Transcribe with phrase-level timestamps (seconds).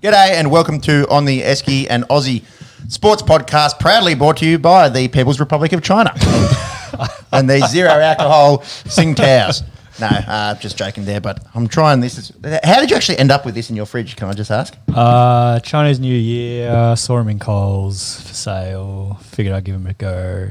[0.00, 2.44] G'day and welcome to On the Esky and Aussie
[2.88, 6.12] Sports Podcast, proudly brought to you by the People's Republic of China
[7.32, 9.64] and the zero alcohol Tsingtaos.
[10.00, 12.32] No, uh, just joking there, but I'm trying this.
[12.62, 14.14] How did you actually end up with this in your fridge?
[14.14, 14.76] Can I just ask?
[14.94, 19.18] Uh, Chinese New Year, saw him in Coles for sale.
[19.22, 20.48] Figured I'd give him a go.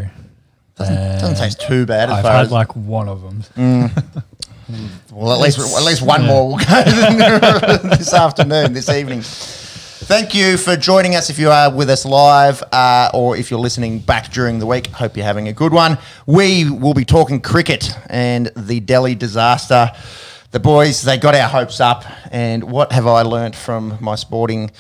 [0.76, 3.92] Doesn't, doesn't taste too bad as I've far had as like one of them.
[5.12, 6.28] Well, at least at least one Yeah.
[6.28, 6.64] more will go
[7.98, 9.22] this afternoon, this evening.
[9.22, 11.30] Thank you for joining us.
[11.30, 14.88] If you are with us live, uh, or if you're listening back during the week,
[14.88, 15.98] hope you're having a good one.
[16.26, 19.92] We will be talking cricket and the Delhi disaster.
[20.52, 24.72] The boys, they got our hopes up, and what have I learnt from my sporting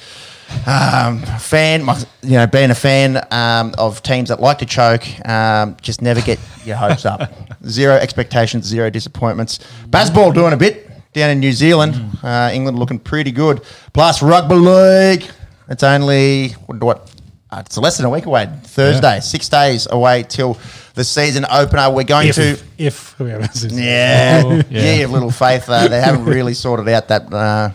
[0.66, 5.04] um, fan, my, you know, being a fan um, of teams that like to choke,
[5.28, 7.32] um, just never get your hopes up.
[7.66, 9.60] Zero expectations, zero disappointments.
[9.90, 11.95] Baseball doing a bit down in New Zealand.
[12.23, 13.64] Uh, England looking pretty good.
[13.94, 15.26] Plus rugby league.
[15.70, 16.84] It's only what?
[16.84, 17.11] what
[17.50, 18.50] uh, it's less than a week away.
[18.64, 20.58] Thursday, six days away till
[20.95, 21.89] the season opener.
[21.89, 22.59] We're going if, to.
[22.78, 23.80] if whoever this is.
[23.80, 25.06] Yeah, yeah, yeah.
[25.08, 25.70] little faith.
[25.70, 27.72] Uh, they haven't really sorted out that uh,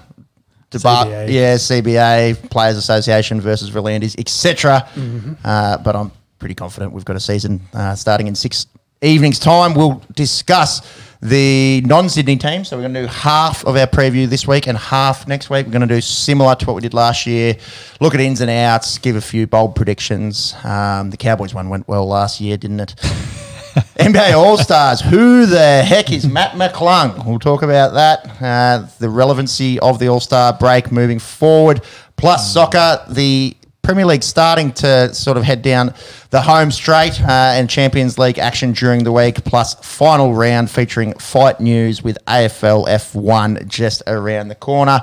[0.73, 1.29] debate.
[1.29, 1.33] CBA.
[1.33, 4.89] Yeah, CBA, Players Association versus V'landys, etc.
[4.95, 5.35] Mm-hmm.
[5.45, 8.67] Uh, but I'm pretty confident we've got a season uh, starting in six
[9.01, 9.75] evenings' time.
[9.75, 10.81] We'll discuss
[11.23, 12.65] the non-Sydney team.
[12.65, 15.67] So we're going to do half of our preview this week and half next week.
[15.67, 17.57] We're going to do similar to what we did last year.
[18.01, 20.55] Look at ins and outs, give a few bold predictions.
[20.65, 22.95] Um, the Cowboys one went well last year, didn't it?
[23.99, 25.01] NBA All Stars.
[25.01, 27.25] Who the heck is Mac McClung?
[27.25, 28.43] We'll talk about that.
[28.43, 31.81] Uh, the relevancy of the All Star break moving forward.
[32.17, 35.95] Plus soccer, the Premier League starting to sort of head down
[36.29, 39.43] the home straight uh, and Champions League action during the week.
[39.45, 45.01] Plus final round featuring fight news with AFL F1 just around the corner.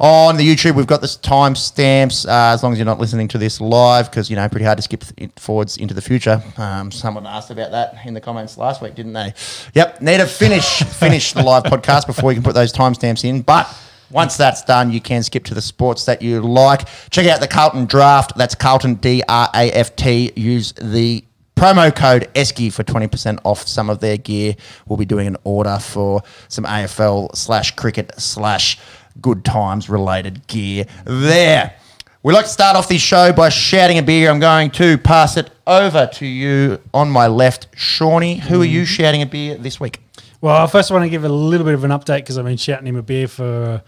[0.00, 2.26] On the YouTube, we've got the timestamps.
[2.26, 4.78] Uh, as long as you're not listening to this live, because you know pretty hard
[4.78, 6.42] to skip th- forwards into the future.
[6.56, 9.34] Um, someone asked about that in the comments last week, didn't they?
[9.74, 13.42] Yep, need to finish finish the live podcast before we can put those timestamps in.
[13.42, 13.68] But
[14.10, 16.88] once that's done, you can skip to the sports that you like.
[17.10, 18.32] Check out the Carlton Draft.
[18.38, 20.32] That's Carlton D R A F T.
[20.34, 21.22] Use the
[21.60, 24.56] promo code ESKI for 20% off some of their gear.
[24.86, 28.78] We'll be doing an order for some AFL slash cricket slash
[29.20, 31.74] good times related gear there.
[32.22, 34.30] We like to start off this show by shouting a beer.
[34.30, 38.36] I'm going to pass it over to you on my left, Shawnee.
[38.36, 38.86] Who are you mm.
[38.86, 40.00] shouting a beer this week?
[40.42, 42.58] Well, first I want to give a little bit of an update because I've been
[42.58, 43.82] shouting him a beer for,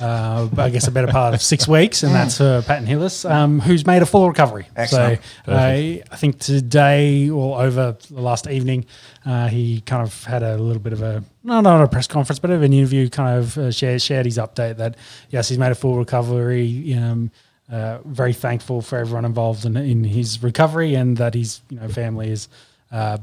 [0.00, 3.60] uh, I guess, a better part of six weeks, and that's for Peyton Hillis, um,
[3.60, 4.66] who's made a full recovery.
[4.76, 5.20] Excellent.
[5.46, 8.86] So uh, I think today or over the last evening,
[9.24, 12.38] uh, he kind of had a little bit of a, no, not a press conference,
[12.38, 14.96] but of an interview, kind of uh, shared, shared his update that,
[15.30, 16.94] yes, he's made a full recovery.
[16.94, 17.30] Um,
[17.70, 21.88] uh, very thankful for everyone involved in, in his recovery and that his you know
[21.88, 22.48] family is
[22.92, 23.16] uh,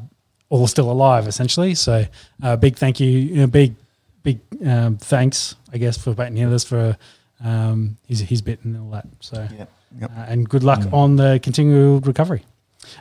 [0.49, 1.75] all still alive essentially.
[1.75, 2.05] So
[2.41, 3.75] uh, big thank you, you know, big
[4.23, 6.97] big um, thanks I guess for Peyton Hillis for
[7.43, 9.07] um, his his bit and all that.
[9.19, 10.11] So Yep, yep.
[10.15, 12.43] Uh, and good luck on the continual recovery.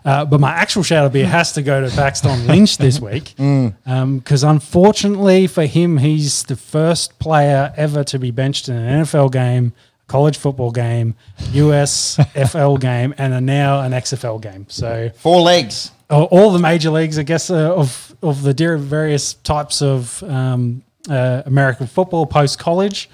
[0.04, 3.34] Uh, but my actual shout out beer has to go to Paxton Lynch this week
[3.36, 9.32] because unfortunately for him, he's the first player ever to be benched in an NFL
[9.32, 9.72] game,
[10.06, 14.66] college football game, USFL game, and a now an XFL game.
[14.68, 15.92] So Four legs.
[16.10, 20.82] all all the major leagues, I guess, uh, of of the various types of um,
[21.08, 23.08] uh, American football post college.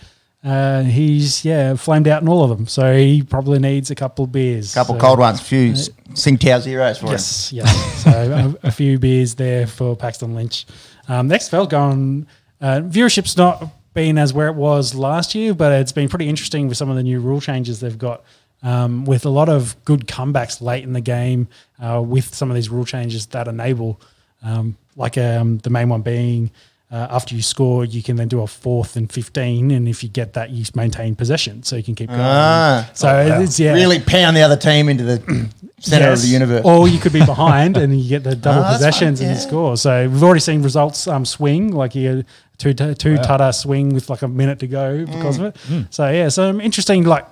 [0.44, 4.24] Uh, he's yeah flamed out in all of them, so he probably needs a couple
[4.26, 4.72] of beers.
[4.72, 5.40] A couple So- cold ones.
[5.40, 7.12] a Few Tsingtao zeros for him.
[7.12, 8.04] Yes, yes.
[8.04, 10.66] so a, a few beers there for Paxton Lynch.
[11.08, 12.26] Um, the XFL going
[12.60, 13.64] uh, viewership's not
[13.94, 16.96] been as where it was last year, but it's been pretty interesting with some of
[16.96, 18.22] the new rule changes they've got.
[18.62, 21.46] Um, with a lot of good comebacks late in the game,
[21.80, 24.00] uh, with some of these rule changes that enable,
[24.42, 26.50] um, like um, the main one being
[26.90, 30.08] uh, after you score, you can then do a fourth and fifteen, and if you
[30.08, 32.20] get that, you maintain possession, so you can keep going.
[32.20, 32.88] Ah.
[32.94, 35.50] so it's yeah, Really pound the other team into the
[35.80, 36.62] center of the universe.
[36.64, 39.42] Or you could be behind and you get the double Oh, possessions fine, and you
[39.42, 39.76] score.
[39.76, 42.26] So we've already seen results um, swing, like you had
[42.58, 45.56] two two tutter swing with like a minute to go because of it.
[45.90, 47.26] So yeah, some interesting like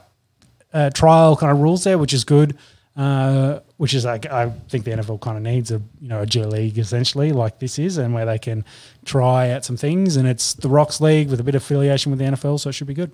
[0.73, 2.57] uh, trial kind of rules there, which is good.
[2.97, 6.27] Uh, which is like I think the NFL kind of needs a you know a
[6.27, 8.65] G league essentially like this is, and where they can
[9.05, 10.17] try out some things.
[10.17, 12.75] And it's the Rocks League with a bit of affiliation with the NFL, so it
[12.75, 13.11] should be good.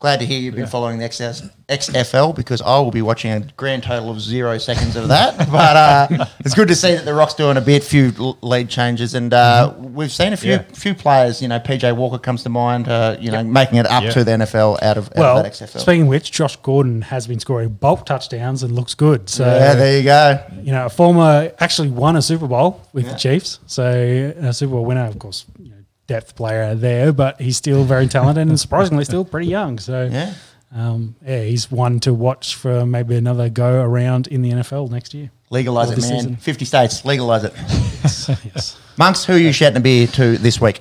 [0.00, 3.40] Glad to hear you've been following the XS, XFL because I will be watching a
[3.58, 5.36] grand total of zero seconds of that.
[5.50, 8.10] But uh, it's good to see that the Rock's doing a bit, few
[8.40, 10.62] lead changes, and uh, we've seen a few Yeah.
[10.72, 11.42] few players.
[11.42, 12.88] You know, PJ Walker comes to mind.
[12.88, 14.10] Uh, you know, making it up Yeah.
[14.12, 15.80] to the NFL out of, out Well, of that XFL.
[15.80, 19.28] speaking of which, Josh Gordon has been scoring bulk touchdowns and looks good.
[19.28, 20.40] So yeah, there you go.
[20.62, 23.12] you know, a former actually won a Super Bowl with Yeah.
[23.12, 23.58] the Chiefs.
[23.66, 23.84] So
[24.40, 25.44] a Super Bowl winner, of course,
[26.10, 29.78] depth player there, but he's still very talented and surprisingly still pretty young.
[29.78, 30.34] So Yeah.
[30.74, 35.14] um, yeah, he's one to watch for maybe another go around in the NFL next
[35.14, 35.30] year.
[35.50, 36.18] Legalize it, man.
[36.18, 36.36] season.
[36.36, 37.52] 50 states, legalize it.
[38.44, 38.76] yes.
[38.98, 40.80] Monks, who are you shouting a beer to this week?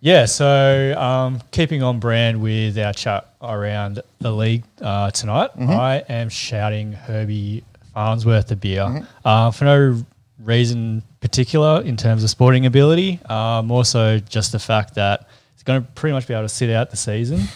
[0.00, 6.04] Yeah, so um, keeping on brand with our chat around the league uh, tonight, I
[6.08, 7.64] am shouting Herbie
[7.94, 10.04] Farnworth a beer uh, for no
[10.42, 15.62] reason particular in terms of sporting ability, uh, more so just the fact that he's
[15.62, 17.42] going to pretty much be able to sit out the season.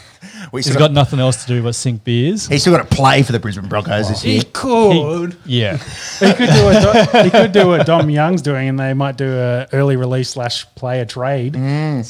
[0.52, 2.46] We He's got nothing else to do but sink beers.
[2.48, 4.38] he's still got to play for the Brisbane Broncos this year.
[4.38, 5.36] He could.
[5.44, 9.19] Yeah, he could do what he could do what Dom Young's doing, and they might
[9.19, 11.52] do a early release slash player trade.
[11.54, 11.60] So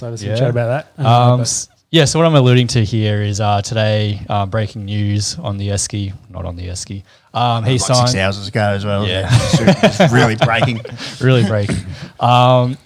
[0.06, 0.36] there's some Yeah.
[0.36, 1.04] chat about that.
[1.04, 1.44] Uh, Um,
[1.90, 5.70] yeah, so what I'm alluding to here is uh, today uh, breaking news on the
[5.70, 7.02] Esky, not on the Esky.
[7.34, 9.06] Um, he Like signed six hours ago as well.
[9.06, 9.28] Yeah.
[9.30, 10.80] It's really breaking.
[11.20, 11.76] really breaking.
[12.20, 12.78] Um,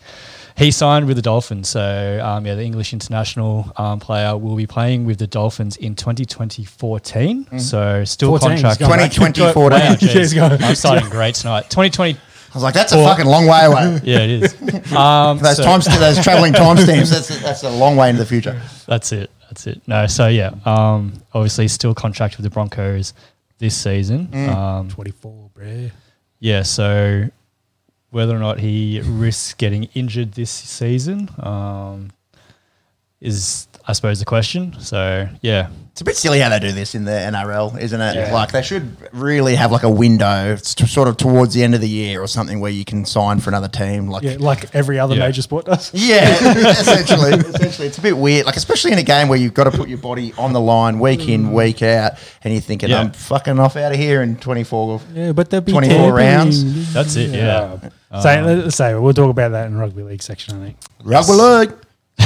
[0.57, 4.67] he signed with the Dolphins, so um, yeah, the English international um, player will be
[4.67, 7.61] playing with the Dolphins in 2020-14.
[7.61, 8.81] So still 14, contract.
[8.81, 9.13] going back.
[9.13, 9.81] 2020, 20, 14.
[10.09, 10.15] jeez.
[10.15, 10.57] Years ago.
[10.61, 11.63] I'm starting great tonight.
[11.71, 12.15] 2020.
[12.15, 14.01] I was like, that's a Or- fucking long way away.
[14.05, 14.57] Yeah, it is.
[14.93, 17.11] Um, Those so- times, those traveling timestamps.
[17.11, 18.61] That's that's a long way into the future.
[18.87, 19.31] That's it.
[19.49, 19.81] That's it.
[19.87, 23.13] No, so yeah, um, obviously still contract with the Broncos
[23.59, 24.35] this season.
[24.49, 25.91] Um, 24, bruh.
[26.39, 27.29] yeah, so
[28.11, 32.11] whether or not he risks getting injured this season um,
[33.21, 34.77] is, I suppose, the question.
[34.81, 38.15] So yeah, It's a bit silly how they do this in the NRL, isn't it?
[38.17, 38.35] Yeah.
[38.35, 41.75] Like they should really have like a window, it's t- sort of towards the end
[41.75, 44.09] of the year or something, where you can sign for another team.
[44.09, 45.27] Like, Yeah, like every other Yeah.
[45.27, 45.91] major sport does.
[45.95, 46.29] Yeah,
[46.71, 47.33] essentially.
[47.33, 48.45] essentially, it's a bit weird.
[48.45, 50.99] Like, especially in a game where you've got to put your body on the line
[50.99, 51.29] week Mm.
[51.31, 52.13] in, week out,
[52.45, 53.01] and you're thinking, Yeah.
[53.01, 55.01] I'm fucking off out of here in 24.
[55.15, 56.27] Yeah, but there'll be 24 tampering.
[56.27, 56.93] rounds.
[56.93, 57.79] That's it, yeah.
[58.21, 60.61] so let's say we'll talk about that in rugby league section.
[60.61, 60.77] I think.
[61.03, 61.73] Rugby league.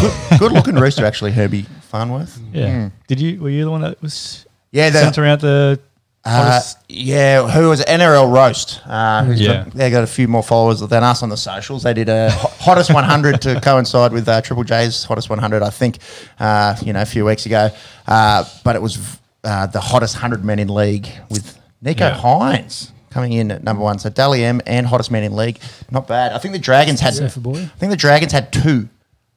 [0.00, 2.38] Good, good looking rooster, actually, Herbie Farnworth.
[2.52, 2.90] yeah.
[3.06, 3.40] Did you?
[3.40, 5.78] Were you the one that was Yeah, the, sent around the?
[6.24, 7.88] Uh, yeah, who was it?
[7.88, 8.80] NRL Roast?
[8.86, 9.64] Uh, who's Yeah.
[9.64, 11.82] got, they got a few more followers than us on the socials.
[11.82, 15.98] They did a hottest 100 to coincide with uh, Triple J's hottest 100, I think,
[16.38, 17.70] uh, you know, a few weeks ago.
[18.06, 22.16] Uh, but it was uh, the hottest 100 men in league with Nicho Yeah.
[22.20, 23.98] Hynes coming in at number one.
[23.98, 25.58] So Dally M and hottest man in league,
[25.90, 26.32] not bad.
[26.32, 27.14] I think the Dragons had.
[27.14, 27.58] Surfer boy.
[27.62, 28.88] I think the Dragons had two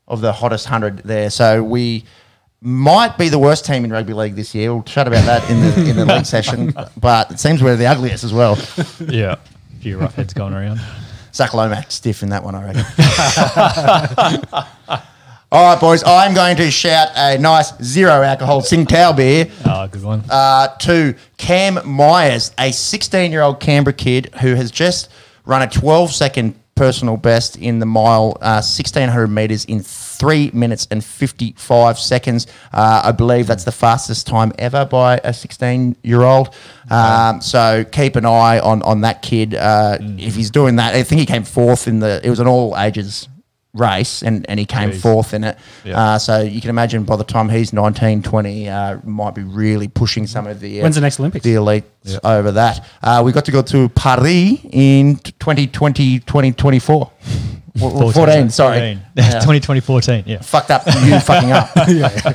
[0.08, 1.30] of the hottest 100 there.
[1.30, 2.04] So we
[2.62, 4.74] might be the worst team in rugby league this year.
[4.74, 6.74] We'll chat about that in the in the league session.
[6.98, 8.58] But it seems we're the ugliest as well.
[9.08, 9.36] yeah,
[9.78, 10.80] a few rough heads going around.
[11.34, 12.86] Zac Lomax stiff in that one, I reckon.
[15.52, 16.04] All right, boys.
[16.06, 20.24] I'm going to shout a nice zero alcohol Tsingtao beer Ah, good one.
[20.30, 25.10] uh, to Cam Myers, a 16 year old Canberra kid who has just
[25.46, 30.88] run a 12 second personal best in the mile, uh, 1600 meters in three minutes
[30.92, 32.48] and 55 seconds.
[32.74, 36.54] Uh, I believe that's the fastest time ever by a 16 year old.
[36.90, 39.56] Um, so keep an eye on, on that kid.
[39.56, 42.48] Uh, If he's doing that, I think he came fourth in the, it was an
[42.48, 43.28] all ages
[43.76, 45.02] race and, and he came Jeez.
[45.02, 45.58] fourth in it.
[45.84, 46.00] Yeah.
[46.00, 49.88] Uh, so you can imagine by the time he's 19, 20, uh, might be really
[49.88, 51.44] pushing some of the uh, When's the next Olympics?
[51.44, 51.84] the elite
[52.24, 52.86] over that.
[53.04, 57.12] Uh, we got to go to Paris in 2020, 2024.
[57.78, 58.78] 14, sorry.
[58.78, 59.02] 14.
[59.16, 59.30] Yeah.
[59.40, 60.24] 2020, 14.
[60.26, 61.70] Yeah, Fucked up, you fucking up.
[61.90, 62.34] yeah.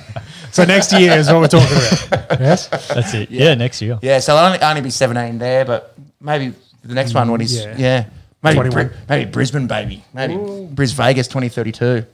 [0.50, 1.68] So next year is what we're talking
[2.08, 2.40] about.
[2.40, 2.68] Yes.
[2.68, 3.30] that's it.
[3.30, 3.98] Yeah, next year.
[4.02, 6.52] Yeah, so I'll only, only be 17 there, but maybe
[6.84, 8.04] the next one when he's, yeah.
[8.42, 8.50] Yeah.
[8.54, 8.86] Maybe, 21.
[8.88, 10.04] Bri- maybe Brisbane, baby.
[10.14, 10.36] Maybe
[10.72, 12.06] Bris Vegas 2032.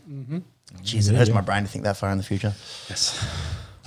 [0.82, 2.52] Jeez, it hurts my brain to think that far in the future.
[2.88, 3.24] Yes.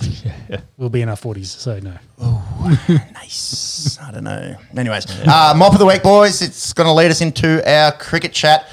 [0.76, 1.94] We'll be in our forties, so no.
[3.12, 3.98] Nice.
[4.00, 4.56] I don't know.
[4.76, 6.42] Anyways, uh, mop of the week, boys.
[6.42, 8.66] It's going to lead us into our cricket chat.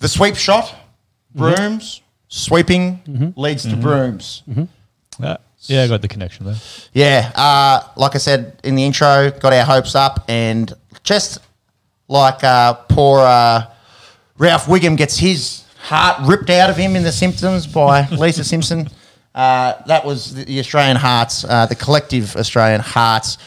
[0.00, 0.74] The sweep shot,
[1.34, 4.42] brooms, sweeping leads to brooms.
[5.22, 6.56] Uh, yeah, I got the connection there.
[6.92, 10.72] Yeah, uh, like I said in the intro, got our hopes up, and
[11.04, 11.38] just
[12.08, 13.66] like uh, poor uh,
[14.38, 18.88] Ralph Wiggum gets his heart ripped out of him in The Simpsons by Lisa Simpson.
[19.34, 23.38] Uh, that was the, Australian Hearts, uh, the collective Australian Hearts.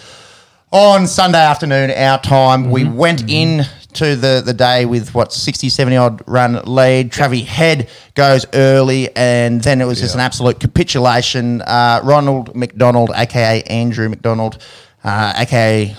[0.71, 5.69] On Sunday afternoon, our time, we went in to the, the day with what 60,
[5.69, 7.11] 70 odd run lead.
[7.11, 11.61] Travi Head goes early, and then it was just an absolute capitulation.
[11.61, 14.61] Uh, Ronald McDonald, aka Andrew McDonald,
[15.05, 15.95] uh, aka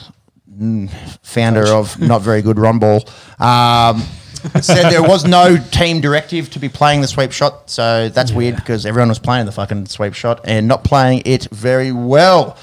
[1.23, 3.05] founder of not very good Ball.
[3.39, 4.03] Um,
[4.61, 8.57] said there was no team directive to be playing the sweep shot, so that's weird
[8.57, 12.57] because everyone was playing the fucking sweep shot and not playing it very well.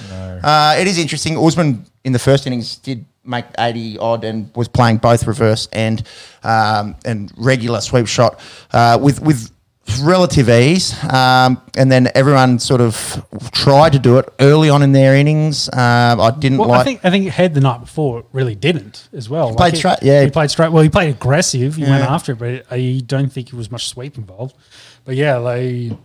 [0.43, 1.37] Uh, it is interesting.
[1.37, 6.03] Usman in the first innings did make eighty odd and was playing both reverse and
[6.43, 8.39] um, and regular sweep shot
[8.71, 9.51] uh, with with
[10.01, 14.91] relative ease, um, and then everyone sort of tried to do it early on in
[14.91, 15.69] their innings.
[15.71, 16.81] Um, I didn't Well, like.
[16.81, 19.53] I think I think Head the night before really didn't as well.
[19.55, 20.23] played straight- yeah.
[20.23, 20.71] he played straight.
[20.71, 21.75] Well, he played aggressive.
[21.75, 24.55] He went after it, but I don't think it was much sweep involved.
[25.03, 25.97] But yeah, they.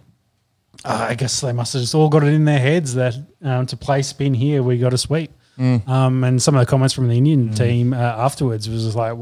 [0.82, 3.66] Uh, I guess they must have just all got it in their heads that um,
[3.66, 5.30] to play spin here, we got to sweep.
[5.58, 5.86] Mm.
[5.86, 9.14] Um, and some of the comments from the Indian team uh, afterwards was just like,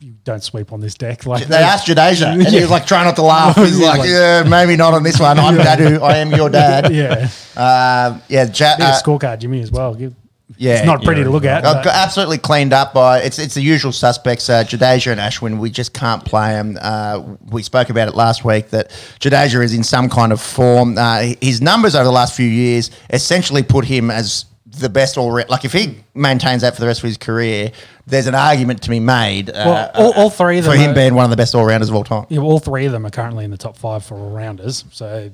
[0.00, 3.04] "You don't sweep on this deck." Like They asked Jadeja, and he was like trying
[3.06, 3.56] not to laugh.
[3.64, 5.38] He's like, like- "Yeah, maybe not on this one.
[5.38, 6.00] I'm Dadu.
[6.02, 9.94] I am your dad." yeah, Um, yeah, ja- uh, scorecard, Jimmy, as well.
[9.94, 10.14] Give-
[10.58, 11.64] yeah, it's not pretty yeah, to look at.
[11.64, 15.58] Uh, but- absolutely cleaned up by it's it's the usual suspects, uh, Jadeja and Ashwin.
[15.58, 16.78] We just can't play them.
[16.80, 18.90] Uh, we spoke about it last week that
[19.20, 20.98] Jadeja is in some kind of form.
[20.98, 24.44] Uh, his numbers over the last few years essentially put him as
[24.78, 25.48] the best all round.
[25.50, 27.72] Like if he maintains that for the rest of his career,
[28.06, 29.50] there's an argument to be made.
[29.50, 31.54] Uh, Well, all- all three of them for him are- being one of the best
[31.54, 32.26] all rounders of all time.
[32.28, 34.84] Yeah, all three of them are currently in the top five for all rounders.
[34.92, 35.30] So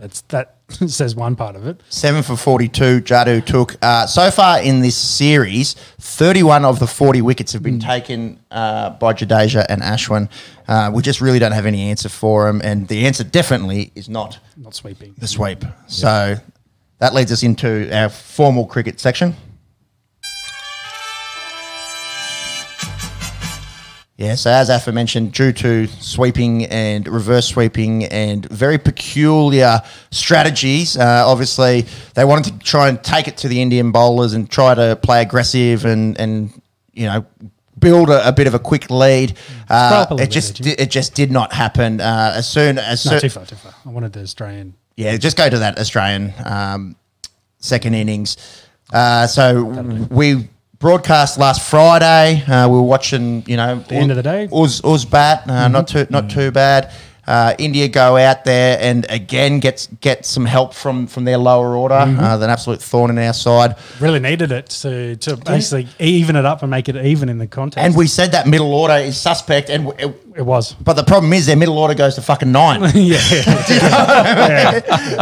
[0.00, 0.54] it's that
[0.88, 1.80] says one part of it.
[1.90, 3.76] Seven for 42, Jadu took.
[3.80, 8.90] Uh, so far in this series, 31 of the 40 wickets have been taken uh,
[8.90, 10.28] by Jadeja and Ashwin.
[10.68, 12.60] Uh, we just really don't have any answer for him.
[12.64, 15.14] And the answer definitely is not Not sweeping.
[15.18, 15.64] the sweep.
[15.86, 16.34] So
[16.98, 19.34] that leads us into our formal cricket section.
[24.18, 30.96] Yeah, so as Afa mentioned, due to sweeping and reverse sweeping and very peculiar strategies,
[30.96, 31.84] uh, obviously
[32.14, 35.20] they wanted to try and take it to the Indian bowlers and try to play
[35.20, 36.50] aggressive and, and
[36.94, 37.26] you know,
[37.78, 39.36] build a, a bit of a quick lead.
[39.68, 42.00] Uh, it just it just did not happen.
[42.00, 43.74] Uh, as soon as No, soon, too far, too far.
[43.84, 44.72] I wanted the Australian.
[44.96, 46.96] Yeah, just go to that Australian um,
[47.58, 48.36] second innings.
[48.92, 49.64] Uh, so
[50.10, 50.48] we
[50.78, 52.42] broadcast last Friday.
[52.44, 54.48] Uh, we were watching, you know, the end of the day.
[54.52, 56.92] Uz, Uz bat, uh, not too not too bad.
[57.26, 61.74] Uh, India go out there and again gets get some help from from their lower
[61.74, 61.94] order.
[61.94, 63.74] Uh, an absolute thorn in our side.
[64.00, 67.48] Really needed it to, to basically even it up and make it even in the
[67.48, 67.84] contest.
[67.84, 70.74] And we said that middle order is suspect, and it, it was.
[70.74, 72.80] but the problem is their middle order goes to fucking nine.
[72.94, 73.18] yeah.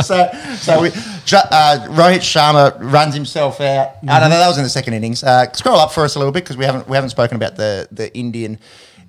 [0.02, 3.92] so so we, uh, Rohit Sharma runs himself out.
[4.06, 5.25] I don't know that was in the second innings.
[5.25, 7.56] Uh, scroll up for us a little bit because we haven't we haven't spoken about
[7.56, 8.58] the the Indian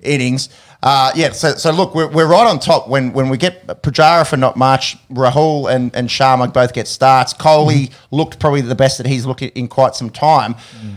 [0.02, 0.48] innings.
[0.82, 4.28] Uh, yeah, so, so look, we're, we're right on top when, when we get Pujara
[4.28, 4.96] for not much.
[5.08, 7.32] Rahul and, and Sharma both get starts.
[7.34, 10.54] Kohli looked probably the best that he's looked at in quite some time.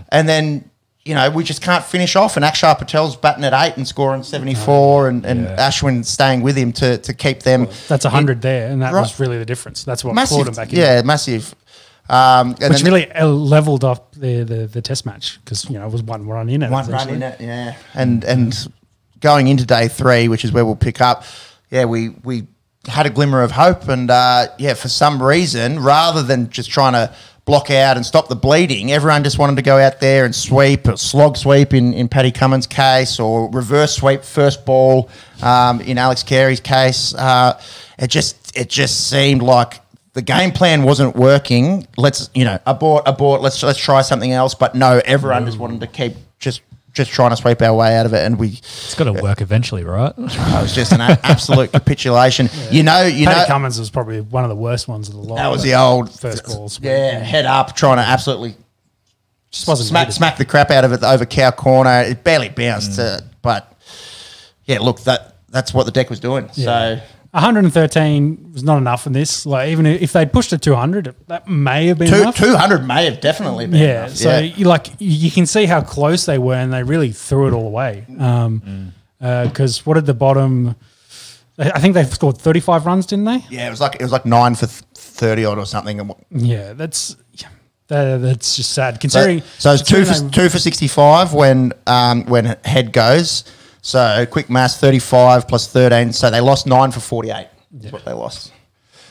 [0.09, 0.69] And then,
[1.05, 2.35] you know, we just can't finish off.
[2.35, 5.55] And Akshar Patel's batting at eight and scoring 74 and, and Yeah.
[5.69, 7.67] Ashwin staying with him to, to keep them.
[7.87, 9.01] That's a hundred there, and that Right.
[9.01, 9.83] was really the difference.
[9.85, 10.45] That's what massive.
[10.45, 10.77] them back in.
[10.79, 11.55] Yeah, massive.
[12.09, 15.85] Um, and Which really uh, leveled up the, the, the test match because you know
[15.85, 16.71] it was one run in it.
[16.71, 17.75] one run in it, yeah.
[17.93, 18.67] And and
[19.19, 21.23] going into day three, which is where we'll pick up,
[21.69, 22.47] yeah, we we
[22.87, 26.93] had a glimmer of hope, and uh, yeah, for some reason, rather than just trying
[26.93, 27.13] to
[27.45, 30.87] block out and stop the bleeding, everyone just wanted to go out there and sweep,
[30.87, 35.09] or slog sweep in in Paddy Cummins' case, or reverse sweep first ball
[35.41, 37.13] um, in Alex Carey's case.
[37.13, 37.59] Uh,
[37.97, 39.81] it just it just seemed like
[40.13, 41.87] the game plan wasn't working.
[41.97, 43.41] Let's you know abort abort.
[43.41, 44.55] Let's let's try something else.
[44.55, 46.61] But no, everyone just wanted to keep just
[46.93, 49.41] just trying to sweep our way out of it, and we It's got to work
[49.41, 50.13] eventually, right?
[50.17, 52.49] it was just an a- absolute capitulation.
[52.71, 53.45] You know, you Paddy know.
[53.47, 55.37] Cummins was probably one of the worst ones of the lot.
[55.37, 56.79] that was the old first balls.
[56.81, 58.55] Yeah, head up, trying to absolutely
[59.51, 62.01] just wasn't smack smack the crap out of it over cow corner.
[62.01, 63.75] It barely bounced, uh, but
[64.65, 66.49] yeah, look that that's what the deck was doing.
[66.51, 66.99] So
[67.31, 69.45] 113 was not enough in this.
[69.45, 72.35] Like even if they'd pushed it to 200, that may have been two enough.
[72.37, 74.15] two hundred may have definitely been Yeah, enough.
[74.17, 74.39] so yeah.
[74.39, 77.67] you like you can see how close they were, and they really threw it all
[77.67, 78.05] away.
[78.17, 80.75] Um, because what did the bottom?
[81.57, 83.43] I think they scored thirty five runs, didn't they?
[83.49, 85.99] Yeah, it was like it was like nine for thirty odd or something.
[85.99, 87.15] And Yeah, that's
[87.89, 88.95] that, that's just sad.
[88.95, 92.93] so, Considering so it's two for they- two for sixty five when um, when head
[92.93, 93.43] goes.
[93.81, 96.11] So quick mass thirty five plus thirteen.
[96.13, 97.47] So they lost nine for forty eight.
[97.81, 98.51] Is what they lost.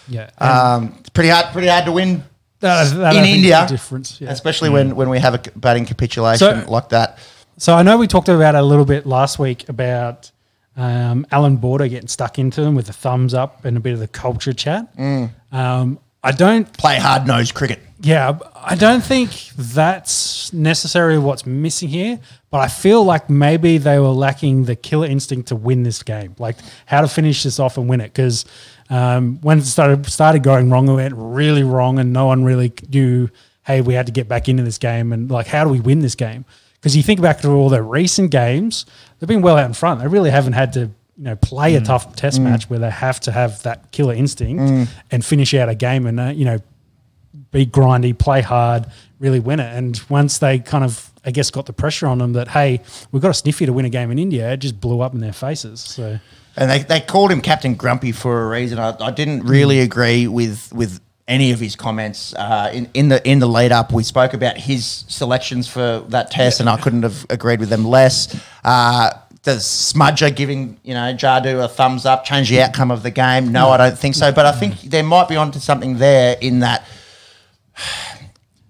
[0.08, 2.24] yeah, Um, it's pretty hard, pretty hard to win
[2.60, 4.20] that- that in India, difference.
[4.20, 4.30] Yeah.
[4.30, 7.18] especially when, when we have a batting capitulation So- like that.
[7.56, 10.30] So I know we talked about it a little bit last week about
[10.76, 13.98] um, Allan Border getting stuck into them with the thumbs up and a bit of
[14.00, 14.96] the culture chat.
[14.96, 15.30] Mm.
[15.52, 17.80] Um, I don't Play hard nosed cricket.
[18.00, 23.98] Yeah, I don't think that's necessarily what's missing here, but I feel like maybe they
[23.98, 27.76] were lacking the killer instinct to win this game, like how to finish this off
[27.76, 28.12] and win it.
[28.12, 28.44] Because
[28.88, 32.72] um, when it started started going wrong, it went really wrong, and no one really
[32.88, 33.28] knew.
[33.66, 35.98] Hey, we had to get back into this game, and like, how do we win
[35.98, 36.44] this game?
[36.74, 38.86] Because you think back to all the recent games,
[39.18, 40.00] they've been well out in front.
[40.00, 43.18] They really haven't had to, you know, play a tough test match where they have
[43.20, 44.62] to have that killer instinct
[45.10, 46.60] and finish out a game, and uh, you know,
[47.58, 48.86] be grindy, play hard,
[49.18, 49.76] really win it.
[49.76, 53.22] And once they kind of, I guess, got the pressure on them that hey, we've
[53.22, 55.32] got a sniffy to win a game in India, it just blew up in their
[55.32, 55.80] faces.
[55.80, 56.18] So
[56.56, 58.78] And they, they called him Captain Grumpy for a reason.
[58.78, 63.28] I, I didn't really agree with with any of his comments uh, in in the
[63.28, 63.92] in the lead up.
[63.92, 67.84] We spoke about his selections for that test, and I couldn't have agreed with them
[67.84, 68.34] less.
[68.64, 69.10] Uh,
[69.42, 73.52] does Smudger giving you know Jadu a thumbs up change the outcome of the game?
[73.52, 74.32] No, I don't think so.
[74.32, 76.86] But I think there might be onto something there in that.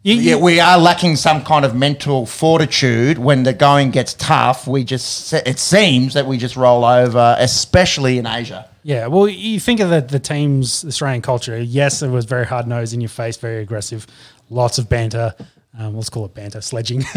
[0.02, 4.66] You, Yeah, we are lacking some kind of mental fortitude when the going gets tough.
[4.66, 8.68] We just it seems that we just roll over, especially in Asia.
[8.82, 11.58] Yeah, well, you think of the, the team's Australian culture.
[11.60, 14.06] Yes, it was very hard nosed, in your face, very aggressive,
[14.48, 15.34] lots of banter.
[15.78, 17.04] Um, let's call it banter, sledging,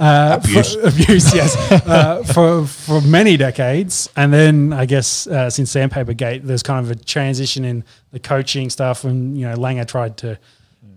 [0.00, 0.74] uh, Abuse.
[0.74, 1.34] for, abuse.
[1.34, 6.62] Yes, uh, for for many decades, and then I guess uh, since Sandpaper Gate, there's
[6.62, 10.38] kind of a transition in the coaching stuff, and you know Langer tried to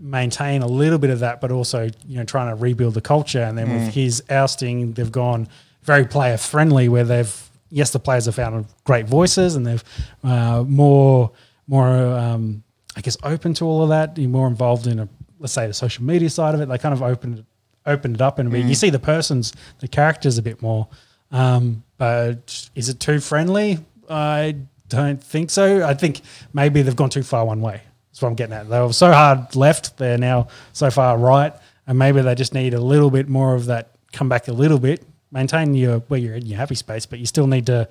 [0.05, 3.41] maintain a little bit of that, but also you know trying to rebuild the culture.
[3.41, 5.47] And then with his ousting, they've gone
[5.83, 9.83] very player friendly, where they've yes, the players have found great voices and they've
[10.23, 11.31] uh, more
[11.67, 12.63] more um,
[12.95, 15.09] I guess open to all of that, be more involved in a
[15.39, 16.67] let's say the social media side of it.
[16.67, 17.45] They kind of opened it,
[17.85, 20.87] opened it up and you see the persons, the characters a bit more.
[21.31, 23.79] Um, but is it too friendly?
[24.09, 24.55] I
[24.87, 25.85] don't think so.
[25.85, 26.21] I think
[26.53, 27.81] maybe they've gone too far one way.
[28.15, 28.69] That's what I'm getting at.
[28.69, 31.51] They were so hard left, they're now so far right,
[31.85, 33.89] and maybe they just need a little bit more of that.
[34.13, 37.25] Come back a little bit, maintain your where you're in your happy space, but you
[37.25, 37.89] still need to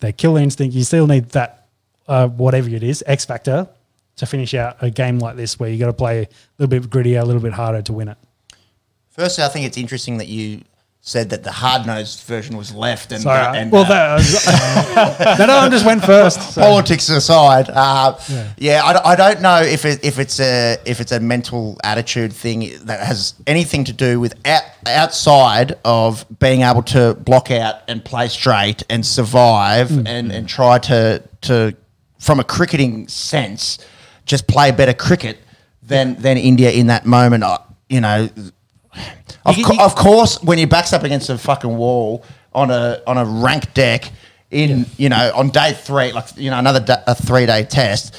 [0.00, 0.74] the killer instinct.
[0.74, 1.66] You still need that
[2.06, 3.66] uh, whatever it is X factor
[4.16, 6.90] to finish out a game like this, where you got to play a little bit
[6.90, 8.18] grittier, a little bit harder to win it.
[9.08, 10.60] Firstly, I think it's interesting that you
[11.08, 15.36] said that the hard nosed version was left, and, Sorry, uh, and well, uh, that,
[15.38, 16.54] no, no, I just went first.
[16.54, 18.18] so- politics aside, uh,
[18.58, 22.70] yeah, I don't know if it, if it's a if it's a mental attitude thing
[22.82, 28.04] that has anything to do with out, outside of being able to block out and
[28.04, 31.74] play straight and survive and, and try to to
[32.18, 33.78] from a cricketing sense
[34.26, 35.38] just play better cricket
[35.82, 37.44] than than India in that moment.
[37.88, 38.28] You know,
[39.44, 43.00] of, You- you- of course, when your back's up against a fucking wall on a
[43.06, 44.10] on a ranked deck
[44.50, 48.14] in you know on day three, like you know another da- a three day test,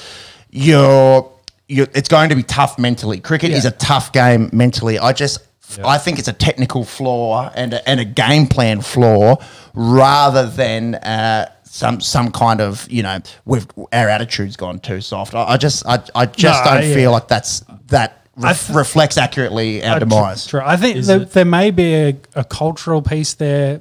[0.50, 1.30] you're
[1.68, 3.20] you it's going to be tough mentally.
[3.20, 4.98] Cricket is a tough game mentally.
[4.98, 5.38] I just
[5.84, 9.36] I think it's a technical flaw and a, and a game plan flaw
[9.74, 10.96] rather than.
[10.96, 15.36] Uh, some some kind of you know we've our attitude's gone too soft.
[15.36, 16.94] I, I just I, I just No, don't yeah.
[16.94, 20.46] feel like that's that ref- th- reflects accurately our Uh, demise.
[20.46, 20.62] True.
[20.64, 23.80] I think there, there may be a, a cultural piece there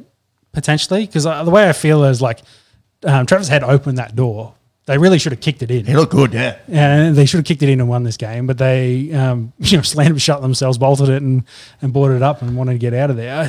[0.52, 2.40] potentially because the way I feel is like
[3.04, 4.54] um, Travis had opened that door.
[4.86, 5.86] They really should have kicked it in.
[5.86, 6.58] He looked good, yeah.
[6.68, 9.78] and they should have kicked it in and won this game, but they, um, you
[9.78, 11.44] know, slammed shut themselves, bolted it, and
[11.84, 13.36] and boarded it up and wanted to get out of there.
[13.38, 13.48] I,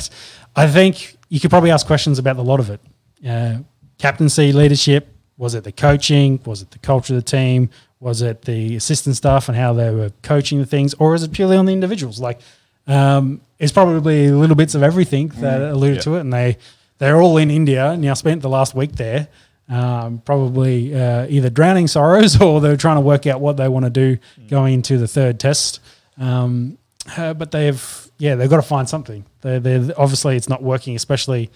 [0.55, 2.79] I think you could probably ask questions about the lot of it.
[3.27, 3.59] Uh,
[3.97, 5.07] captaincy, leadership.
[5.37, 6.39] Was it the coaching?
[6.45, 7.71] Was it the culture of the team?
[8.01, 11.31] Was it the assistant staff and how they were coaching the things, or is it
[11.31, 12.19] purely on the individuals?
[12.19, 12.41] Like,
[12.87, 16.57] um, it's probably little bits of everything that alluded to it, and they
[16.97, 17.95] they're all in India.
[17.95, 19.29] Now spent the last week there
[19.71, 23.85] um, probably uh, either drowning sorrows or they're trying to work out what they want
[23.85, 24.17] to do
[24.49, 25.79] going into the third test.
[26.17, 26.77] Um,
[27.17, 29.25] uh, but they've, yeah, they've got to find something.
[29.41, 31.49] They're, they're, obviously, it's not working, especially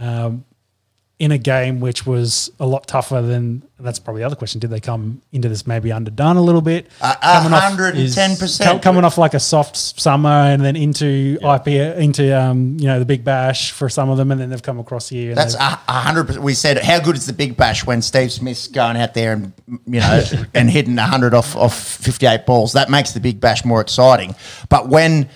[0.00, 0.44] um,
[1.18, 3.62] in a game which was a lot tougher than.
[3.80, 6.86] That's probably the other question: Did they come into this maybe underdone a little bit?
[7.00, 8.82] A Coming off- hundred and ten percent.
[8.82, 13.04] coming off like a soft summer and then into IP into um, you know the
[13.04, 15.34] Big Bash for some of them, and then they've come across here.
[15.34, 16.44] That's hundred percent.
[16.44, 19.52] We said how good is the Big Bash when Steve Smith's going out there and
[19.86, 22.72] you know and hitting hundred off off fifty eight balls.
[22.72, 24.34] That makes the Big Bash more exciting.
[24.68, 25.28] But when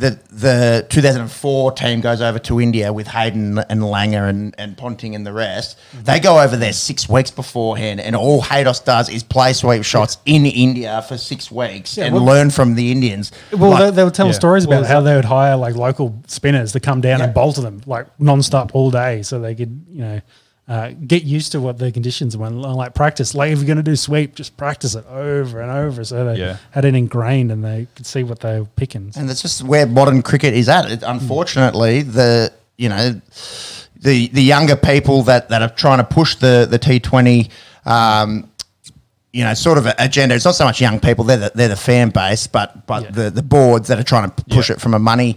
[0.00, 5.14] the the 2004 team goes over to India with Hayden and Langer and, and Ponting
[5.14, 5.76] and the rest.
[5.92, 6.04] Mm-hmm.
[6.04, 10.16] They go over there six weeks beforehand, and all Haydos does is play sweep shots
[10.24, 13.30] in India for six weeks and well- learn from the Indians.
[13.52, 14.38] Well, Like- they, they were telling Yeah.
[14.38, 17.26] stories about is how they would hire like local spinners to come down Yeah.
[17.26, 20.20] and bowl to them like non-stop all day, so they could you know
[20.70, 22.46] uh, get used to what the conditions were.
[22.46, 25.70] And, like practice, like if you're going to do sweep, just practice it over and
[25.70, 26.56] over, so they Yeah.
[26.70, 29.10] had it ingrained and they could see what they were picking.
[29.16, 30.88] and that's just where modern cricket is at.
[30.90, 33.20] It, unfortunately, the you know
[34.00, 37.50] the the younger people that, that are trying to push the the T Twenty.
[37.84, 38.46] Um,
[39.32, 40.34] you know, sort of a agenda.
[40.34, 43.10] It's not so much young people; they're the, they're the fan base, but but Yeah.
[43.10, 44.74] the the boards that are trying to push Yeah.
[44.76, 45.36] it from a money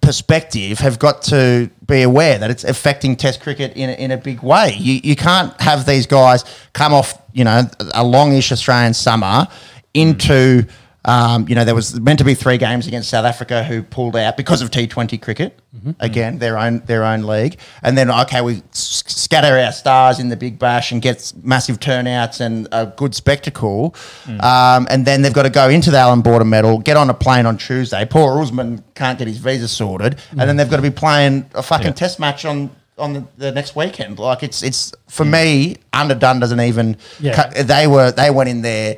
[0.00, 4.16] perspective have got to be aware that it's affecting Test cricket in a, in a
[4.16, 4.74] big way.
[4.76, 7.62] You you can't have these guys come off you know
[7.94, 9.48] a longish Australian summer
[9.94, 10.66] into
[11.08, 14.14] um, you know there was meant to be three games against South Africa who pulled
[14.16, 15.58] out because of T Twenty cricket
[16.00, 20.28] again their own their own league, and then okay we s- scatter our stars in
[20.28, 23.94] the Big Bash and get massive turnouts and a good spectacle,
[24.40, 27.14] um, and then they've got to go into the Allan Border Medal, get on a
[27.14, 28.04] plane on Tuesday.
[28.04, 31.62] Poor Usman can't get his visa sorted, and then they've got to be playing a
[31.62, 31.92] fucking Yeah.
[31.92, 32.70] Test match on.
[32.98, 36.96] On the, the next weekend, like it's it's for me, underdone doesn't even.
[37.20, 37.32] Yeah.
[37.36, 38.96] cut- they were they went in there.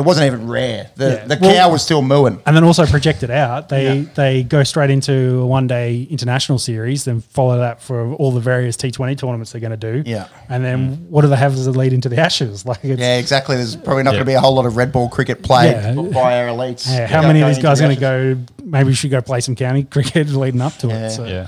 [0.00, 0.90] It wasn't even rare.
[0.96, 1.24] The Yeah.
[1.26, 2.40] the Well- cow was still mooing.
[2.46, 4.04] And then also projected out, they Yeah.
[4.14, 8.40] they go straight into a one day international series, then follow that for all the
[8.40, 10.02] various T Twenty tournaments they're going to do.
[10.10, 10.24] Yeah.
[10.48, 12.64] and then what do they have as a lead into the Ashes?
[12.70, 13.56] Like, it's, Yeah, exactly.
[13.56, 14.18] There's probably not Yeah.
[14.18, 15.92] going to be a whole lot of red ball cricket played Yeah.
[15.94, 16.88] by our elites.
[16.88, 18.40] Yeah, how many of these guys are going to the go?
[18.64, 20.94] Maybe we should go play some county cricket leading up to Yeah.
[21.06, 21.10] it.
[21.10, 21.46] So, Yeah.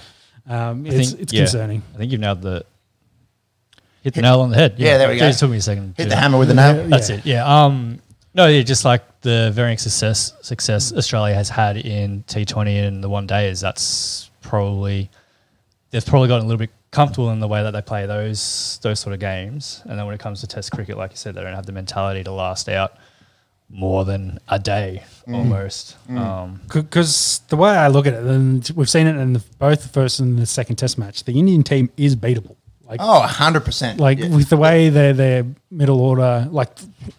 [0.49, 1.41] um, I it's think- it's yeah.
[1.41, 1.83] concerning.
[1.95, 2.65] I think you've nailed the
[4.03, 4.75] hit the nail on the head.
[4.79, 5.27] Yeah, there we go.
[5.29, 5.95] It took me a second.
[5.97, 6.85] Hit to- the hammer with the nail.
[6.89, 7.17] That's Yeah.
[7.17, 7.27] it.
[7.27, 7.65] Yeah.
[7.65, 8.01] Um.
[8.35, 8.47] No.
[8.47, 8.63] Yeah.
[8.63, 13.27] Just like the varying success success Australia has had in T Twenty and the one
[13.27, 13.61] days.
[13.61, 15.11] That's probably
[15.91, 19.01] they've probably gotten a little bit comfortable in the way that they play those those
[19.01, 19.83] sort of games.
[19.85, 21.73] And then when it comes to Test cricket, like you said, they don't have the
[21.73, 22.95] mentality to last out
[23.71, 25.35] more than a day Mm.
[25.37, 25.97] almost.
[26.11, 29.83] Um, Because the way I look at it, and we've seen it in the, both
[29.85, 32.57] the first and the second Test match, the Indian team is beatable.
[32.93, 33.99] Like, Oh, 100%.
[33.99, 34.29] like Yeah.
[34.29, 36.69] with the way their their middle order, like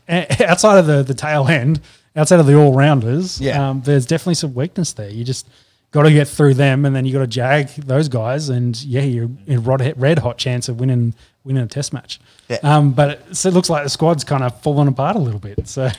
[0.08, 1.80] outside of the the tail end,
[2.16, 3.70] outside of the all rounders, Yeah.
[3.70, 5.10] um, there's definitely some weakness there.
[5.10, 5.48] You just
[5.92, 9.02] got to get through them, and then you got to jag those guys, and yeah,
[9.02, 12.20] you're in red, red hot chance of winning winning a Test match.
[12.50, 12.58] Yeah.
[12.64, 15.40] Um, but it, so it looks like the squad's kind of fallen apart a little
[15.40, 15.68] bit.
[15.68, 15.90] So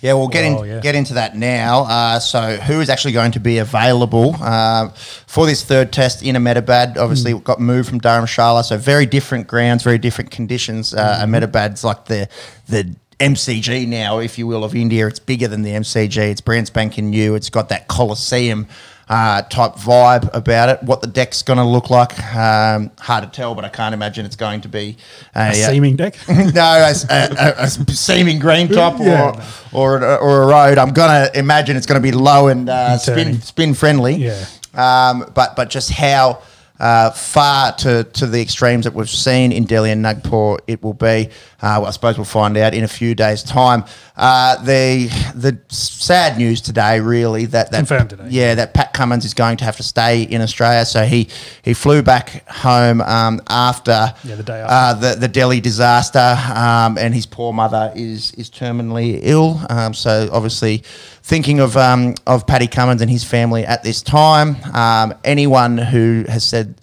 [0.00, 0.80] Yeah, we'll get, Oh, in, yeah.
[0.80, 1.82] get into that now.
[1.84, 4.88] Uh, so, who is actually going to be available uh,
[5.26, 6.98] for this third test in Ahmedabad?
[6.98, 10.92] Obviously, it got moved from Dharamshala, so very different grounds, very different conditions.
[10.94, 11.22] Uh, Hmm.
[11.24, 12.28] Ahmedabad's like the
[12.68, 15.06] the MCG now, if you will, of India.
[15.08, 16.18] It's bigger than the MCG.
[16.30, 17.34] It's brand spanking new.
[17.34, 18.68] It's got that Colosseum.
[19.08, 20.82] Uh, type vibe about it.
[20.82, 24.26] What the deck's going to look like, um, hard to tell, but I can't imagine
[24.26, 24.98] it's going to be
[25.34, 26.14] a uh, seaming deck.
[26.28, 29.46] no, a, a, a, a seaming green top or Yeah.
[29.72, 30.76] or, a, or a road.
[30.76, 34.16] I'm gonna imagine it's going to be low and uh, spin spin friendly.
[34.16, 34.44] Yeah.
[34.74, 36.42] Um, but but just how
[36.78, 40.94] uh, far to, to the extremes that we've seen in Delhi and Nagpur it will
[40.94, 41.28] be.
[41.60, 43.84] Uh, well, I suppose we'll find out in a few days' time.
[44.18, 48.26] Uh, the the sad news today, really, that, that Confirmed today.
[48.30, 50.84] Yeah, that Pat Cummins is going to have to stay in Australia.
[50.84, 51.28] So he
[51.62, 56.98] he flew back home um, after Yeah, the day uh, the the Delhi disaster, um,
[56.98, 59.60] and his poor mother is is terminally ill.
[59.70, 60.82] Um, so obviously,
[61.22, 64.56] thinking of um, of Paddy Cummins and his family at this time.
[64.74, 66.80] Um, anyone who has said.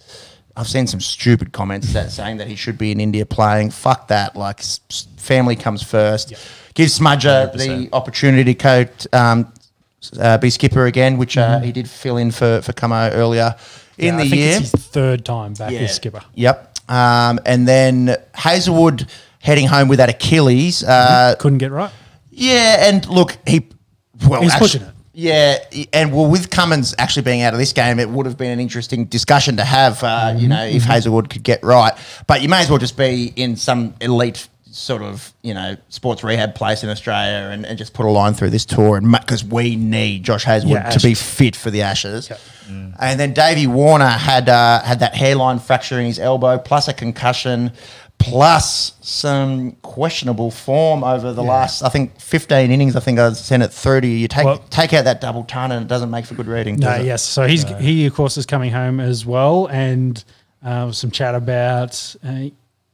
[0.58, 3.72] I've seen some stupid comments that saying that he should be in India playing.
[3.72, 4.36] Fuck that!
[4.36, 4.62] Like
[5.18, 6.32] family comes first.
[6.76, 7.88] Give Smudger the 100%.
[7.92, 9.52] opportunity to coach, um,
[10.20, 11.54] uh, be skipper again, which Mm-hmm.
[11.62, 13.56] uh, he did fill in for for Camo earlier
[13.98, 14.56] in Yeah, the I think year.
[14.60, 16.22] it's his third time back as skipper.
[16.34, 16.78] Yep.
[16.88, 19.08] Um, and then Hazlewood
[19.40, 20.84] heading home with that Achilles.
[20.84, 21.90] Uh, Couldn't get right.
[22.30, 23.66] yeah, and look, he
[24.28, 24.88] well, He's actu- pushing it.
[25.18, 25.56] Yeah,
[25.94, 28.60] and well, with Cummins actually being out of this game, it would have been an
[28.60, 30.04] interesting discussion to have.
[30.04, 30.76] Uh, You know, Mm-hmm.
[30.76, 31.94] if Hazlewood could get right,
[32.26, 36.22] but you may as well just be in some elite sort of you know sports
[36.22, 39.42] rehab place in Australia and, and just put a line through this tour, and because
[39.42, 42.28] we need Josh Hazlewood Yeah, to be fit for the Ashes.
[42.28, 42.40] Yep.
[42.98, 46.92] And then Davey Warner had uh, had that hairline fracture in his elbow, plus a
[46.92, 47.72] concussion,
[48.18, 52.96] plus some questionable form over the last, I think, 15 innings.
[52.96, 54.28] I think I sent it to you.
[54.28, 56.76] Take, Well- take out that double ton and it doesn't make for good reading.
[56.76, 57.22] No, yes.
[57.22, 60.22] So he's he of course is coming home as well, and
[60.62, 62.46] uh, some chat about uh,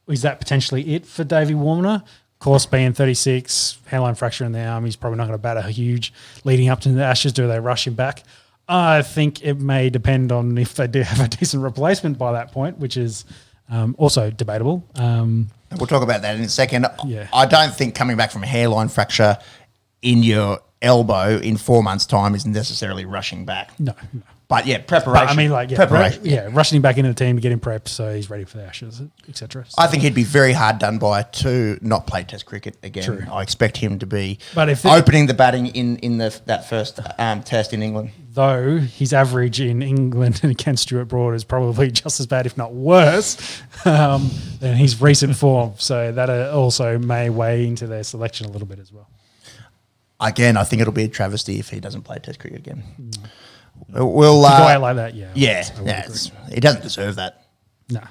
[0.07, 2.03] is that potentially it for Davey Warner?
[2.03, 5.57] Of course, being 36, hairline fracture in the arm, he's probably not going to bat
[5.57, 6.11] a huge
[6.43, 7.31] leading up to the Ashes.
[7.31, 8.23] Do they rush him back?
[8.67, 12.51] I think it may depend on if they do have a decent replacement by that
[12.51, 13.23] point, which is
[13.69, 14.83] um, also debatable.
[14.95, 16.85] Um, We'll talk about that in a second.
[17.05, 17.27] Yeah.
[17.33, 19.37] I don't think coming back from a hairline fracture
[20.03, 23.71] in your elbow in four months' time is necessarily rushing back.
[23.79, 24.21] no, no.
[24.49, 25.27] But yeah, preparation.
[25.27, 26.25] But I mean, like, yeah, preparation.
[26.25, 28.57] yeah, rushing him back into the team to get him prepped so he's ready for
[28.57, 29.65] the Ashes, etc.
[29.77, 33.03] I think he'd be very hard done by to not play Test cricket again.
[33.03, 33.25] True.
[33.31, 36.99] I expect him to be But if opening the batting in in the that first
[37.17, 38.11] um, Test in England.
[38.33, 42.57] though his average in England and against Stuart Broad is probably just as bad, if
[42.57, 44.29] not worse, um,
[44.59, 45.73] than his recent form.
[45.77, 49.09] So that uh, also may weigh into their selection a little bit as well.
[50.19, 52.83] Again, I think it'll be a travesty if he doesn't play Test cricket again.
[53.89, 55.31] We'll uh, go out like that, yeah.
[55.35, 56.07] yeah, yeah
[56.51, 57.45] he doesn't deserve that.
[57.89, 58.01] No.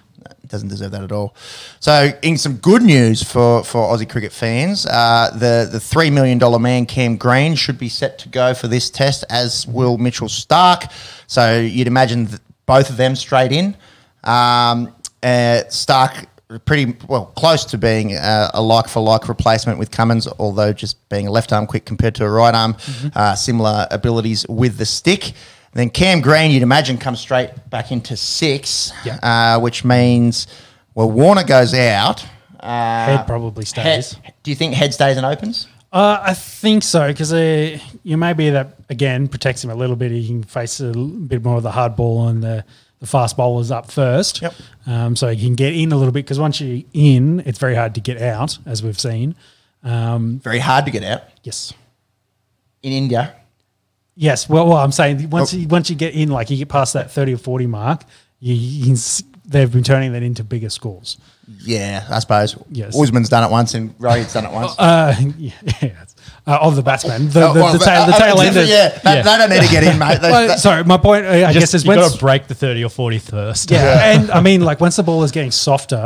[0.43, 1.35] It doesn't deserve that at all.
[1.81, 6.39] So, in some good news for, for Aussie cricket fans, uh, the the three million
[6.39, 10.29] dollar man Cam Green should be set to go for this test, as will Mitchell
[10.29, 10.93] Starc.
[11.27, 12.29] So you'd imagine
[12.67, 13.77] both of them straight in.
[14.23, 16.27] Um, uh, Starc
[16.59, 21.09] pretty well close to being a, a like for like replacement with Cummins, although just
[21.09, 22.77] being a left arm quick compared to a right arm,
[23.15, 25.33] uh, similar abilities with the stick.
[25.75, 29.17] Then Cam Green, you'd imagine, comes straight back into six, Yeah.
[29.23, 30.47] uh, which means
[30.95, 32.25] well Warner goes out.
[32.61, 34.13] Uh, Head probably stays.
[34.13, 35.67] Head- do you think head stays and opens?
[35.93, 39.97] Uh, I think so because uh, you may be that again protects him a little
[39.97, 40.11] bit.
[40.11, 42.65] He can face a bit more of the hard ball and the,
[43.03, 44.41] the fast bowlers up first.
[44.41, 44.55] Yep.
[44.87, 47.75] Um, so he can get in a little bit because once you're in, it's very
[47.75, 49.35] hard to get out, as we've seen.
[49.83, 51.75] Um, Very hard to get out yes.
[52.85, 53.35] in India.
[54.15, 54.49] Yes.
[54.49, 55.57] Well, well, I'm saying once Oh.
[55.57, 58.05] you once you get in, like you get past that thirty or forty mark,
[58.39, 58.97] you, you can
[59.45, 61.17] they've been turning that into bigger scores.
[61.59, 62.57] Yeah, I suppose.
[62.71, 62.97] Yes.
[62.97, 64.75] Usman's done it once and Rohit's done it once.
[64.79, 65.51] Uh, yeah,
[65.83, 66.12] yes.
[66.47, 68.69] Uh, of the batsman, the, Oh, the, well, the tail, the uh, tail uh, enders.
[68.69, 69.23] Yeah, they, Yeah.
[69.23, 70.19] they don't need to get in, mate.
[70.23, 72.89] They- Well, sorry, my point, I guess, is you've got to break the 30 or
[72.91, 73.71] 40 first.
[73.71, 75.97] Yeah, and I mean, like once the ball is getting softer,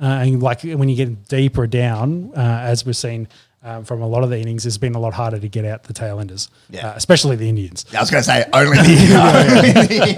[0.00, 3.28] uh, and like when you get deeper down, uh, as we've seen
[3.66, 5.82] um, from a lot of the innings, it's been a lot harder to get out
[5.82, 6.90] the tail enders, Yeah.
[6.90, 7.84] uh, especially the Indians.
[7.94, 10.16] I was going to say only the.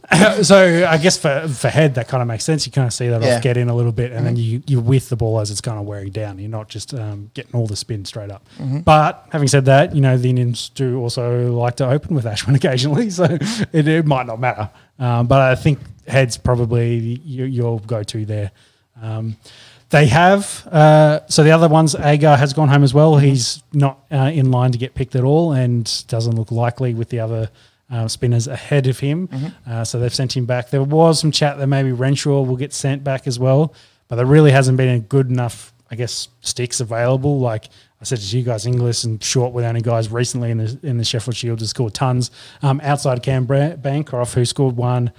[0.10, 2.66] Uh, so I guess for for head, that kind of makes sense.
[2.66, 3.36] You kind of see that Yeah.
[3.36, 5.60] off get in a little bit, and then you you're with the ball as it's
[5.60, 6.38] kind of wearing down.
[6.38, 8.46] You're not just um, getting all the spin straight up.
[8.84, 12.54] But having said that, you know the Indians do also like to open with Ashwin
[12.60, 13.24] occasionally, so
[13.72, 14.70] it, it might not matter.
[14.98, 18.50] Um, but I think head's probably your, your go to there.
[19.00, 19.36] Um,
[19.90, 21.94] they have uh, so the other ones.
[21.94, 23.16] Agar has gone home as well.
[23.18, 27.08] He's not uh, in line to get picked at all, and doesn't look likely with
[27.08, 27.50] the other
[27.90, 29.28] uh, spinners ahead of him.
[29.66, 30.70] Uh, so they've sent him back.
[30.70, 33.74] There was some chat that maybe Renshaw will get sent back as well,
[34.08, 37.40] but there really hasn't been a good enough, I guess, sticks available.
[37.40, 37.68] Like
[38.00, 40.78] I said to you guys, Inglis and Short were the only guys recently in the
[40.84, 42.30] in the Sheffield Shield to score tons.
[42.62, 45.12] Um, outside Cam Bancroft, who scored one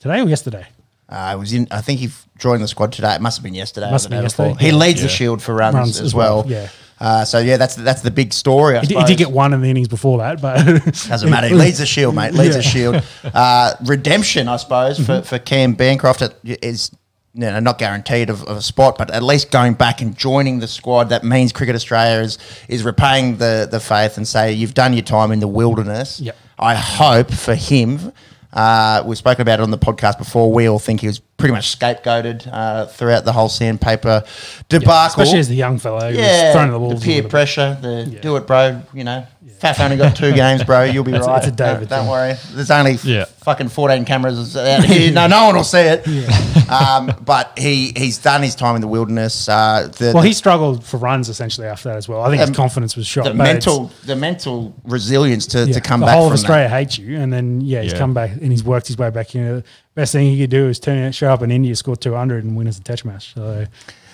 [0.00, 0.66] today or yesterday.
[1.12, 1.68] Uh, I was in.
[1.70, 3.14] I think he joined the squad today.
[3.14, 3.90] It must have been yesterday.
[3.90, 4.46] Must have been day before.
[4.46, 4.78] yesterday, He yeah.
[4.78, 6.42] leads the shield for runs, Runs as, as well.
[6.42, 6.68] well, yeah.
[6.98, 8.76] Uh, so yeah, that's that's the big story.
[8.76, 10.64] I He did, he did get one in the innings before that, but
[11.08, 11.48] Doesn't matter.
[11.48, 12.32] He leads the shield, mate.
[12.32, 13.02] Leads the shield.
[13.24, 16.92] Uh, redemption, I suppose, for, for Cam Bancroft it is
[17.34, 20.60] you know, not guaranteed of, of a spot, but at least going back and joining
[20.60, 21.08] the squad.
[21.08, 25.02] That means Cricket Australia is, is repaying the, the faith and say, you've done your
[25.02, 26.20] time in the wilderness.
[26.20, 26.36] Yep.
[26.58, 28.12] I hope for him.
[28.52, 30.52] Uh, we've spoken about it on the podcast before.
[30.52, 34.22] We all think he was pretty much scapegoated uh, throughout the whole sandpaper
[34.68, 38.20] debacle especially as the young fellow, yeah, the the peer pressure, the Yeah.
[38.20, 38.82] do it, bro.
[38.92, 39.26] You know,
[39.62, 40.82] Faf only got two games, bro.
[40.82, 41.38] You'll be It's right.
[41.38, 42.34] it's a David Don't, don't worry.
[42.52, 43.26] There's only Yeah.
[43.26, 45.12] fucking 14 cameras out here.
[45.22, 46.04] No, no one will see it.
[46.72, 49.46] Um, but he he's done his time in the wilderness.
[49.46, 52.22] Uh, the, Well, he struggled for runs essentially after that as well.
[52.22, 53.24] I think Um, his confidence was shot.
[53.24, 56.44] the mental the mental resilience to, yeah, to come the back whole from of that.
[56.44, 57.98] Australia hates you, and then yeah, he's Yeah.
[57.98, 59.34] come back and he's worked his way back.
[59.34, 61.76] You know, the best thing he could do is turn it, show up in India,
[61.76, 63.34] score two hundred, and win us a test match.
[63.34, 63.66] So,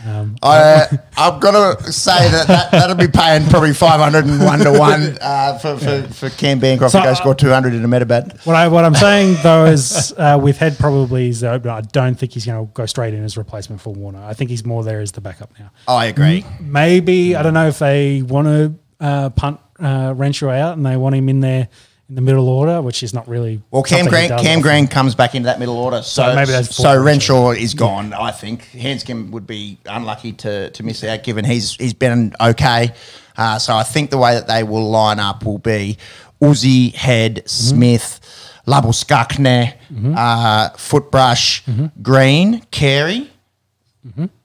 [0.06, 5.58] um, I, I'm gonna say that, that that'll be paying probably 501 to one uh,
[5.58, 8.38] for, for, for Cam Bancroft So, to go uh, score 200 in Ahmedabad.
[8.44, 11.72] what I what I'm saying though is uh, with Head probably is the opener.
[11.72, 14.22] I don't think he's going to go straight in as replacement for Warner.
[14.22, 15.70] I think he's more there as the backup now.
[15.88, 16.44] I agree.
[16.60, 20.96] Maybe I don't know if they want to uh, punt uh, Renshaw out and they
[20.96, 21.68] want him in there
[22.08, 24.60] in the middle order, which is not really Well, Cam Green, Cam.
[24.60, 28.12] Green comes back into that middle order, so So maybe that's so Renshaw is gone.
[28.14, 32.92] I think Handscomb would be unlucky to, to miss out, given he's he's been okay.
[33.36, 35.98] Uh, so I think the way that they will line up will be
[36.42, 38.20] Uzi, Head, Smith,
[38.66, 39.74] Labuschagne,
[40.16, 41.62] uh, Footbrush,
[42.02, 43.30] Green, Carey.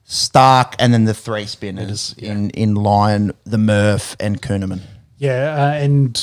[0.05, 4.81] Starc, and then the three spinners in, in line, the Murph and Kuhnemann.
[5.17, 6.15] Yeah, uh, and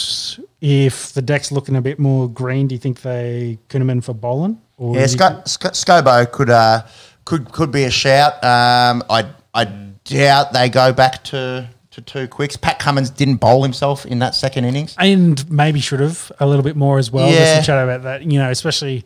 [0.61, 4.61] if the deck's looking a bit more green, do you think they Kuhnemann for bowling?
[4.77, 6.83] Or Yeah, Sco- Sco- Scobo could uh,
[7.25, 8.35] could could be a shout.
[8.44, 9.64] Um, I I
[10.05, 12.57] doubt they go back to, to two quicks.
[12.57, 14.94] Pat Cummins didn't bowl himself in that second innings.
[14.99, 17.31] and maybe should have a little bit more as well.
[17.31, 17.61] Yeah.
[17.62, 19.05] Chat about that, you know, especially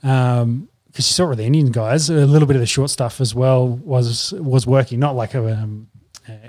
[0.00, 0.62] because
[0.96, 3.34] you saw it with the Indian guys, a little bit of the short stuff as
[3.34, 4.98] well was was working.
[5.00, 5.88] Not like a um,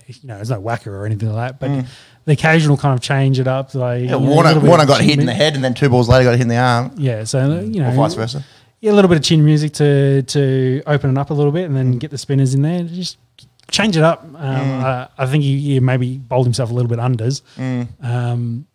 [0.07, 1.85] you know, there's no whacker or anything like that, but
[2.25, 3.73] the occasional kind of change it up.
[3.75, 4.09] Like Mm.
[4.09, 6.41] Yeah, Warner, Warner got hit in the head, and then two balls later got hit
[6.41, 8.43] in the arm, Yeah, so you know, or vice versa.
[8.81, 11.65] yeah, a little bit of chin music to to open it up a little bit,
[11.65, 12.83] and then get the spinners in there.
[12.83, 13.17] Just
[13.71, 14.23] change it up.
[14.23, 14.83] Um, Mm.
[14.83, 17.41] I, I think he, he maybe bowled himself a little bit unders.
[17.57, 17.87] Mm.
[18.03, 18.67] Um,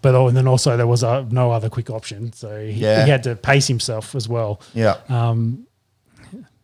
[0.00, 3.04] but oh, and then also there was uh, no other quick option, so he, Yeah.
[3.04, 4.60] he had to pace himself as well.
[4.74, 5.66] Yeah, Um,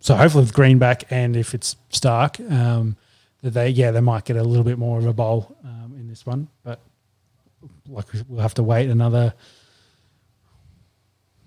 [0.01, 2.97] so hopefully with Greenback and if it's Starc, um,
[3.43, 6.09] that they yeah they might get a little bit more of a bowl um, in
[6.09, 6.81] this one, but
[7.89, 9.33] like we'll have to wait another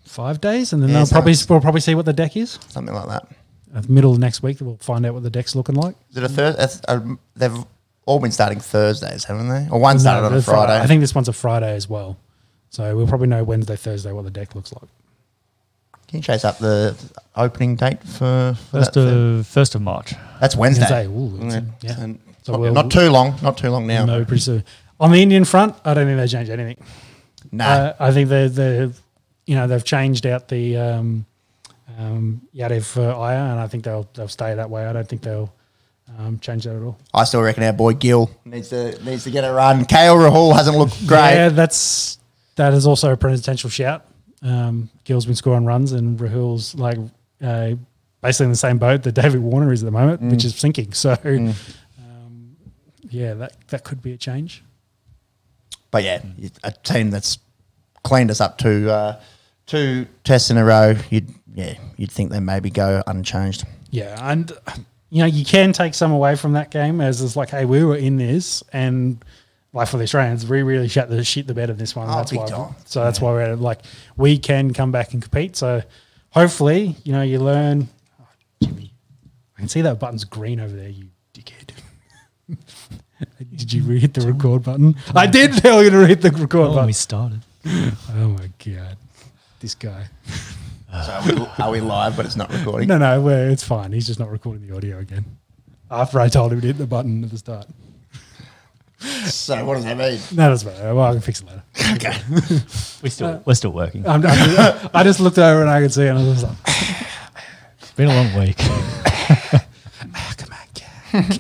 [0.06, 2.60] five days, and then Yeah, they'll probably we'll probably see what the deck is.
[2.70, 3.28] something like that.
[3.74, 5.96] At the middle of next week, we'll find out what the deck's looking like.
[6.10, 6.92] Is it a?
[6.92, 7.56] Um, they've
[8.06, 9.68] all been starting Thursdays, haven't they?
[9.72, 10.78] Or one started No, on a the Friday.
[10.80, 12.18] I think this one's a Friday as well,
[12.70, 14.90] so we'll probably know Wednesday, Thursday what the deck looks like.
[16.12, 16.94] Can you chase up the
[17.38, 19.08] opening date for, for First that?
[19.08, 20.14] of first of March.
[20.42, 21.08] That's Wednesday.
[21.08, 22.04] Wednesday, ooh, it's- yeah.
[22.04, 23.36] And So not, we'll- not too long.
[23.42, 24.04] Not too long now.
[24.06, 24.64] No, pretty soon.
[25.00, 26.84] On the Indian front, I don't think they change anything.
[27.52, 27.64] Nah.
[27.66, 28.92] Uh, I think they they
[29.46, 31.26] you know they've changed out the um,
[31.98, 34.86] um, Yadav for Iyer, and I think they'll they'll stay that way.
[34.86, 35.52] I don't think they'll
[36.20, 36.98] um, change that at all.
[37.14, 39.86] I still reckon our boy Gill needs to needs to get a run.
[39.86, 41.36] KL Rahul hasn't looked great.
[41.36, 42.20] Yeah, that's
[42.58, 44.06] that is also a potential shout.
[44.42, 46.98] Um, Gill's been scoring runs, and Rahul's like
[47.42, 47.72] uh,
[48.22, 50.94] basically in the same boat that David Warner is at the moment, which is sinking.
[50.94, 51.54] So, um,
[53.10, 54.64] yeah, that that could be a change.
[55.92, 56.22] But yeah,
[56.64, 57.38] a team that's
[58.04, 59.22] cleaned us up two uh,
[59.66, 60.96] two tests in a row.
[61.10, 63.66] You'd yeah, you'd think they maybe go unchanged.
[63.90, 64.52] Yeah, and
[65.10, 67.84] you know you can take some away from that game as it's like, hey, we
[67.84, 69.24] were in this, and
[69.74, 72.10] like for the Australians, we really shut the shit the bed of this one.
[72.10, 72.48] Oh, that's big why.
[72.48, 72.76] time.
[72.86, 73.80] So that's why we're like,
[74.18, 75.56] we can come back and compete.
[75.56, 75.82] So
[76.32, 77.88] hopefully, you know, you learn.
[78.20, 78.26] Oh,
[78.62, 78.94] Jimmy,
[79.58, 80.90] I can see that button's green over there.
[80.90, 81.72] You dickhead.
[83.56, 84.96] did you hit the record button?
[85.16, 86.86] I did tell you to hit the record Oh, button.
[86.88, 87.42] we started.
[88.14, 88.98] Oh my god,
[89.60, 90.08] this guy.
[90.92, 92.90] So are we, are we live, but it's not recording?
[92.90, 93.94] No, no, we're, it's fine.
[93.94, 95.24] He's just not recording the audio again.
[95.90, 97.68] After I told him to hit the button at the start.
[99.02, 100.20] So what does that mean?
[100.32, 100.94] No, that's better.
[100.94, 101.64] Well, I can fix it later.
[101.96, 102.18] Okay.
[103.02, 104.08] We still we're still working.
[104.08, 106.56] I'm, I'm, I just looked over and I could see it and I was like,
[107.80, 108.58] It's been a long week.
[108.58, 111.40] come on, come on.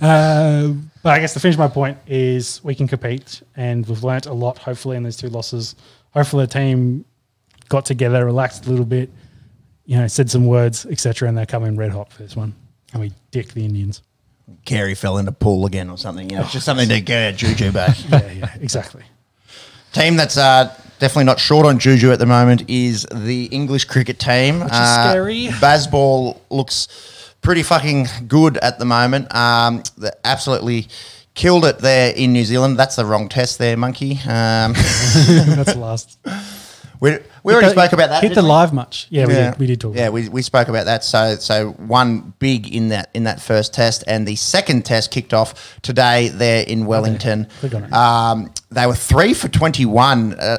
[0.00, 4.26] Uh, but I guess to finish my point is we can compete and we've learnt
[4.26, 5.76] a lot, hopefully, in these two losses.
[6.14, 7.04] Hopefully, the team
[7.68, 9.10] got together, relaxed a little bit,
[9.84, 12.54] you know, said some words, etc., and they're coming red hot for this one.
[12.92, 14.02] And we dick the Indians.
[14.64, 16.28] Carey fell in a pool again or something.
[16.30, 17.96] You know, it's just something to get our juju back.
[18.08, 19.02] Yeah, yeah, exactly.
[19.92, 24.18] team that's uh, definitely not short on juju at the moment is the English cricket
[24.18, 24.60] team.
[24.60, 25.46] Which is scary.
[25.48, 29.34] Bazball looks pretty fucking good at the moment.
[29.34, 30.88] Um, they absolutely
[31.34, 32.78] killed it there in New Zealand.
[32.78, 34.12] That's the wrong test there, monkey.
[34.12, 36.18] Um, That's the last.
[37.02, 38.22] we we already the- spoke about that.
[38.22, 38.48] Hit the we?
[38.48, 39.08] live much.
[39.10, 39.58] Yeah, we did.
[39.58, 39.96] We did talk.
[39.96, 41.02] Yeah, we, we spoke about that.
[41.02, 45.34] So so one big in that in that first test, and the second test kicked
[45.34, 47.48] off today there in Wellington.
[47.92, 50.34] Um, they were three for twenty one.
[50.34, 50.58] Uh,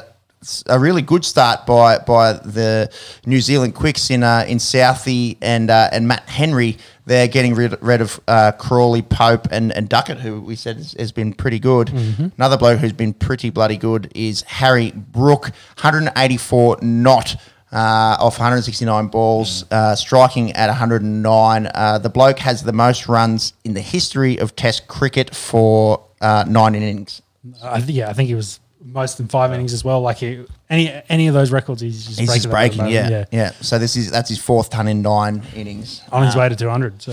[0.66, 2.92] a really good start by by the
[3.24, 6.76] New Zealand Quicks in uh, in Southee and uh, and Matt Henry.
[7.06, 10.94] They're getting rid, rid of uh, Crawley, Pope, and, and Duckett, who we said has,
[10.98, 11.88] has been pretty good.
[11.88, 12.28] Mm-hmm.
[12.38, 17.36] Another bloke who's been pretty bloody good is Harry Brook, 184 not
[17.74, 21.70] uh, off 169 balls, uh, striking at 109.
[21.74, 26.44] Uh, the bloke has the most runs in the history of Test cricket for uh,
[26.48, 27.20] nine innings.
[27.62, 30.00] I yeah, I think he was most in five innings as well.
[30.02, 32.68] Like he, any any of those records, he's just He's breaking just them at the
[32.68, 32.78] breaking,
[33.10, 36.02] moment, yeah, yeah, So this is that's his fourth ton in nine innings.
[36.12, 37.00] on his Uh, way to two hundred.
[37.00, 37.12] So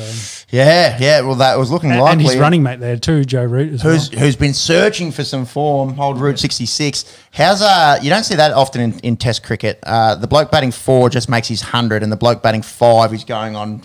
[0.49, 1.21] Yeah, yeah.
[1.21, 2.12] Well, that was looking and, likely.
[2.25, 3.73] and his running mate there too, Joe Root.
[3.73, 4.19] As who's well.
[4.19, 7.05] who's been searching for some form, hold Route 66.
[7.31, 9.79] How's uh you don't see that often in, in test cricket.
[9.84, 13.23] Uh the bloke batting four just makes his hundred and the bloke batting five is
[13.23, 13.84] going on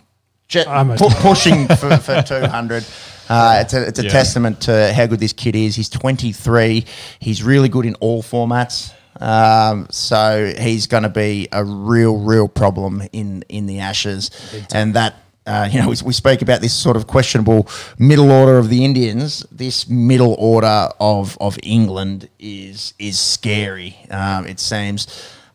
[0.48, 1.02] ju- Almost.
[1.02, 2.84] pu- pushing for, for 200.
[3.28, 4.10] Uh, it's a, it's a Yeah.
[4.10, 5.74] testament to how good this kid is.
[5.76, 6.84] He's 23.
[7.18, 8.92] He's really good in all formats.
[9.20, 14.30] Um, so he's going to be a real, real problem in, in the Ashes.
[14.72, 18.58] And that uh, you know, we, we spoke about this sort of questionable middle order
[18.58, 19.46] of the Indians.
[19.52, 23.96] This middle order of of England is is scary.
[24.10, 25.06] Um, it seems.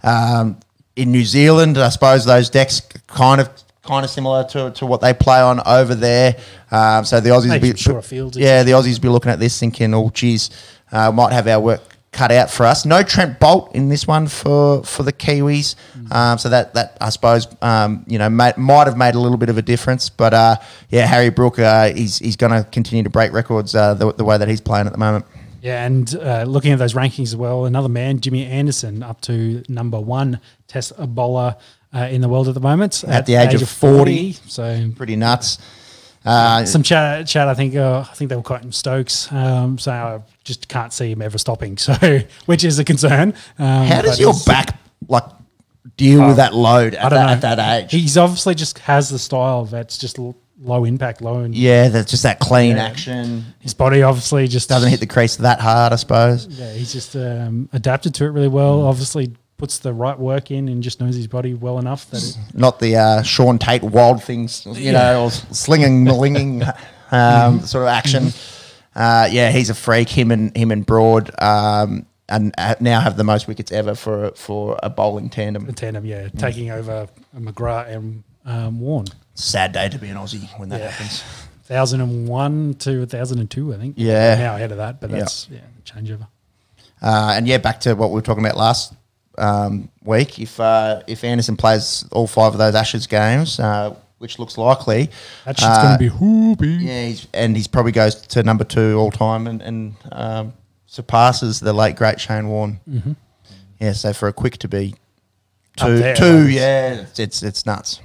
[0.01, 0.61] Um,
[0.95, 3.49] in New Zealand, I suppose those decks kind of
[3.83, 6.35] kind of similar to, to what they play on over there.
[6.69, 9.93] Um, so the Aussies be shorter fields, Yeah, the Aussies be looking at this thinking,
[9.93, 10.49] oh, geez,
[10.91, 12.85] uh, might have our work cut out for us.
[12.85, 15.75] No Trent Boult in this one for for the Kiwis.
[16.11, 19.37] Um, so that that I suppose um, you know might, might have made a little
[19.37, 20.09] bit of a difference.
[20.09, 20.55] But uh,
[20.89, 24.25] yeah, Harry Brook, uh, he's he's going to continue to break records uh, the, the
[24.25, 25.25] way that he's playing at the moment.
[25.61, 29.63] Yeah, and uh, looking at those rankings as well, another man, Jimmy Anderson, up to
[29.69, 31.55] number one test bowler
[31.93, 34.33] uh, in the world at the moment At the age of 40.
[34.47, 35.57] So Pretty nuts.
[36.23, 37.47] Uh, some chat, chat.
[37.47, 41.11] I think, uh, I think they were quoting Stokes, um, so I just can't see
[41.11, 41.77] him ever stopping.
[41.81, 43.33] So, which is a concern.
[43.57, 44.77] Um, how does your back
[45.07, 45.23] like
[45.97, 47.91] deal with that load at that, at that age?
[47.91, 52.21] He's obviously just has the style that's just low impact, low, and yeah, that's just
[52.21, 52.83] that clean Yeah.
[52.85, 53.43] action.
[53.59, 56.45] his body obviously just Doesn't hit the crease that hard, I suppose.
[56.45, 58.85] Yeah, he's just um, adapted to it really well.
[58.85, 62.37] Obviously, puts the right work in and just knows his body well enough that it,
[62.55, 66.63] not the uh, Shaun Tait wild things, you know, or slinging, malinging
[67.11, 68.29] um, sort of action.
[68.95, 70.09] Uh, yeah, he's a freak.
[70.09, 74.31] Him and him and Broad, um, and uh, now have the most wickets ever for
[74.31, 75.67] for a bowling tandem.
[75.67, 77.07] the tandem, yeah, taking over
[77.37, 79.05] McGrath and um, Warne.
[79.35, 80.89] Sad day to be an Aussie when that Yeah.
[80.89, 81.23] happens.
[81.67, 83.93] 1001 to 1002, I think.
[83.97, 84.35] Yeah.
[84.35, 85.19] Now ahead of that, but Yeah.
[85.19, 86.27] that's yeah, changeover.
[87.01, 88.93] Uh, and yeah, back to what we were talking about last
[89.37, 90.39] um, week.
[90.39, 95.09] If uh, if Anderson plays all five of those Ashes games, uh, which looks likely,
[95.45, 96.81] That shit's uh, going to be hoopy.
[96.81, 100.53] Yeah, he's, and he's probably goes to number two all time and, and um,
[100.85, 102.79] surpasses the late great Shane Warne.
[102.87, 103.13] Mm-hmm.
[103.79, 104.93] Yeah, so for a quick to be
[105.75, 107.99] two, there, two, yeah, it's, it's nuts.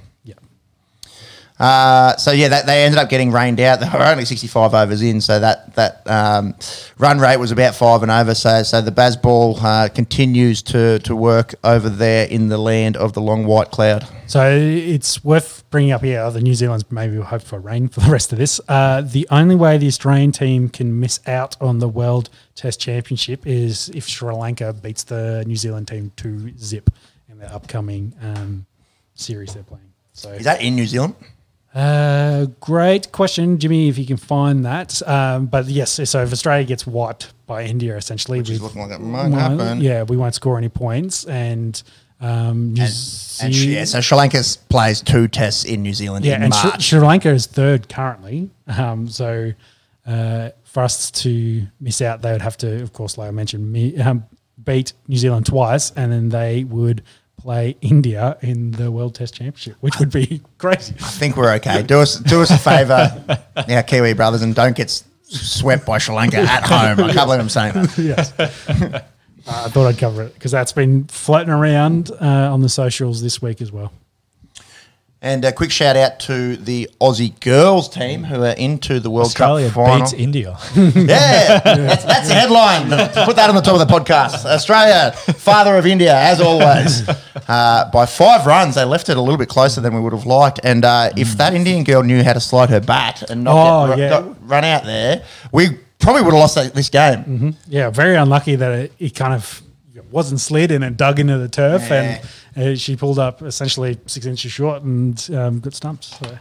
[1.59, 3.79] Uh, so yeah, that, they ended up getting rained out.
[3.79, 6.55] They were only sixty-five overs in, so that that um,
[6.99, 8.35] run rate was about five and over.
[8.35, 13.13] So so the Bazball uh, continues to to work over there in the land of
[13.13, 14.07] the long white cloud.
[14.27, 16.29] So it's worth bringing up here.
[16.29, 18.61] The New Zealand's maybe will hope for rain for the rest of this.
[18.67, 23.47] Uh, the only way the Australian team can miss out on the World Test Championship
[23.47, 26.91] is if Sri Lanka beats the New Zealand team to zip
[27.29, 28.65] in the upcoming um,
[29.15, 29.93] series they're playing.
[30.13, 31.15] So Is that in New Zealand?
[31.77, 35.07] Uh, great question, Jimmy, if you can find that.
[35.07, 38.91] Um, but yes, so if Australia gets wiped by India, essentially, Which is looking like
[38.91, 39.81] it might well, happen.
[39.81, 41.81] Yeah, we won't score any points, and
[42.19, 42.91] um, New And,
[43.43, 46.55] and Sh- yeah, so Sri Lanka plays two tests in New Zealand yeah, in and
[46.55, 46.83] Sri, March.
[46.83, 48.49] Sri Lanka is third currently.
[48.67, 49.53] Um, so
[50.07, 53.71] uh, for us to miss out, they would have to, of course, like I mentioned,
[53.71, 54.25] me, um,
[54.63, 57.03] beat New Zealand twice, and then they would
[57.37, 60.93] play India in the World Test Championship, which would be crazy.
[60.99, 61.83] I think we're okay.
[61.83, 63.23] Do us do us a favour,
[63.69, 66.99] our Kiwi brothers, and don't get s- swept by Sri Lanka at home.
[67.05, 67.97] I can't believe I'm saying that.
[67.97, 68.33] yes.
[68.37, 69.01] Uh,
[69.47, 73.41] I thought I'd cover it because that's been floating around uh, on the socials this
[73.41, 73.91] week as well.
[75.19, 79.25] And a quick shout out to the Aussie girls team who are into the World
[79.27, 79.99] Australia Cup final.
[80.01, 80.55] beats India.
[80.75, 82.83] Yeah, that's, that's the headline.
[83.25, 84.45] Put that on the top of the podcast.
[84.45, 87.07] Australia, father of India, as always.
[87.47, 90.25] Uh, by five runs, they left it a little bit closer than we would have
[90.25, 90.59] liked.
[90.65, 93.87] And uh, if that Indian girl knew how to slide her bat and not Oh,
[93.95, 94.09] get, yeah.
[94.09, 97.55] got run out there, we probably would have lost that, this game.
[97.69, 99.61] Yeah, very unlucky that it, it kind of
[100.11, 102.01] wasn't slid and it dug into the turf, Yeah.
[102.01, 106.05] and uh, she pulled up essentially six inches short and um, got stumped.
[106.05, 106.37] So.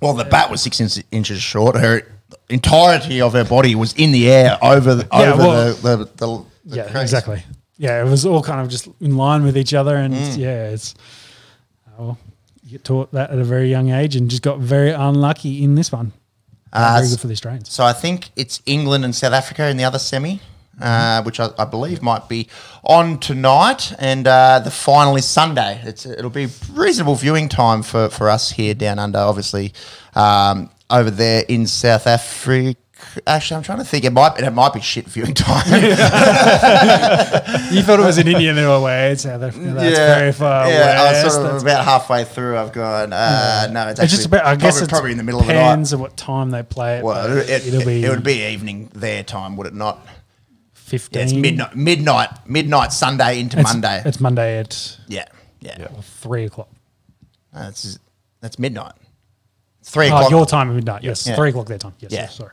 [0.00, 1.76] Well, the bat was six inch, inches short.
[1.76, 2.02] Her
[2.48, 5.96] entirety of her body was in the air over the, Yeah, over well- the, the,
[6.04, 7.42] the, the yeah, exactly.
[7.78, 10.38] Yeah, it was all kind of just in line with each other, and Mm.
[10.38, 10.94] yeah, it's
[11.98, 12.16] oh,
[12.62, 15.74] you get taught that at a very young age, and just got very unlucky in
[15.74, 16.12] this one.
[16.72, 17.70] Uh, very good for the Australians.
[17.72, 20.40] So I think it's England and South Africa in the other semi,
[20.82, 22.48] uh, which I, I believe might be
[22.84, 25.80] on tonight, and uh, the final is Sunday.
[25.84, 29.18] It's it'll be reasonable viewing time for, for us here down under.
[29.18, 29.72] Obviously,
[30.14, 32.78] um, over there in South Africa.
[33.26, 34.04] Actually, I'm trying to think.
[34.04, 35.66] It might it might be shit viewing time.
[37.72, 39.14] You thought it was in India, they were away.
[39.16, 39.72] South Africa.
[39.72, 42.58] That's very far Yeah, I was sort of That's- about halfway through.
[42.58, 43.12] I've gone.
[43.12, 44.44] Uh, No, it's actually it's just about.
[44.44, 45.62] I guess it's probably in the middle of the night.
[45.70, 47.04] depends on what time they play it.
[47.04, 50.06] Well, it, it, it'll be it would be evening their time, would it not?
[50.98, 51.18] Fifteen.
[51.20, 54.02] Yeah, it's midnight, midnight, midnight Sunday into It's, Monday.
[54.04, 55.24] It's Monday at yeah,
[55.60, 55.88] yeah.
[56.02, 56.68] three o'clock.
[57.52, 57.98] That's
[58.40, 58.92] that's midnight.
[59.80, 60.30] It's three Oh, o'clock.
[60.30, 61.02] your time at midnight.
[61.02, 61.36] Yes, Yeah.
[61.36, 61.94] three o'clock their time.
[62.00, 62.20] Yes, Yeah.
[62.22, 62.52] yes, sorry.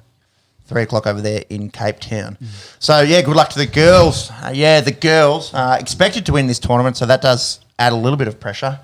[0.66, 2.38] three o'clock over there in Cape Town.
[2.78, 4.30] So yeah, good luck to the girls.
[4.30, 7.96] Uh, yeah, the girls uh, expected to win this tournament, so that does add a
[7.96, 8.80] little bit of pressure.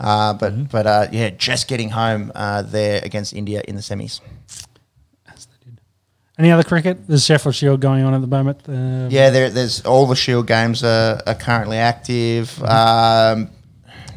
[0.00, 4.20] Uh, but but uh, yeah, just getting home uh, there against India in the semis.
[6.38, 7.08] Any other cricket?
[7.08, 8.60] There's Sheffield Shield going on at the moment.
[8.68, 12.62] Uh, Yeah, there, there's all the Shield games are, are currently active.
[12.62, 13.50] Um,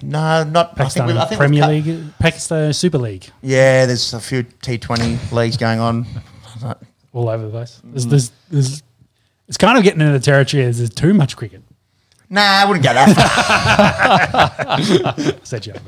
[0.04, 0.80] no, not.
[0.80, 4.44] I think Pakistan I think Premier cut- League, Pakistan Super League, Yeah, there's a few
[4.44, 6.06] T20 leagues going on.
[7.14, 7.82] all over the place.
[7.86, 7.92] Mm.
[7.92, 8.84] There's, there's, there's,
[9.48, 10.64] it's kind of getting into the territory.
[10.64, 11.64] as There's too much cricket.
[12.30, 13.14] Nah, I wouldn't go that
[15.18, 15.36] far.
[15.44, 15.82] Set you up.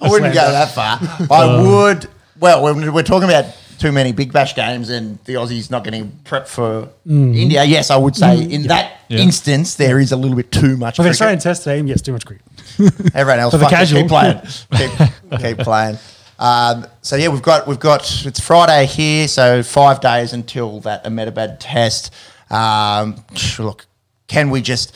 [0.00, 0.98] I wouldn't go that far.
[1.30, 2.06] I would.
[2.38, 3.46] Well, when we're talking about
[3.84, 7.96] too many Big Bash games and the Aussies not getting prepped for India, yes, I
[7.98, 9.18] would say in that Yeah.
[9.18, 10.96] instance there is a little bit too much.
[10.96, 11.14] For the cricket.
[11.14, 12.44] Australian Test team, yes, too much cricket.
[13.14, 14.00] Everyone else, For the casual.
[14.00, 14.40] keep playing,
[14.74, 15.98] keep, keep playing.
[16.38, 21.04] Um, so yeah, we've got we've got it's Friday here, so five days until that
[21.06, 22.10] Ahmedabad test.
[22.50, 23.16] Um,
[23.58, 23.86] look,
[24.28, 24.94] can we just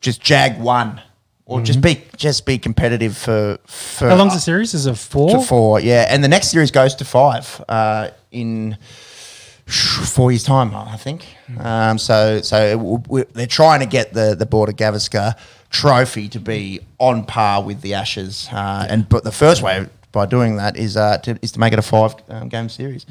[0.00, 1.00] just jag one
[1.48, 4.08] or just be just be competitive for for Mm-hmm.
[4.10, 4.74] How long's the series?
[4.74, 5.30] Is it four?
[5.30, 5.80] to four?
[5.80, 8.76] Yeah, and the next series goes to five uh, in
[9.66, 11.24] four years' time, I think.
[11.58, 15.34] Um, so so it will- we they're trying to get the the Border Gavaskar
[15.70, 20.24] Trophy to be on par with the Ashes, uh, and but the first way by
[20.26, 23.04] doing that is uh, to, is to make it a five um, game series.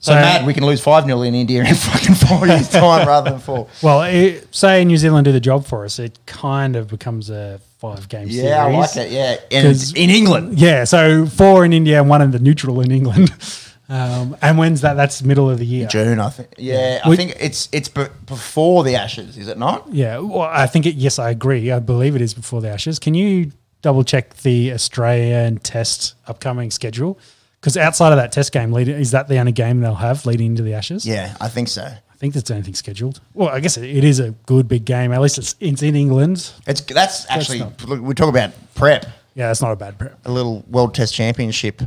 [0.00, 3.06] So, So- mad we can lose five 0 in India in fucking four years' time
[3.06, 3.68] rather than four.
[3.82, 7.60] Well, it, say New Zealand do the job for us, it kind of becomes a
[7.78, 8.44] five game series.
[8.44, 9.10] Yeah, I like it.
[9.10, 10.58] Yeah, and in England.
[10.58, 13.30] Yeah, so four in India and one in the neutral in England.
[13.86, 14.94] Um, and when's that?
[14.94, 15.86] That's middle of the year.
[15.86, 16.54] June, I think.
[16.56, 19.86] Yeah, I We- think it's it's be- before the Ashes, is it not?
[19.92, 20.94] Yeah, well, I think it.
[20.94, 21.70] Yes, I agree.
[21.70, 22.98] I believe it is before the Ashes.
[22.98, 27.18] Can you double check the Australian Test upcoming schedule?
[27.64, 30.48] Because outside of that Test game, lead, is that the only game they'll have leading
[30.48, 31.06] into the Ashes?
[31.06, 31.82] Yeah, I think so.
[31.82, 33.22] I think that's the only thing scheduled.
[33.32, 35.12] Well, I guess it, it is a good big game.
[35.12, 36.52] At least it's it's in England.
[36.66, 40.18] It's that's actually not- look, we talk about prep, Yeah, that's not a bad prep.
[40.26, 41.80] a little World Test Championship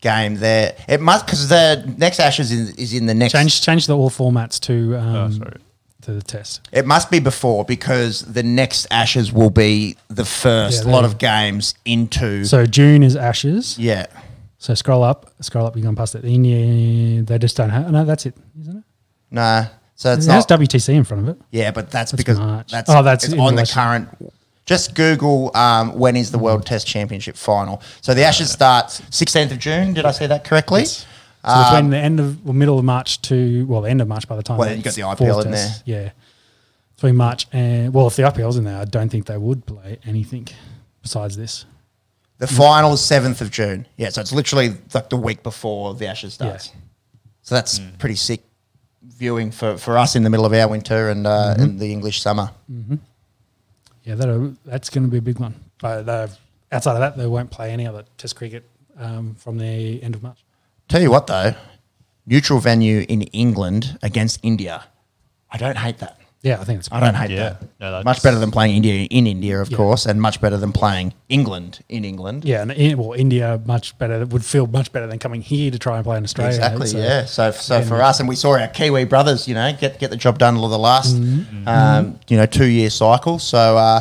[0.00, 0.74] game there.
[0.88, 3.32] It must because the next Ashes is, is in the next.
[3.32, 5.58] Change change the all formats to um, Oh, sorry.
[6.02, 6.68] to the Test.
[6.72, 11.18] It must be before because the next Ashes will be the first Yeah, lot of
[11.18, 12.44] games into.
[12.46, 13.78] So June is Ashes.
[13.78, 14.06] yeah,
[14.60, 15.74] So scroll up, scroll up.
[15.74, 16.22] You've gone past it.
[16.22, 17.90] India, they just don't have.
[17.90, 18.84] No, that's it, isn't it?
[19.30, 19.64] No.
[19.94, 20.60] So it's it has not.
[20.60, 21.42] WTC in front of it.
[21.50, 22.70] Yeah, but that's, because March.
[22.70, 24.10] that's Oh, that's it's on the current.
[24.66, 27.80] Just Google um, when is the World Test Championship final.
[28.02, 29.94] So the Ashes starts 16th of June.
[29.94, 30.84] Did I say that correctly?
[30.84, 31.06] So
[31.42, 34.36] between the end of well, middle of March to well, the end of March by
[34.36, 34.58] the time.
[34.58, 36.10] Well, you got the IPL in test- Yeah,
[36.96, 39.98] between March and well, if the IPL's in there, I don't think they would play
[40.04, 40.48] anything
[41.00, 41.64] besides this.
[42.40, 43.86] The final is 7th of June.
[43.96, 46.68] Yeah, so it's literally like the week before the Ashes starts.
[46.68, 46.80] Yeah.
[47.42, 48.42] So that's pretty sick
[49.02, 51.62] viewing for, for us in the middle of our winter and, uh, Mm-hmm.
[51.62, 52.50] and the English summer.
[54.04, 55.54] Yeah, that that's going to be a big one.
[55.80, 56.08] But
[56.72, 58.64] outside of that, they won't play any other Test cricket
[58.98, 60.38] um, from the end of March.
[60.88, 61.54] Tell you what, though,
[62.26, 64.84] neutral venue in England against India.
[65.50, 66.18] I don't hate that.
[66.42, 66.88] Yeah, I think it's.
[66.90, 67.36] I don't hate Yeah.
[67.50, 67.62] that.
[67.80, 69.76] No, that's- much better than playing India in India, of Yeah.
[69.76, 72.44] course, and much better than playing England in England.
[72.46, 75.78] Yeah, and in, well, India much better would feel much better than coming here to
[75.78, 76.54] try and play in Australia.
[76.54, 76.86] Exactly.
[76.86, 77.26] So- yeah.
[77.26, 80.08] So, so Yeah, for us, and we saw our Kiwi brothers, you know, get get
[80.10, 81.68] the job done over the last, Mm-hmm.
[81.68, 83.38] um, you know, two year cycle.
[83.38, 84.00] So, uh,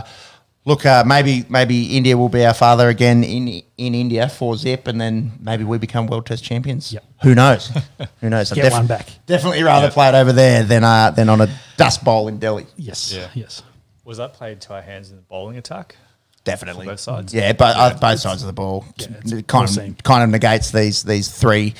[0.69, 4.87] look, uh, maybe maybe India will be our father again in in India for Zip,
[4.87, 6.93] and then maybe we become World Test champions.
[6.93, 7.03] Yep.
[7.23, 7.71] Who knows?
[8.21, 8.51] Who knows?
[8.51, 9.07] I'd Get one back.
[9.25, 9.93] Definitely rather Yeah.
[9.93, 12.65] play it over there than uh, than on a dust bowl in Delhi.
[12.77, 13.11] Yes.
[13.13, 13.27] Yeah.
[13.33, 13.63] Yes.
[14.05, 15.97] Was that played to our hands in the bowling attack?
[16.45, 16.85] Definitely.
[16.85, 17.33] For both sides?
[17.33, 19.91] Yeah, but uh, both sides of the ball Yeah, it's It kind insane.
[19.91, 21.75] of kind of negates these these three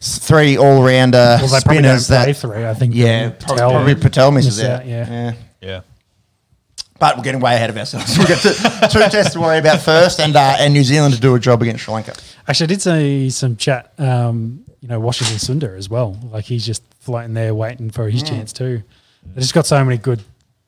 [0.00, 2.66] three all rounder Well, they probably don't spinners play that three.
[2.66, 2.94] I think.
[2.94, 4.80] Yeah, probably, Patel probably Patel misses missed out.
[4.80, 5.32] out, yeah.
[5.62, 5.80] Yeah.
[7.00, 8.16] But we're getting way ahead of ourselves.
[8.16, 11.20] We've got two, two tests to worry about first, and uh, and New Zealand to
[11.20, 12.14] do a job against Sri Lanka.
[12.46, 13.92] Actually, I did see some chat.
[13.98, 16.16] Um, you know, Washington Sundar as well.
[16.30, 18.12] Like he's just floating there, waiting for Mm.
[18.12, 18.82] his chance too.
[19.34, 20.22] They just got so many good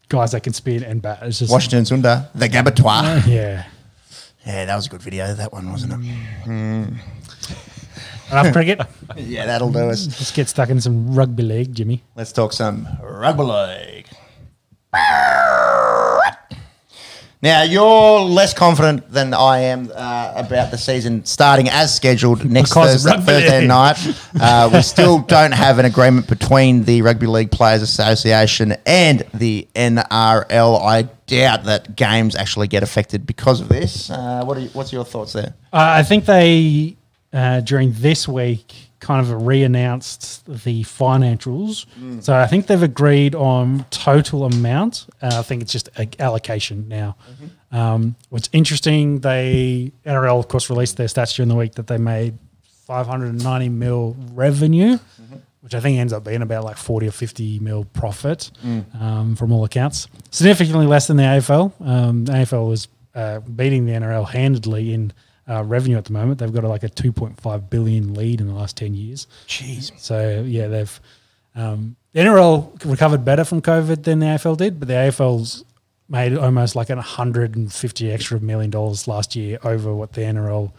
[0.09, 1.19] guys that can spin and bat.
[1.23, 3.27] It's just Washington Sundar, the Gabatoir.
[3.27, 3.65] Yeah.
[4.47, 5.33] Yeah, that was a good video.
[5.35, 6.95] That one wasn't it?
[8.31, 8.81] Enough cricket.
[9.17, 10.07] Yeah, that'll do us.
[10.07, 12.03] Let's get stuck in some rugby league, Jimmy.
[12.17, 14.07] Let's talk some rugby league.
[17.43, 22.71] Now you're less confident than I am uh, about the season starting as scheduled next
[22.71, 23.99] Because Thursday, Thursday night.
[24.41, 29.67] Uh, we still don't have an agreement between the Rugby League Players Association and the
[29.75, 30.81] NRL.
[30.81, 34.09] I doubt that games actually get affected because of this.
[34.09, 35.55] Uh, what are you, what's your thoughts there?
[35.73, 36.97] Uh, I think they
[37.33, 41.85] uh, during this week kind of re-announced the financials.
[42.23, 45.07] So I think they've agreed on total amount.
[45.21, 47.17] Uh, I think it's just a allocation now.
[47.73, 51.99] Um, what's interesting, they NRL of course released their stats during the week that they
[51.99, 52.39] made
[52.87, 54.99] 590 mil revenue,
[55.61, 58.51] which I think ends up being about like 40 or 50 mil profit
[59.01, 60.07] um, from all accounts.
[60.31, 61.73] Significantly less than the AFL.
[61.87, 65.13] Um, the AFL was uh, beating the NRL handedly in
[65.49, 66.39] uh, revenue at the moment.
[66.39, 69.27] They've got like a 2.5 billion lead in the last 10 years.
[69.47, 69.93] Jeez.
[69.99, 71.01] So yeah, they've
[71.55, 75.65] um, the NRL recovered better from COVID than the AFL did, but the AFL's
[76.09, 80.73] made almost like an 150 extra million dollars last year over what the NRL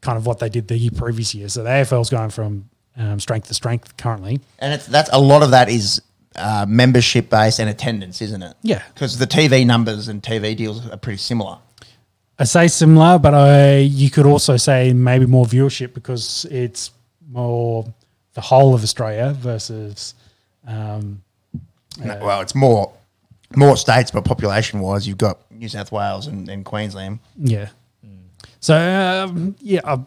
[0.00, 1.48] kind of what they did the year previous year.
[1.48, 4.40] So the AFL's going from um, strength to strength currently.
[4.58, 6.00] And it's that's a lot of that is
[6.36, 8.54] uh, membership based and attendance, isn't it?
[8.62, 8.82] Yeah.
[8.94, 11.58] Because the TV numbers and TV deals are pretty similar.
[12.38, 16.90] I say similar, but I you could also say maybe more viewership because it's
[17.28, 17.86] more
[18.34, 20.14] the whole of Australia versus
[20.66, 21.22] um,
[22.04, 22.92] No, well, it's more
[23.54, 27.20] more states, but population wise, you've got New South Wales and, and Queensland.
[27.38, 27.68] Yeah.
[28.60, 30.00] So um, yeah, I,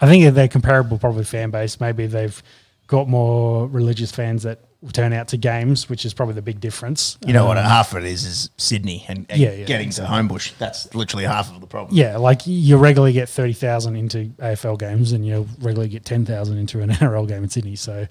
[0.00, 1.80] I think they're comparable, probably fan base.
[1.80, 2.42] Maybe they've
[2.86, 4.58] got more religious fans that
[4.92, 7.18] turn out to games, which is probably the big difference.
[7.26, 7.58] You know what?
[7.58, 10.56] Um, Half of it is is Sydney and, and Yeah, yeah, getting to Homebush.
[10.58, 11.96] That's literally half of the problem.
[11.96, 16.24] Yeah, like you regularly get thirty thousand into AFL games, and you regularly get ten
[16.24, 17.76] thousand into an NRL game in Sydney.
[17.76, 18.06] So,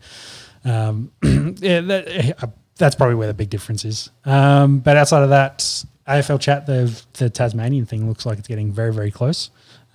[0.64, 2.48] um, yeah, that, uh,
[2.78, 4.10] that's probably where the big difference is.
[4.26, 5.60] Um, but outside of that,
[6.08, 9.50] AFL chat, the the Tasmanian thing looks like it's getting very very close.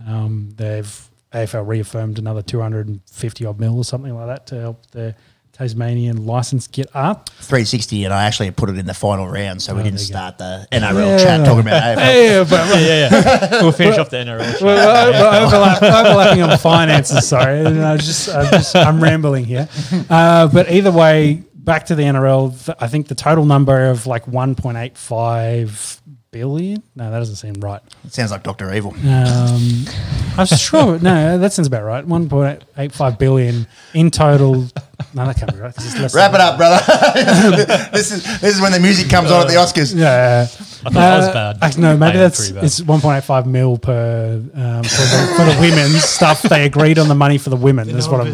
[0.07, 4.47] Um, they've AFL reaffirmed another two hundred and fifty odd mil or something like that
[4.49, 5.15] to help the
[5.55, 7.29] Tasmanian license get up.
[7.31, 10.05] 360, and I actually put it in the final round, so we Oh, didn't there
[10.05, 10.35] go.
[10.35, 11.97] start the NRL chat talking about AFL.
[11.99, 13.11] Yeah, but yeah, yeah,
[13.51, 13.63] yeah.
[13.63, 14.53] we'll finish off the NRL.
[14.53, 14.61] chat.
[14.63, 17.27] Well, we're overlap, overlapping on finances.
[17.29, 19.69] Sorry, and I just, I'm just, I'm rambling here.
[20.11, 22.75] Uh, but either way, back to the NRL.
[22.81, 26.01] I think the total number of like 1.85
[26.31, 26.83] billion.
[26.97, 27.81] No, that doesn't seem right.
[28.05, 28.93] It sounds like Doctor Evil.
[29.07, 29.85] Um,
[30.37, 30.99] I'm sure.
[30.99, 32.05] No, that sounds about right.
[32.05, 34.67] 1.85 billion in total.
[35.15, 35.75] No, that can't be right.
[35.75, 36.81] 'cause it's less Wrap it up, brother.
[37.93, 39.95] this is this is when the music comes on at the Oscars.
[39.95, 40.47] Yeah.
[40.87, 41.59] I thought that was Uh, bad.
[41.63, 45.57] Actually, no, maybe I am that's it's 1.85 mil per um, for, the, for the
[45.61, 46.43] women's stuff.
[46.43, 47.91] They agreed on the money for the women.
[47.91, 48.27] That's what I'm.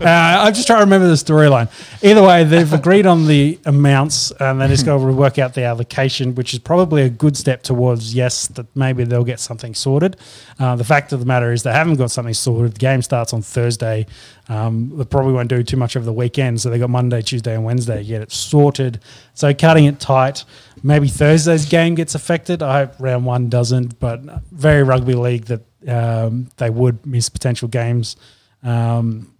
[0.00, 0.04] Uh,
[0.44, 1.68] I'm just trying to remember the storyline.
[2.02, 5.64] Either way, they've agreed on the amounts, and they just got to work out the
[5.64, 10.16] allocation, which is probably a good step towards yes, that maybe they'll get something sorted.
[10.58, 12.74] Uh, the fact of the matter is they haven't got something sorted.
[12.74, 14.06] The game starts on Thursday.
[14.48, 17.54] Um, they probably won't do too much over the weekend, so they got Monday, Tuesday,
[17.54, 19.00] and Wednesday to get it sorted.
[19.34, 20.44] So cutting it tight.
[20.82, 22.62] Maybe Thursday's game gets affected.
[22.62, 24.20] I hope round one doesn't, but
[24.50, 28.16] very rugby league that um, they would miss potential games.
[28.62, 29.34] Um,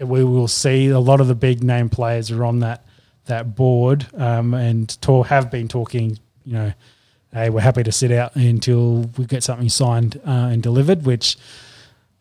[0.00, 2.84] we will see a lot of the big name players are on that
[3.26, 6.18] that board um, and have been talking.
[6.44, 6.72] You know,
[7.32, 11.38] hey, we're happy to sit out until we get something signed uh, and delivered, which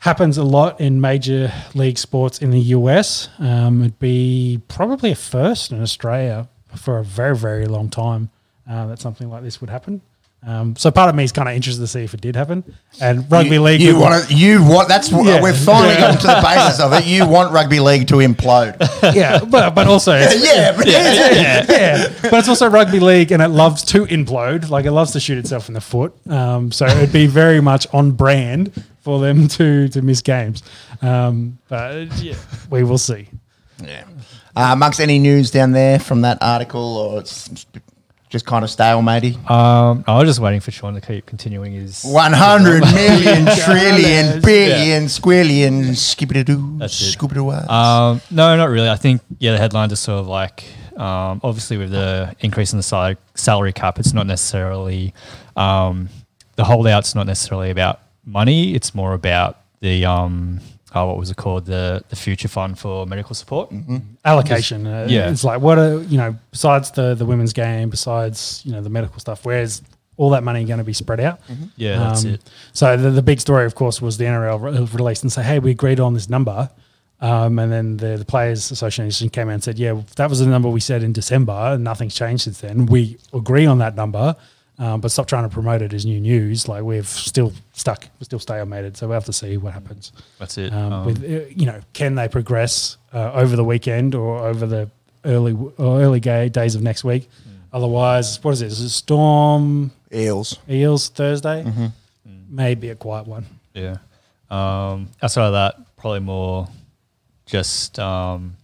[0.03, 3.29] happens a lot in major league sports in the US.
[3.39, 8.29] Um, it'd be probably a first in Australia for a very, very long time
[8.69, 10.01] uh, that something like this would happen.
[10.45, 12.63] Um, so part of me is kind of interested to see if it did happen.
[12.99, 15.41] And rugby you, league, You want to, you want that's what Yeah.
[15.41, 17.05] we've finally gotten to the basis of it.
[17.05, 18.75] You want rugby league to implode.
[19.15, 23.47] yeah, but but also yeah, but yeah, yeah, but it's also rugby league, and it
[23.49, 24.69] loves to implode.
[24.69, 26.13] Like it loves to shoot itself in the foot.
[26.29, 30.61] Um, so it'd be very much on brand for them to to miss games.
[31.01, 32.35] Um, but yeah,
[32.69, 33.29] we will see.
[33.81, 34.03] yeah.
[34.55, 37.65] Uh, amongst any news down there from that article, or it's
[38.33, 39.37] just kind of stalematey.
[39.47, 42.01] Um, I was just waiting for Sean to keep continuing his.
[42.03, 47.69] 100 million, trillion, billion, squillion, skippity-doo, That's it.
[47.69, 48.89] Um, no, not really.
[48.89, 50.65] I think yeah, the headlines are sort of like
[50.97, 55.13] um, obviously with the increase in the sal- salary cap, it's not necessarily
[55.55, 56.09] um,
[56.55, 58.73] the holdout's not necessarily about money.
[58.73, 60.59] It's more about the um,
[60.95, 63.71] oh, what was it called the the future fund for medical support.
[64.25, 64.87] Allocation.
[64.87, 65.29] Uh, Yeah.
[65.31, 68.89] it's like what are you know besides the the women's game, besides you know the
[68.89, 69.45] medical stuff.
[69.45, 69.81] Where's
[70.17, 71.39] all that money going to be spread out?
[71.75, 72.41] Yeah, that's Um, it.
[72.73, 75.59] So the, the big story, of course, was the NRL re- released and say, "Hey,
[75.59, 76.69] we agreed on this number,"
[77.19, 80.45] um, and then the, the Players Association came out and said, "Yeah, that was the
[80.45, 82.85] number we said in December, and nothing's changed since then.
[82.85, 84.35] We agree on that number,
[84.79, 86.67] um, but stop trying to promote it as new news.
[86.67, 88.97] Like we've still stuck, we're still stalemated.
[88.97, 90.11] So we will have to see what happens.
[90.39, 90.73] That's it.
[90.73, 94.65] Um, Um, with uh, you know, can they progress uh, over the weekend or over
[94.65, 94.89] the
[95.25, 97.29] early or early ga- days of next week?
[97.71, 98.67] Otherwise, what is it?
[98.67, 100.59] Is it Storm Eels.
[100.69, 101.63] Eels Thursday?
[101.63, 101.87] Mm-hmm.
[102.49, 103.45] Maybe a quiet one.
[103.73, 103.97] Yeah.
[104.51, 106.67] Um, outside of that, probably more
[107.47, 108.55] just um,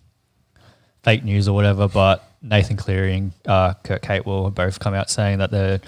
[1.01, 1.87] fake news or whatever.
[1.87, 5.79] But Nathan Cleary and uh, Kurt Capewell have both come out saying that they're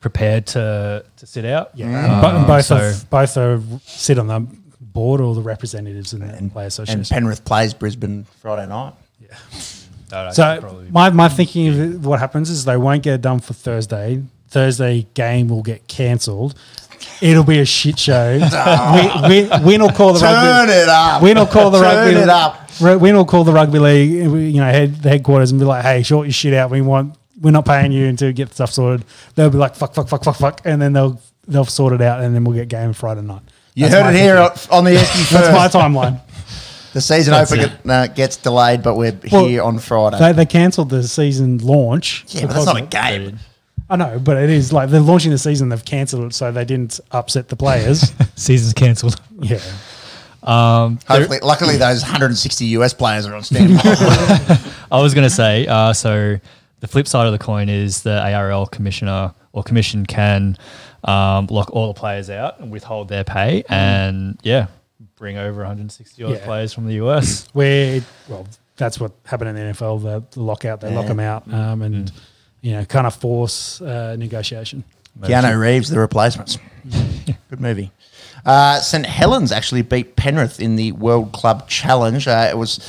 [0.00, 1.70] prepared to to sit out.
[1.74, 4.46] Yeah, Um, and both so- are, both are sit on the
[4.80, 7.04] board or the representatives in the And, play and association.
[7.04, 8.94] Penrith plays Brisbane Friday night.
[10.08, 13.40] that would So my, my thinking of what happens is they won't get it done
[13.40, 14.22] for Thursday.
[14.48, 16.54] Thursday game will get cancelled.
[17.20, 18.38] It'll be a shit show.
[18.38, 20.72] win, win, win will call the Turn rugby.
[20.72, 21.22] it up.
[21.22, 22.20] Win will call the Turn rugby.
[22.20, 22.70] it up.
[22.80, 24.10] Win will call the rugby league.
[24.10, 26.70] You know, head the headquarters and be like, "Hey, short your shit out.
[26.70, 27.16] We want.
[27.40, 30.22] We're not paying you until you get stuff sorted." They'll be like, "Fuck, fuck, fuck,
[30.24, 33.22] fuck, fuck," and then they'll they'll sort it out, and then we'll get game Friday
[33.22, 33.42] night.
[33.74, 34.70] You That's heard it here thinking.
[34.76, 36.20] on the SQ That's my timeline.
[36.94, 40.18] The season That's opener uh, gets delayed, but we're Well, here on Friday.
[40.18, 42.24] They, they cancelled the season launch.
[42.28, 43.38] yeah, but that's not a game.
[43.90, 45.70] I know, but it is like they're launching the season.
[45.70, 48.12] They've cancelled it, so they didn't upset the players.
[48.36, 49.20] season's cancelled.
[49.40, 49.58] yeah,
[50.42, 53.80] Um, there- Hopefully, luckily, those 160 US players are on standby.
[54.92, 56.38] I was going to say, uh, so
[56.80, 60.56] the flip side of the coin is the ARL commissioner or commission can
[61.04, 64.66] um, lock all the players out and withhold their pay, and yeah,
[65.16, 66.44] bring over 160 odd Yeah.
[66.44, 67.48] players from the US.
[67.54, 70.02] where well, that's what happened in the NFL.
[70.02, 72.12] The, the lockout, they lock them out, um, and
[72.60, 74.84] you know, kind of force uh, negotiation.
[75.20, 76.58] Keanu Reeves, the replacements.
[77.50, 77.90] Good movie.
[78.44, 82.26] Uh, St Helens actually beat Penrith in the World Club Challenge.
[82.26, 82.80] Uh, it was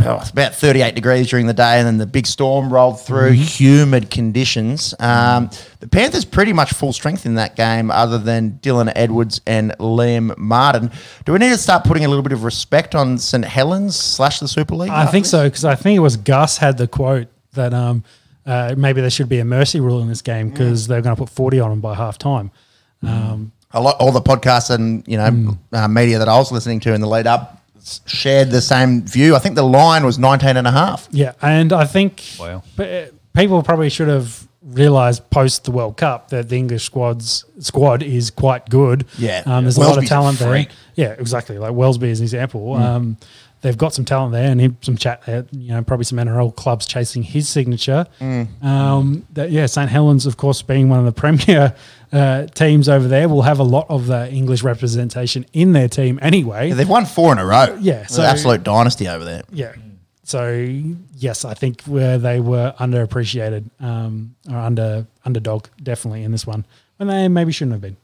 [0.00, 4.10] oh, about 38 degrees during the day, and then the big storm rolled through, humid
[4.10, 4.94] conditions.
[4.98, 5.50] Um,
[5.80, 10.36] the Panthers pretty much full strength in that game, other than Dylan Edwards and Liam
[10.38, 10.90] Martin.
[11.24, 14.40] Do we need to start putting a little bit of respect on St Helens slash
[14.40, 14.90] the Super League?
[14.90, 18.02] I think so because I think it was Gus had the quote that um,
[18.46, 21.20] uh, maybe there should be a mercy rule in this game because they're going to
[21.20, 22.50] put forty on them by half time.
[23.02, 26.80] Um, a lot, all the podcasts and you know uh, media that I was listening
[26.80, 27.62] to in the lead up
[28.06, 29.36] shared the same view.
[29.36, 31.08] I think the line was 19 and a half.
[31.12, 32.62] yeah, and I think Wow.
[32.74, 37.44] but, uh, people probably should have realised post the World Cup that the English squad's
[37.60, 39.04] squad is quite good.
[39.18, 39.42] Yeah.
[39.46, 40.66] um, there's a lot of talent there.
[40.96, 41.58] Yeah, exactly.
[41.58, 42.74] Like Welsby is an example.
[42.74, 43.16] Um,
[43.66, 45.44] they've got some talent there, and he, some chat there.
[45.50, 48.06] You know, probably some NRL clubs chasing his signature.
[48.62, 51.74] Um, that, yeah, St Helens, of course, being one of the premier
[52.12, 56.18] uh, teams over there, will have a lot of the English representation in their team
[56.22, 56.68] anyway.
[56.68, 57.76] Yeah, they've won four in a row.
[57.80, 59.42] Yeah, so- absolute dynasty over there.
[59.52, 59.74] Yeah.
[60.22, 60.50] So
[61.16, 66.66] yes, I think where they were underappreciated um, or under underdog definitely in this one
[66.96, 67.96] when they maybe shouldn't have been.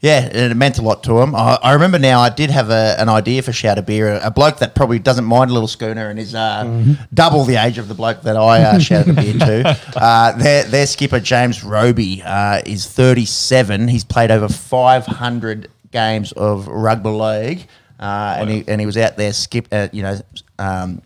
[0.00, 1.34] Yeah, and it meant a lot to him.
[1.34, 2.20] I, I remember now.
[2.20, 5.24] I did have a, an idea for Shout a Beer, a, bloke that probably doesn't
[5.24, 8.62] mind a little schooner and is uh, double the age of the bloke that I
[8.62, 9.78] uh, shouted a beer to.
[9.98, 13.88] Uh, their, their skipper James Roby uh, is 37.
[13.88, 17.66] He's played over 500 games of rugby league,
[17.98, 20.20] uh, and he and he was out there skip, uh, you know.
[20.58, 21.02] Um,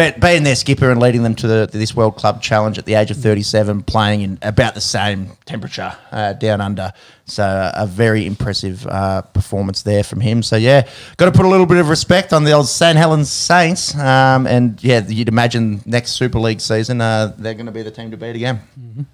[0.00, 2.94] but being their skipper and leading them to the, this World Club Challenge at the
[2.94, 6.94] age of 37, playing in about the same temperature uh, down under.
[7.26, 10.42] So uh, a very impressive uh, performance there from him.
[10.42, 10.88] So yeah,
[11.18, 13.94] got to put a little bit of respect on the old St Helens Saints.
[13.94, 17.90] Um, and yeah, you'd imagine next Super League season uh, they're going to be the
[17.90, 19.06] team to beat again.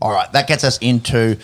[0.00, 1.36] All right, that gets us into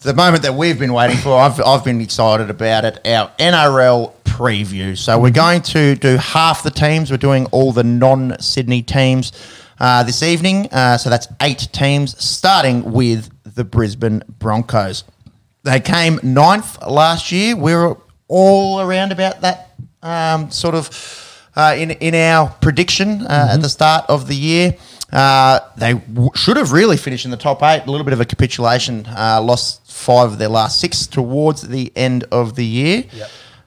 [0.00, 1.36] the moment that we've been waiting for.
[1.36, 3.06] I've, I've been excited about it.
[3.06, 4.96] Our NRL preview.
[4.96, 7.10] So we're going to do half the teams.
[7.10, 9.32] We're doing all the non-Sydney teams
[9.80, 10.68] uh, this evening.
[10.70, 15.02] Uh, so that's eight teams, starting with the Brisbane Broncos.
[15.64, 17.56] They came ninth last year.
[17.56, 21.24] We were all around about that um, sort of
[21.56, 24.76] uh, in in our prediction uh, at the start of the year.
[25.12, 27.82] Uh, they w- should have really finished in the top eight.
[27.86, 29.06] A little bit of a capitulation.
[29.06, 33.04] Uh, lost five of their last six towards the end of the year.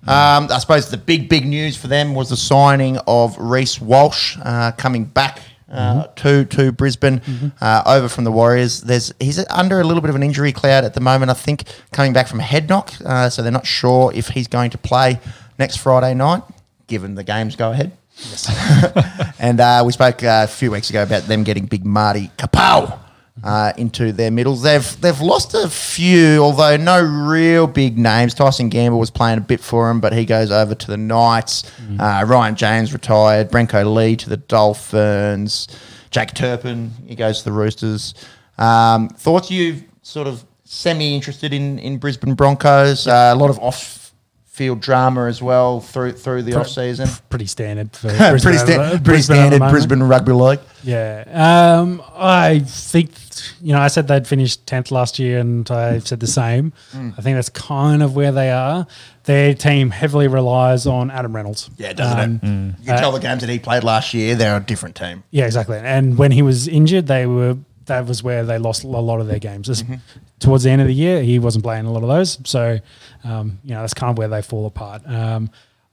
[0.08, 4.38] Um, I suppose the big, big news for them was the signing of Reece Walsh
[4.42, 7.22] uh, coming back uh, to to Brisbane
[7.62, 8.82] uh, over from the Warriors.
[8.82, 11.30] There's he's under a little bit of an injury cloud at the moment.
[11.30, 14.48] I think coming back from a head knock, uh, so they're not sure if he's
[14.48, 15.20] going to play
[15.60, 16.42] next Friday night,
[16.88, 17.92] given the games go ahead.
[19.40, 23.00] and uh, we spoke uh, a few weeks ago about them getting big Marty Taupau
[23.44, 24.62] uh, into their middles.
[24.62, 28.34] They've they've lost a few, although no real big names.
[28.34, 31.64] Tyson Gamble was playing a bit for him, but he goes over to the Knights.
[32.00, 33.52] Uh, Ryan James retired.
[33.52, 35.68] Brenko Lee to the Dolphins.
[36.10, 38.14] Jake Turpin he goes to the Roosters.
[38.58, 43.08] Um, thoughts you sort of semi interested in in Brisbane Broncos?
[43.08, 44.01] Uh, a lot of off.
[44.52, 47.08] Field drama as well through through the off season.
[47.30, 49.70] Pretty standard for pretty, Brisbane sta- pretty Brisbane standard.
[49.72, 50.60] Brisbane rugby league.
[50.84, 51.24] Yeah.
[51.80, 53.12] Um, I think,
[53.62, 56.74] you know, I said they'd finished 10th last year and I said the same.
[56.92, 57.14] Mm.
[57.18, 58.88] I think that's kind of where they are.
[59.24, 61.70] Their team heavily relies on Adam Reynolds.
[61.78, 62.80] Yeah, doesn't Um, it?
[62.82, 65.24] You can tell the games that he played last year, they're a different team.
[65.32, 65.78] Yeah, exactly.
[65.78, 69.28] And when he was injured, they were that was where they lost a lot of
[69.28, 69.68] their games.
[69.68, 69.96] Mm-hmm.
[70.40, 72.80] Towards the end of the year, he wasn't playing a lot of those, so
[73.24, 75.02] um, you know that's kind of where they fall apart.
[75.08, 75.50] Um,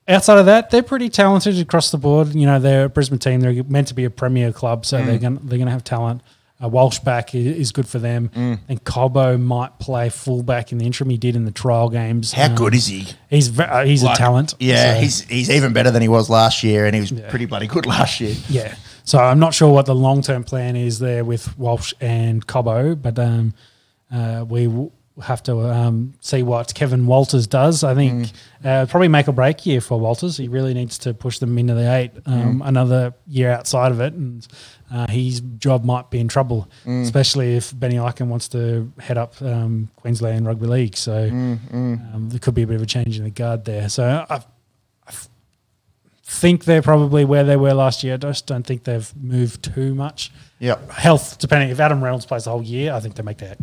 [0.06, 2.34] outside of that, they're pretty talented across the board.
[2.34, 3.40] You know, they're a Brisbane team.
[3.40, 5.06] They're meant to be a premier club, so Mm.
[5.06, 6.22] they're going they're going to have talent.
[6.60, 8.58] Uh, Walsh back is good for them, Mm.
[8.68, 11.08] and Cobbo might play fullback in the interim.
[11.08, 12.32] He did in the trial games.
[12.32, 13.06] How Um, good is he?
[13.30, 14.54] He's uh, he's Like, a talent.
[14.58, 17.28] Yeah, so- he's he's even better than he was last year, and he was Yeah.
[17.30, 18.34] pretty bloody good last year.
[18.48, 18.74] Yeah.
[19.08, 22.94] So I'm not sure what the long term plan is there with Walsh and Cobbo,
[23.00, 23.54] but um,
[24.12, 24.92] uh, we will
[25.22, 27.82] have to um, see what Kevin Walters does.
[27.84, 28.30] I think
[28.62, 30.36] uh, probably make or break year for Walters.
[30.36, 34.12] He really needs to push them into the eight um, another year outside of it,
[34.12, 34.46] and
[34.92, 39.40] uh, his job might be in trouble, especially if Benny Ikin wants to head up
[39.40, 40.98] um, Queensland Rugby League.
[40.98, 41.14] So
[42.12, 43.88] um, there could be a bit of a change in the guard there.
[43.88, 44.42] So I, I
[46.28, 48.14] think they're probably where they were last year.
[48.14, 50.30] I just don't think they've moved too much.
[50.58, 50.90] Yep.
[50.90, 53.58] Health, depending if Adam Reynolds plays the whole year, I think they make that.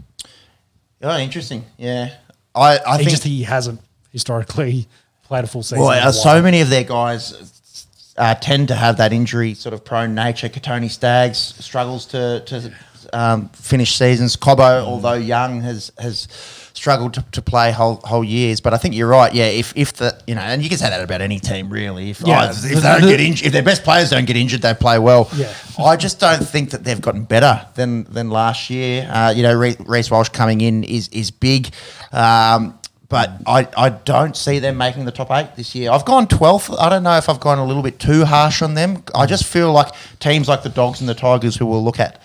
[1.01, 1.63] Oh, interesting.
[1.77, 2.09] Yeah,
[2.55, 4.87] I I he think just he hasn't historically
[5.23, 5.79] played a full season.
[5.79, 7.83] well, uh, so many of their guys
[8.17, 10.49] uh, tend to have that injury sort of prone nature.
[10.49, 12.73] Kotoni Staggs struggles to to
[13.15, 14.35] um, finish seasons.
[14.35, 16.27] Cobbo, although young, has has
[16.73, 18.59] struggled to, to play whole whole years.
[18.59, 19.33] But I think you're right.
[19.33, 22.09] Yeah, if if the you know, and you can say that about any team really.
[22.09, 22.47] If Yeah.
[22.47, 24.99] oh, if they don't get injured, if their best players don't get injured, they play
[24.99, 25.29] well.
[25.35, 25.53] Yeah.
[25.79, 29.09] I just don't think that they've gotten better than than last year.
[29.09, 31.73] Uh, you know, Re- Reece Walsh coming in is is big.
[32.11, 35.91] Um, but I, I don't see them making the top eight this year.
[35.91, 36.75] I've gone 12th.
[36.79, 39.03] I don't know if I've gone a little bit too harsh on them.
[39.13, 39.89] I just feel like
[40.19, 42.19] teams like the Dogs and the Tigers, who we'll look at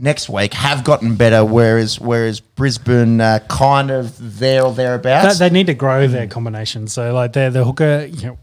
[0.00, 5.38] next week, have gotten better, whereas whereas Brisbane uh, kind of there or thereabouts.
[5.38, 6.88] They, they need to grow their combination.
[6.88, 8.08] So like they're the hooker.
[8.10, 8.38] You know,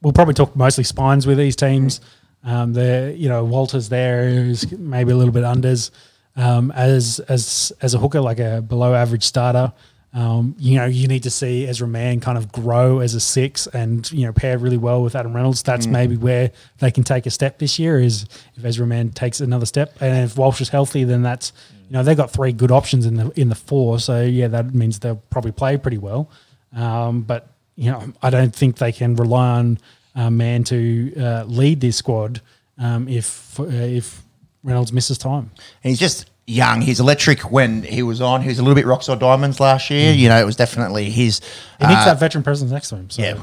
[0.00, 2.00] we'll probably talk mostly spines with these teams.
[2.44, 5.90] Um, the you know Walters there is maybe a little bit unders
[6.36, 9.72] um, as as as a hooker, like a below average starter.
[10.14, 13.66] Um, you know, you need to see Ezra Mann kind of grow as a six
[13.66, 15.62] and, you know, pair really well with Adam Reynolds.
[15.62, 16.50] That's maybe where
[16.80, 19.96] they can take a step this year is if Ezra Mann takes another step.
[20.02, 21.54] And if Walsh is healthy, then that's,
[21.88, 23.98] you know, they've got three good options in the in the four.
[24.00, 26.28] So, yeah, that means they'll probably play pretty well.
[26.76, 29.78] Um, but, you know, I don't think they can rely on
[30.14, 32.42] uh, Mann to uh, lead this squad
[32.76, 34.22] um, if uh, if
[34.62, 35.50] Reynolds misses time.
[35.82, 36.80] And he's just young.
[36.80, 38.42] He's electric when he was on.
[38.42, 40.12] He was a little bit rocks or diamonds last year.
[40.12, 41.40] You know, it was definitely his.
[41.80, 43.10] He needs uh, that veteran presence next to him.
[43.10, 43.22] So.
[43.22, 43.38] Yeah,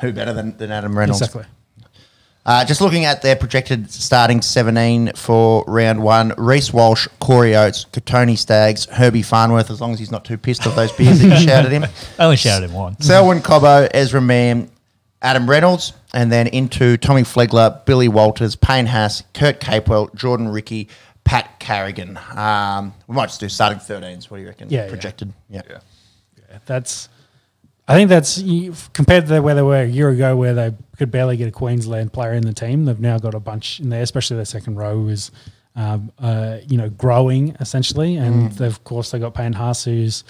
[0.00, 1.22] who better than, than Adam Reynolds?
[1.22, 1.44] Exactly.
[2.44, 7.86] Uh, just looking at their projected starting 17 for round one Reece Walsh, Corey Oates,
[7.86, 11.26] Kotoni Staggs, Herbie Farnworth, as long as he's not too pissed off those beers that
[11.26, 11.84] you shouted him.
[12.20, 13.04] I only shouted him once.
[13.04, 14.70] Selwyn Cobbo, Ezra Mann,
[15.22, 20.88] Adam Reynolds, and then into Tommy Flegler, Billy Walters, Payne Haas, Kurt Capewell, Jordan Riki,
[21.26, 22.18] Pat Carrigan.
[22.34, 24.30] Um, we might just do starting 13s.
[24.30, 24.68] What do you reckon?
[24.70, 25.32] Yeah, projected.
[25.50, 25.62] yeah.
[25.62, 25.88] Projected.
[26.48, 26.58] Yeah.
[26.64, 27.08] That's,
[27.88, 28.40] I think that's
[28.92, 32.12] compared to where they were a year ago, where they could barely get a Queensland
[32.12, 32.84] player in the team.
[32.84, 35.32] They've now got a bunch in there, especially their second row is,
[35.74, 40.22] um, uh, you know, growing essentially, and they've, of course they got Payne Haas, who's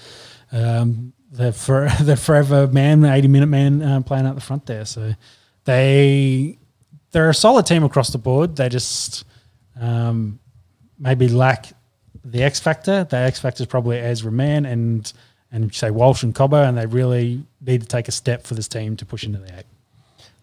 [0.51, 4.65] um, the for the forever man, the eighty minute man uh, playing out the front
[4.65, 4.85] there.
[4.85, 5.13] So
[5.65, 6.57] they
[7.11, 8.55] they're a solid team across the board.
[8.55, 9.23] They just
[9.79, 10.39] um,
[10.99, 11.73] maybe lack
[12.23, 13.03] the X factor.
[13.03, 15.11] The X factor is probably Ezra Mann and
[15.51, 18.67] and say Walsh and Cobbo, and they really need to take a step for this
[18.67, 19.65] team to push into the eight.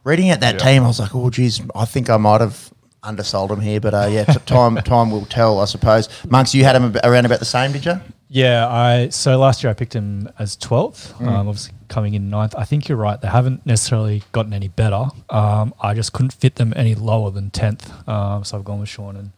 [0.03, 3.51] Reading at that team, I was like, oh, geez, I think I might have undersold
[3.51, 3.81] him here.
[3.81, 6.09] But uh, yeah, t- time time will tell, I suppose.
[6.29, 8.01] Monks, you had him ab- around about the same, did you?
[8.29, 12.55] Yeah, I so last year I picked him as 12th, um, obviously coming in ninth.
[12.57, 13.21] I think you're right.
[13.21, 15.07] They haven't necessarily gotten any better.
[15.31, 18.09] Um, I just couldn't fit them any lower than 10th.
[18.09, 19.31] Um, so I've gone with Sean and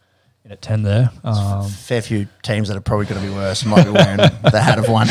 [0.47, 1.11] in at 10 there.
[1.23, 4.17] Um, Fair few teams that are probably going to be worse might be wearing
[4.51, 5.07] the hat of one.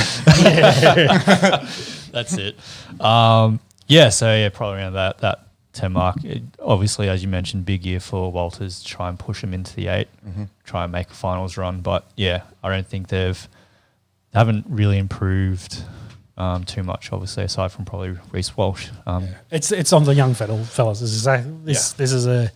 [2.13, 2.57] that's it.
[3.01, 6.25] Um, yeah, so yeah, probably around that that 10 mark.
[6.25, 8.81] It, obviously, as you mentioned, big year for Walters.
[8.81, 10.09] to Try and push him into the 8
[10.65, 11.81] try and make a finals run.
[11.81, 13.49] But yeah, I don't think they've
[14.33, 15.83] they haven't really improved
[16.37, 17.13] um, too much.
[17.13, 18.89] Obviously, aside from probably Reece Walsh.
[19.07, 21.01] Um, It's it's on the young fel- fellas.
[21.01, 22.51] This is exactly, this this is a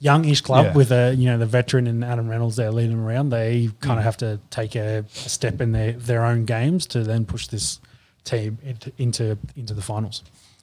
[0.00, 0.72] youngish club Yeah.
[0.74, 3.28] with a you know the veteran and Adam Reynolds there leading them around.
[3.30, 7.02] They kind of have to take a, a step in their, their own games to
[7.04, 7.80] then push this
[8.24, 10.22] team into into, into the finals.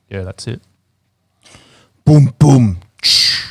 [0.09, 0.61] yeah, that's it.
[2.05, 2.79] boom, boom.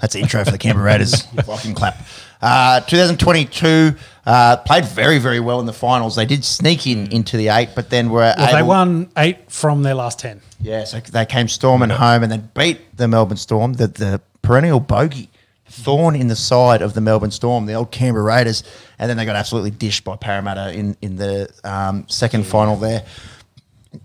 [0.00, 1.22] That's the intro for the Canberra Raiders.
[1.46, 1.96] Fucking clap.
[2.42, 3.94] Uh, 2022
[4.26, 6.14] uh, played very, very well in the finals.
[6.14, 9.82] They did sneak in into the eight, but then were Well, they won eight from
[9.82, 10.42] their last ten.
[10.60, 14.78] Yeah, so they came storming home and then beat the Melbourne Storm, the, the perennial
[14.78, 15.30] bogey,
[15.66, 18.62] thorn in the side of the Melbourne Storm, the old Canberra Raiders,
[18.98, 23.04] and then they got absolutely dished by Parramatta in in the um, second final there.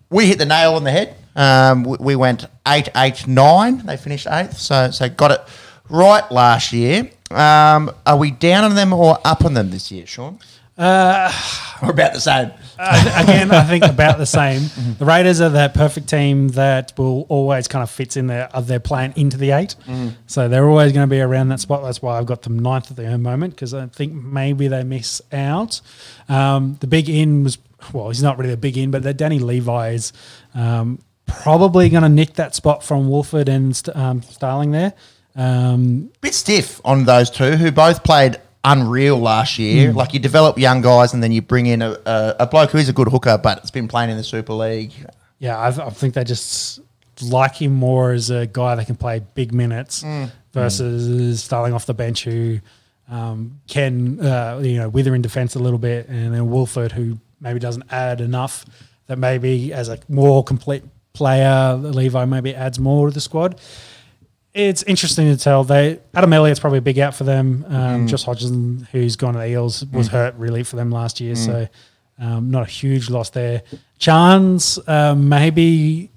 [0.09, 1.15] We hit the nail on the head.
[1.35, 3.85] Um, we, we went eight, eight, nine.
[3.85, 5.41] They finished eighth, so so got it
[5.89, 7.11] right last year.
[7.31, 10.39] Um, are we down on them or up on them this year, Sean?
[10.79, 11.31] Uh,
[11.81, 12.51] We're about the same.
[12.77, 14.63] Uh, again, I think about the same.
[14.97, 18.67] The Raiders are that perfect team that will always kind of fits in their of
[18.67, 19.75] their plan into the eight.
[20.27, 21.83] So they're always going to be around that spot.
[21.83, 25.21] That's why I've got them ninth at the moment because I think maybe they miss
[25.31, 25.79] out.
[26.27, 27.57] Um, the big in was
[27.93, 30.11] well, he's not really a big in, but that Danny Levi is
[30.53, 34.93] um, probably going to nick that spot from Woolford and um, Starling there.
[35.35, 39.93] Um, bit stiff on those two who both played unreal last year.
[39.93, 42.77] Like you develop young guys and then you bring in a, a, a bloke who
[42.77, 44.93] is a good hooker but it's been playing in the Super League.
[45.39, 46.81] Yeah, I, I think they just
[47.21, 50.03] like him more as a guy that can play big minutes
[50.53, 52.59] versus starting off the bench who
[53.09, 57.17] um, can, uh, you know, wither in defence a little bit, and then Woolford who
[57.41, 58.65] maybe doesn't add enough.
[59.07, 60.83] That maybe as a more complete
[61.13, 63.59] player, Levi maybe adds more to the squad.
[64.53, 65.63] It's interesting to tell.
[65.63, 67.65] They Adam Elliott's probably a big out for them.
[67.67, 71.35] Um, Josh Hodgson, who's gone to the Eels, was hurt really for them last year,
[71.35, 71.67] so
[72.17, 73.61] um, not a huge loss there.
[73.99, 76.09] Charnze um, maybe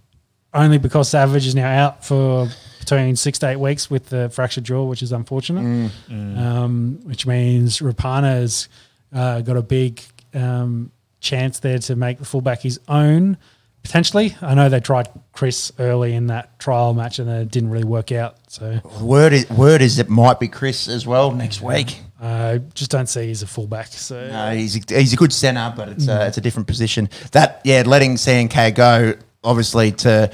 [0.54, 2.48] only because Savage is now out for
[2.80, 5.90] between six to eight weeks with the fractured jaw, which is unfortunate.
[6.38, 8.68] Um, which means Rapana has
[9.14, 10.00] uh, got a big
[10.34, 13.36] um, chance there to make the fullback his own.
[13.82, 17.84] Potentially, I know they tried Kris early in that trial match and it didn't really
[17.84, 18.36] work out.
[18.48, 21.98] So Word is, word is it might be Kris as well next week.
[22.20, 23.88] I just don't see he's a fullback.
[23.88, 27.08] So No, he's a, he's a good centre, but it's a, it's a different position.
[27.32, 30.30] That yeah, letting CNK go obviously to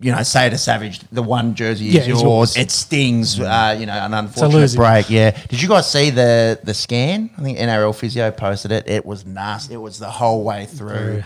[0.00, 2.22] you know say to Savage the one jersey is Yeah, yours.
[2.22, 2.56] yours.
[2.56, 3.38] It stings.
[3.38, 3.44] Mm.
[3.76, 5.10] Uh, you know, an unfortunate break.
[5.10, 5.30] Yeah.
[5.48, 7.28] Did you guys see the the scan?
[7.36, 8.88] I think NRL physio posted it.
[8.88, 9.74] It was nasty.
[9.74, 11.22] It was the whole way through.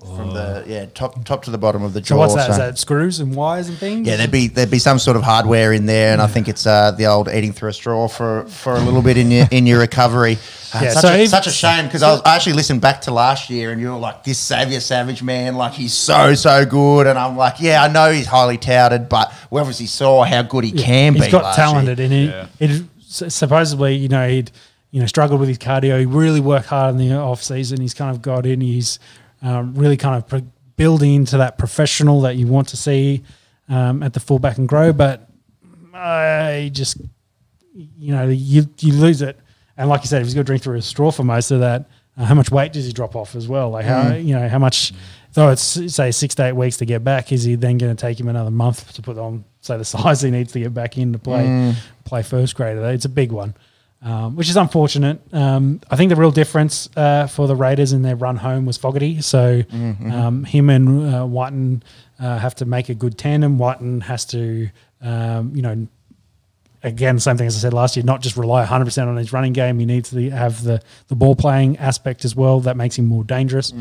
[0.00, 2.14] From the yeah top top to the bottom of the jaw.
[2.14, 2.50] So what's that?
[2.50, 4.06] Is so- that screws and wires and things?
[4.06, 6.66] yeah, there'd be there'd be some sort of hardware in there, and I think it's
[6.66, 9.66] uh, the old eating through a straw for, for a little bit in your in
[9.66, 10.38] your recovery.
[10.72, 13.00] Uh, Yeah, such, so a, if- such a shame because I, I actually listened back
[13.02, 16.64] to last year, and you were like, "This Xavier Savage man, like he's so so
[16.64, 20.42] good," and I'm like, "Yeah, I know he's highly touted, but we obviously saw how
[20.42, 22.04] good he can He's be." He's got last talented, year.
[22.06, 22.46] and he, Yeah.
[22.60, 22.82] it
[23.32, 24.50] supposedly, you know, he'd
[24.90, 25.98] you know struggled with his cardio.
[25.98, 27.80] He really worked hard in the off season.
[27.80, 28.60] He's kind of got in.
[28.60, 28.98] He's
[29.42, 33.22] um, really kind of pro- building into that professional that you want to see
[33.68, 34.92] um, at the fullback and grow.
[34.92, 35.28] But
[35.94, 36.98] I just,
[37.74, 39.38] you know, you you lose it.
[39.76, 41.60] And like you said, if he's got to drink through a straw for most of
[41.60, 43.70] that, uh, how much weight does he drop off as well?
[43.70, 44.92] Like how you know how much,
[45.34, 48.00] though it's say six to eight weeks to get back, is he then going to
[48.00, 50.98] take him another month to put on say the size he needs to get back
[50.98, 51.74] in to play
[52.04, 52.84] play first grader?
[52.90, 53.54] It's a big one.
[54.00, 55.20] Um, which is unfortunate.
[55.32, 58.76] Um, I think the real difference uh, for the Raiders in their run home was
[58.76, 59.20] Fogarty.
[59.22, 61.82] So um, him and uh, Wighton
[62.20, 63.58] uh, have to make a good tandem.
[63.58, 64.70] Wighton has to,
[65.02, 65.88] um, you know,
[66.84, 69.52] again, same thing as I said last year, not just rely 100% on his running
[69.52, 69.80] game.
[69.80, 72.60] He needs to have the, the ball playing aspect as well.
[72.60, 73.72] That makes him more dangerous.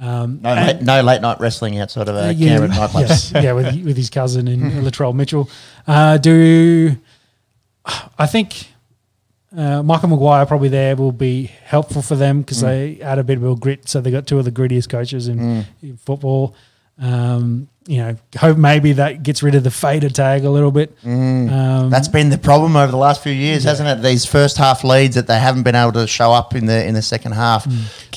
[0.00, 3.06] Um, No, late, no late night wrestling outside of a uh, yeah, Canberra nightclub.
[3.06, 5.48] yes, yeah, with, with his cousin and Latrell Mitchell.
[5.86, 6.96] Uh, do
[8.18, 8.69] I think
[9.56, 13.42] uh, Michael Maguire probably there will be helpful for them because they add a bit
[13.42, 13.88] of grit.
[13.88, 16.54] So they got two of the grittiest coaches in, in football.
[17.02, 20.94] Um, you know, hope maybe that gets rid of the fader tag a little bit.
[21.02, 24.02] Um, That's been the problem over the last few years, hasn't it?
[24.02, 26.92] These first half leads that they haven't been able to show up in the in
[26.94, 27.66] the second half.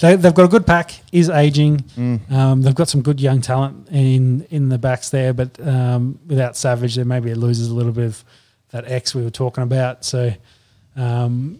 [0.02, 0.94] They, they've got a good pack.
[1.14, 1.84] Is aging.
[2.30, 6.58] Um, they've got some good young talent in in the backs there, but um, without
[6.58, 8.24] Savage, then maybe it loses a little bit of
[8.72, 10.04] that X we were talking about.
[10.04, 10.34] So
[10.96, 11.60] um,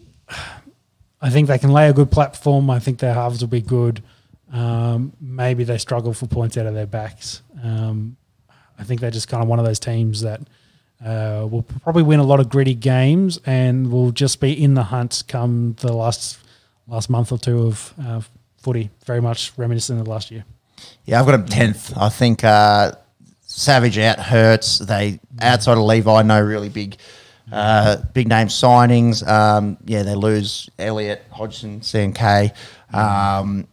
[1.20, 2.70] I think they can lay a good platform.
[2.70, 4.02] I think their halves will be good.
[4.52, 7.42] Um, maybe they struggle for points out of their backs.
[7.62, 8.16] Um,
[8.78, 10.40] I think they're just kind of one of those teams that
[11.04, 14.84] uh, will probably win a lot of gritty games and will just be in the
[14.84, 16.38] hunt come the last
[16.86, 18.20] last month or two of uh,
[18.58, 18.90] footy.
[19.04, 20.44] Very much reminiscent of last year.
[21.04, 21.96] Yeah, I've got him tenth.
[21.96, 22.92] I think uh,
[23.46, 24.78] Savage out hurts.
[24.78, 26.96] They outside of Levi, no really big,
[27.52, 29.26] uh, big name signings.
[29.26, 32.52] Um, yeah, they lose Elliot, Hodgson, CNK.
[32.92, 33.66] Um,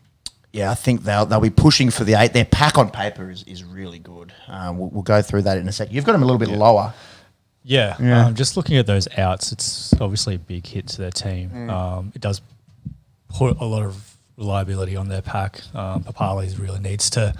[0.53, 2.34] yeah, I think they'll they'll be pushing for the eight.
[2.34, 4.34] Their pack on paper is, is really good.
[4.47, 5.95] Um, we'll, we'll go through that in a second.
[5.95, 6.93] You've got them a little bit lower.
[7.63, 8.26] Yeah, Yeah.
[8.26, 11.51] Um, just looking at those outs, it's obviously a big hit to their team.
[11.51, 11.69] Mm.
[11.72, 12.41] Um, it does
[13.30, 15.61] put a lot of reliability on their pack.
[15.76, 17.34] Um, Papali really needs to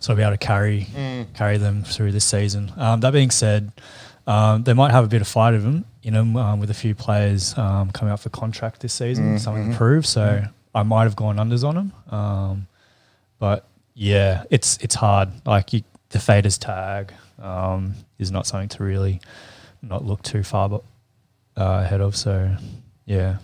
[0.00, 1.34] sort of be able to carry Mm.
[1.34, 2.72] carry them through this season.
[2.78, 3.70] Um, that being said,
[4.26, 6.74] um, they might have a bit of fight of them in them um, with a
[6.74, 9.66] few players um, coming up for contract this season, Mm, some mhm.
[9.70, 10.06] improved.
[10.06, 10.42] So
[10.74, 12.66] I might have gone unders on them, um,
[13.38, 15.30] but yeah, it's it's hard.
[15.46, 17.12] Like you, the faders tag
[17.42, 19.20] um, is not something to really
[19.82, 20.76] not look too far bu-
[21.56, 22.14] uh, ahead of.
[22.16, 22.54] So
[23.06, 23.36] yeah,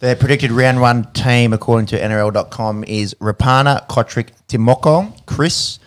[0.00, 5.78] Their predicted round one team, according to NRL.com, is Rapana, Cotric, Timoko, Kris,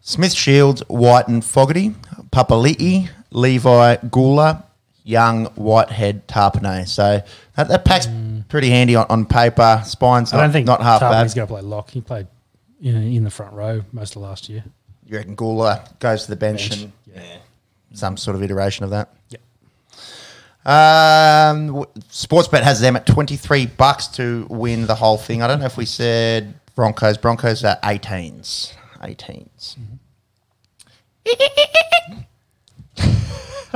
[0.00, 1.94] Smith Shields, Wighton and Fogarty,
[2.30, 4.62] Papali'i, Levi, Guler,
[5.04, 6.86] Young, Whitehead, Tapine.
[6.88, 7.22] So
[7.56, 8.08] that, that pack's
[8.48, 9.82] pretty handy on, on paper.
[9.84, 11.22] Spine's I not, don't think not half Tapine's bad.
[11.22, 11.90] He's going to play lock.
[11.90, 12.26] He played
[12.80, 14.64] you know, in the front row most of last year.
[15.06, 17.38] You reckon Guler goes to the bench, Bench, and yeah.
[17.92, 19.14] some sort of iteration of that?
[19.30, 19.40] Yep.
[20.66, 25.42] Um, Sportsbet has them at 23 bucks to win the whole thing.
[25.42, 27.16] I don't know if we said Broncos.
[27.18, 28.72] Broncos are 18s.
[29.00, 29.76] 18s.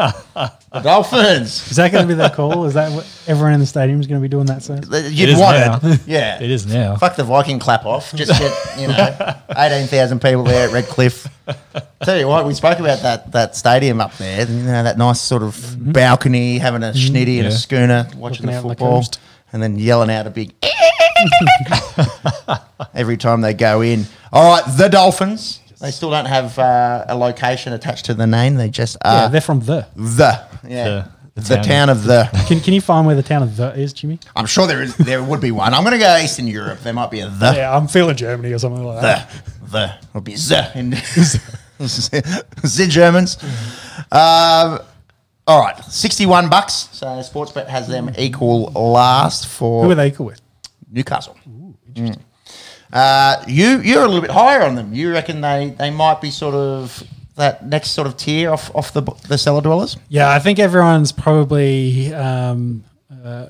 [0.00, 1.70] the Dolphins.
[1.70, 2.64] Is that going to be their call?
[2.64, 4.82] Is that what everyone in the stadium is going to be doing that soon?
[5.12, 5.80] You'd is want now.
[5.82, 6.00] it.
[6.06, 6.38] Yeah.
[6.42, 6.96] it is now.
[6.96, 8.12] Fuck the Viking clap off.
[8.14, 11.26] Just get, you know, 18,000 people there at Redcliffe.
[12.02, 15.20] Tell you what, we spoke about that that stadium up there, you know, that nice
[15.20, 15.92] sort of mm-hmm.
[15.92, 17.14] balcony, having a mm-hmm.
[17.14, 17.56] schnitty and a Yeah.
[17.56, 19.20] schooner, watching Looking the out on the football, coast.
[19.52, 20.52] and then yelling out a big
[22.94, 24.06] every time they go in.
[24.32, 25.59] All right, the Dolphins.
[25.80, 28.56] They still don't have uh, a location attached to the name.
[28.56, 29.22] They just are.
[29.22, 29.86] yeah, they're from the.
[29.96, 30.44] the.
[30.68, 30.84] Yeah.
[30.84, 31.64] The- The, the town.
[31.64, 31.88] town.
[31.90, 32.28] of the.
[32.48, 34.18] Can, can you find where the town of the is, Jimmy?
[34.36, 34.94] I'm sure there is.
[34.96, 35.72] There would be one.
[35.72, 36.80] I'm going to go Eastern Europe.
[36.80, 37.52] There might be a the.
[37.56, 39.30] Yeah, I'm feeling Germany or something like that.
[39.62, 40.90] the the will be the in
[41.78, 43.38] the Germans.
[44.12, 44.80] Um,
[45.46, 46.88] all right, sixty-one bucks.
[46.92, 50.40] So Sportsbet has them equal last for Who are they equal with?
[50.90, 51.36] Newcastle.
[51.94, 52.18] Mm.
[52.92, 54.92] Uh, you you're a little bit higher on them.
[54.92, 57.02] You reckon they they might be sort of
[57.36, 59.96] that next sort of tier off off the the cellar dwellers?
[60.08, 62.84] Yeah, I think everyone's probably um,
[63.24, 63.46] uh,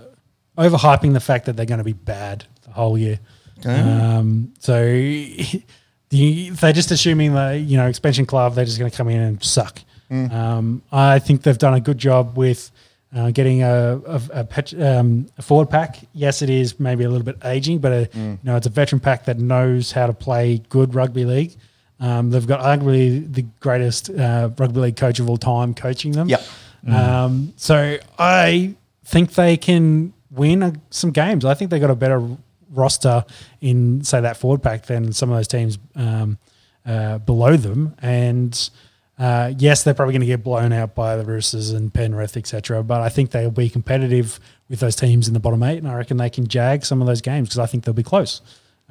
[0.58, 3.18] overhyping the fact that they're going to be bad the whole year.
[3.64, 4.82] Um, so
[6.10, 9.20] the, they're just assuming that you know expansion club they're just going to come in
[9.20, 9.80] and suck.
[10.10, 12.72] Um, I think they've done a good job with
[13.14, 15.98] uh, getting a, a, a, pet, um, a forward pack.
[16.12, 19.00] Yes, it is maybe a little bit aging, but a, you know it's a veteran
[19.00, 21.56] pack that knows how to play good rugby league.
[21.98, 26.28] Um, they've got arguably the greatest uh, rugby league coach of all time coaching them.
[26.28, 26.42] Yep.
[26.88, 31.44] Um, so I think they can win uh, some games.
[31.44, 32.26] I think they got a better
[32.70, 33.24] roster
[33.60, 36.38] in say that forward pack than some of those teams um,
[36.86, 37.94] uh, below them.
[38.00, 38.70] And
[39.20, 42.82] uh, yes, they're probably going to get blown out by the Roosters and Penrith, etc.
[42.82, 44.40] But I think they'll be competitive
[44.70, 47.06] with those teams in the bottom eight, and I reckon they can jag some of
[47.06, 48.40] those games because I think they'll be close.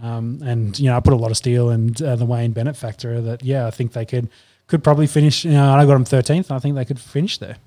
[0.02, 2.78] Um, and you know, I put a lot of steel and uh, the Wayne Bennett
[2.78, 4.30] factor that yeah, I think they could
[4.68, 5.46] could probably finish.
[5.46, 6.52] You know, I got them thirteenth.
[6.52, 7.58] I think they could finish there.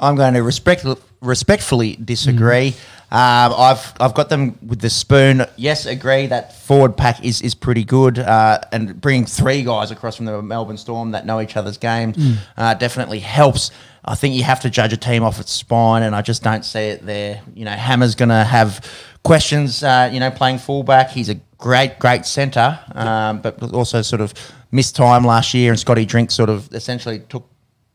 [0.00, 0.84] I'm going to respect,
[1.20, 2.74] respectfully disagree.
[3.12, 5.44] Um, I've I've got them with the spoon.
[5.56, 10.16] Yes, agree that forward pack is is pretty good, uh, and bringing three guys across
[10.16, 12.16] from the Melbourne Storm that know each other's games
[12.56, 13.72] uh, definitely helps.
[14.04, 16.64] I think you have to judge a team off its spine, and I just don't
[16.64, 17.42] see it there.
[17.54, 18.88] You know, Hammer's going to have
[19.24, 19.82] questions.
[19.82, 24.32] Uh, you know, playing fullback, he's a great great centre, um, but also sort of
[24.70, 27.48] missed time last year, and Scotty Drink sort of essentially took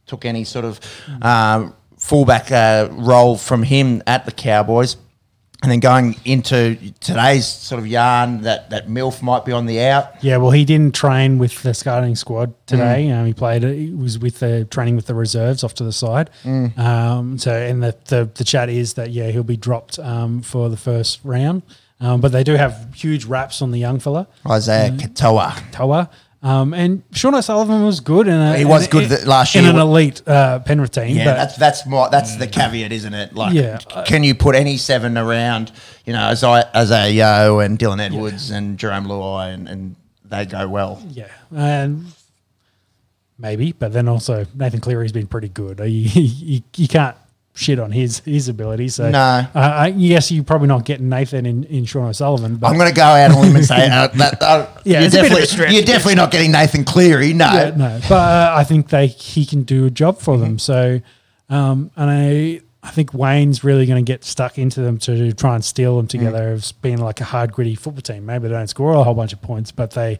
[0.07, 0.79] took any sort of
[1.21, 4.97] um, fullback uh, role from him at the Cowboys.
[5.63, 9.81] And then going into today's sort of yarn that, that MILF might be on the
[9.81, 10.23] out.
[10.23, 13.09] Yeah, well, he didn't train with the starting squad today.
[13.09, 13.63] Um, he played.
[13.63, 16.29] He was with the training with the reserves off to the side.
[16.45, 20.69] Um, so, and the, the the chat is that yeah, he'll be dropped um, for
[20.69, 21.63] the first round.
[22.01, 25.71] Um, but they do have huge raps on the young fella Isaiah Katoa.
[25.71, 26.09] Toa.
[26.45, 30.21] Um, and Sean O'Sullivan was good, and He was in- good last in an elite
[30.27, 31.15] uh, Penrith team.
[31.17, 33.33] Yeah, but that's that's more that's the caveat, isn't it?
[33.33, 33.79] Like, Yeah.
[34.05, 35.71] can you put any seven around?
[36.05, 39.95] You know, as I as a Yo and Dylan Edwards and Jarome Luai, and, and
[40.23, 41.01] they go well.
[41.09, 42.05] Yeah, and
[43.39, 45.79] maybe, but then also Nathan Cleary's been pretty good.
[45.79, 47.17] You, you, you can't
[47.57, 48.89] shit on his his ability.
[48.89, 49.19] So No.
[49.19, 52.89] uh, I, yes, you're probably not getting Nathan in, in Sean O'Sullivan, but I'm going
[52.89, 55.31] to go out on limb and say uh, that uh, Yeah, you're, it's a bit
[55.31, 55.71] of a definitely, stretch.
[55.73, 57.33] you're definitely not getting Nathan Cleary.
[57.33, 60.59] No, yeah, no, but uh, I think they he can do a job for them.
[60.59, 60.99] So,
[61.49, 65.55] um, and I I think Wayne's really going to get stuck into them to try
[65.55, 68.25] and steal them together as being like a hard gritty football team.
[68.25, 70.19] Maybe they don't score a whole bunch of points, but they,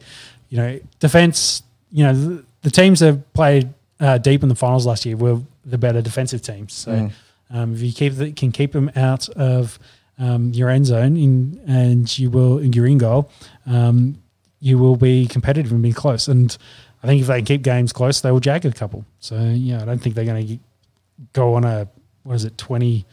[0.50, 1.62] you know, defense.
[1.92, 5.40] You know, the, the teams have played uh, deep in the finals last year were
[5.66, 6.74] the better defensive teams.
[6.74, 7.12] So Mm.
[7.50, 9.80] Um, if you keep the, can keep them out of
[10.18, 13.30] um, your end zone in, and you will in your in goal,
[13.66, 14.22] um,
[14.60, 16.28] you will be competitive and be close.
[16.28, 16.58] And
[17.04, 19.06] I think if they can keep games close, they will jag a couple.
[19.20, 20.60] So yeah, I don't think they're going to
[21.34, 21.88] go on a
[22.24, 23.06] what is it twenty?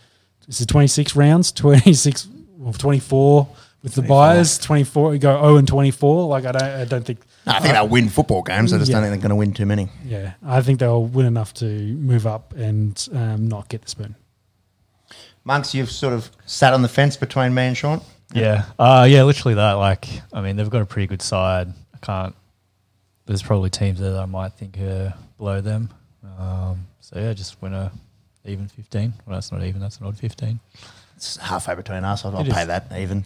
[0.48, 1.52] Is it twenty six rounds?
[1.52, 2.28] Twenty six
[2.64, 3.48] or twenty four
[3.82, 4.16] with the 24.
[4.16, 4.59] buyers?
[4.59, 6.26] Twenty four go zero and twenty four.
[6.28, 7.20] Like I don't I don't think.
[7.46, 8.72] No, I think they'll win football games.
[8.72, 9.88] I just don't think they're going to win too many.
[10.06, 14.14] Yeah, I think they'll win enough to move up and um, not get the spoon.
[15.44, 18.01] Monks, you've sort of sat on the fence between me and Sean.
[18.32, 19.73] Yeah, uh, yeah, literally that.
[19.73, 21.69] Like, I mean, they've got a pretty good side.
[21.94, 22.35] I can't.
[23.27, 25.90] There's probably teams that I might think are below them.
[26.39, 27.93] Um, so yeah, just win a
[28.44, 29.12] even fifteen.
[29.27, 29.81] Well, that's not even.
[29.81, 30.60] That's an odd fifteen.
[31.16, 32.24] It's halfway between us.
[32.24, 33.24] I'll, I'll pay that even.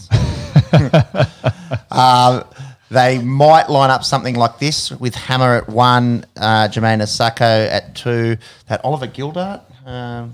[1.90, 2.42] uh,
[2.90, 7.94] they might line up something like this with Hammer at one, uh, Jamayne Isaako at
[7.94, 8.36] two,
[8.68, 10.26] that Oliver Gildart, uh,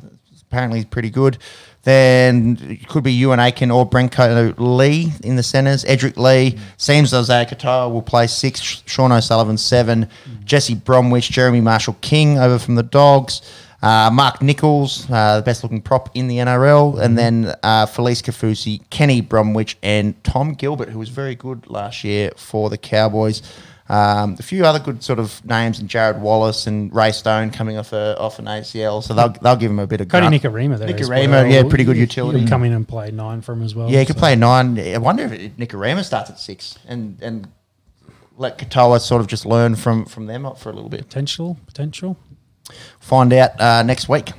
[0.51, 1.39] apparently pretty good.
[1.85, 5.85] Then it could be Euan Aitken or Brenko Lee in the centres.
[5.85, 10.09] Edrick Lee, seems Isaiah Katoa will play six, Sean O'Sullivan seven,
[10.45, 13.43] Jesse Bromwich, Jeremy Marshall King over from the Dogs.
[13.83, 18.23] Uh, Mark Nicholls, uh, the best looking prop in the NRL, and then uh, Felise
[18.23, 23.43] Kaufusi, Kenny Bromwich, and Tom Gilbert, who was very good last year for the Cowboys.
[23.89, 27.77] Um, a few other good sort of names, and Jarrod Wallace and Ray Stone coming
[27.77, 30.39] off a, off an ACL, so they'll they'll give him a bit of Kodi.
[30.39, 30.89] Nikorima there.
[30.89, 31.47] Nikorima, well.
[31.47, 32.41] yeah, pretty good utility.
[32.41, 33.91] He'll come in and play nine for him as well.
[33.91, 34.79] Yeah, he could so- play nine.
[34.79, 37.49] I wonder if Nikorima starts at six and and
[38.37, 41.01] let Katoa sort of just learn from from them up for a little bit.
[41.09, 41.59] potential.
[41.67, 42.17] Potential.
[43.01, 44.31] Find out uh, next week.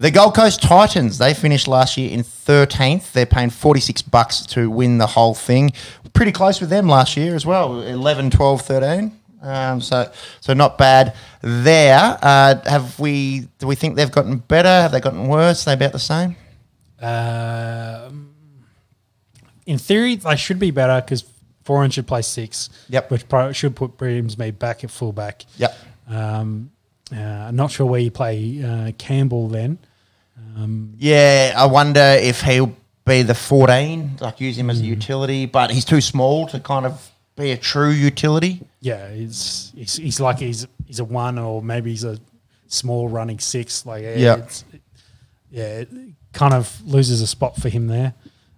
[0.00, 3.12] The Gold Coast Titans, they finished last year in 13th.
[3.12, 5.72] They're paying 46 bucks to win the whole thing.
[6.14, 9.12] Pretty close with them last year as well, 11, 12, 13.
[9.42, 10.10] Um, so,
[10.40, 12.18] so not bad there.
[12.22, 13.46] Uh, have we?
[13.58, 14.70] Do we think they've gotten better?
[14.70, 15.66] Have they gotten worse?
[15.66, 16.34] Are they about the same?
[16.98, 18.34] Um,
[19.66, 21.24] in theory, they should be better because
[21.66, 22.70] Foran should play six.
[22.88, 23.10] Yep.
[23.10, 25.44] Which should put Brimson back at fullback.
[25.58, 25.76] Yep.
[26.08, 26.70] Um,
[27.14, 29.78] uh, I'm not sure where you play uh, Campbell then.
[30.98, 32.74] Yeah, I wonder if he'll
[33.06, 36.86] be the 14, like use him as a utility, but he's too small to kind
[36.86, 38.60] of be a true utility.
[38.80, 42.18] Yeah, he's he's, he's like he's he's a one or maybe he's a
[42.66, 43.84] small running six.
[43.86, 44.36] Like yeah, Yeah.
[44.36, 44.64] it's,
[45.50, 45.88] yeah, it
[46.32, 48.14] kind of loses a spot for him there.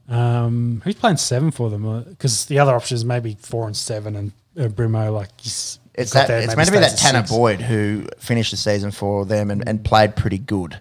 [0.08, 2.02] Um, who's playing seven for them?
[2.08, 6.12] Because the other option is maybe four and seven, and uh, Brimo like he's, It's
[6.12, 6.28] that.
[6.28, 7.30] there, It's maybe meant to be that Tanah six.
[7.30, 10.78] Boyd who finished the season for them and, and played pretty good.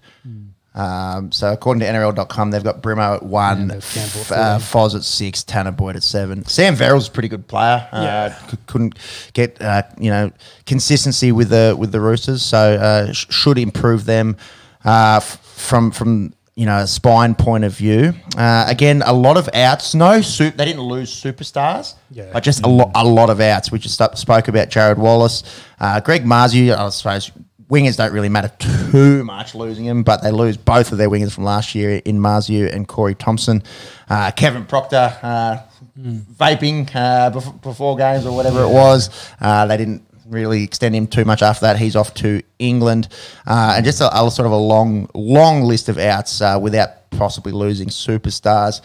[0.74, 5.04] Um, so according to NRL.com, they've got Brimo at one, they've F- uh, Foz at
[5.04, 6.46] six, Tanah Boyd at seven.
[6.46, 7.88] Sam Verrill's a pretty good player.
[7.92, 8.48] Uh, Yeah.
[8.48, 8.98] c- couldn't
[9.34, 10.32] get uh, you know
[10.66, 14.38] consistency with the with the Roosters, so uh, sh- should improve them
[14.86, 18.14] uh, f- from from you know a spine point of view.
[18.38, 19.94] Uh, again, a lot of outs.
[19.94, 21.96] No, su- they didn't lose superstars.
[22.12, 22.30] Yeah.
[22.32, 23.74] but just a lot a lot of outs.
[23.74, 25.44] We just spoke about Jarrod Wallace,
[25.82, 26.74] uh, Greg Marzhew.
[26.78, 27.30] I suppose
[27.72, 31.32] wingers don't really matter too much losing them, but they lose both of their wingers
[31.32, 33.64] from last year in Marzhew and Corey Thompson.
[34.10, 35.60] Uh, Kevin Proctor uh,
[35.98, 39.10] vaping uh, bef- before games or whatever it was.
[39.40, 41.78] Uh, they didn't really extend him too much after that.
[41.80, 43.08] He's off to England,
[43.48, 47.10] uh, and just a, a sort of a long, long list of outs uh, without
[47.12, 48.82] possibly losing superstars.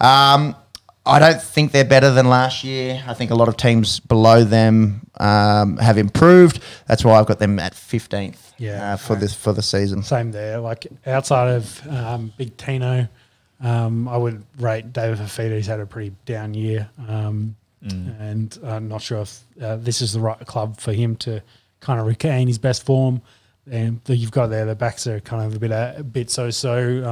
[0.00, 0.54] Um,
[1.08, 3.02] I don't think they're better than last year.
[3.06, 6.60] I think a lot of teams below them um, have improved.
[6.86, 8.48] That's why I've got them at fifteenth.
[8.58, 8.94] Yeah.
[8.94, 10.02] uh, for this for the season.
[10.02, 10.58] Same there.
[10.58, 13.08] Like outside of um, Big Tino,
[13.60, 15.54] um, I would rate David Fifita.
[15.56, 17.56] He's had a pretty down year, um,
[18.20, 21.40] and I'm not sure if uh, this is the right club for him to
[21.80, 23.22] kind of regain his best form.
[23.70, 26.50] And that you've got there, the backs are kind of a bit a bit so
[26.50, 27.04] so.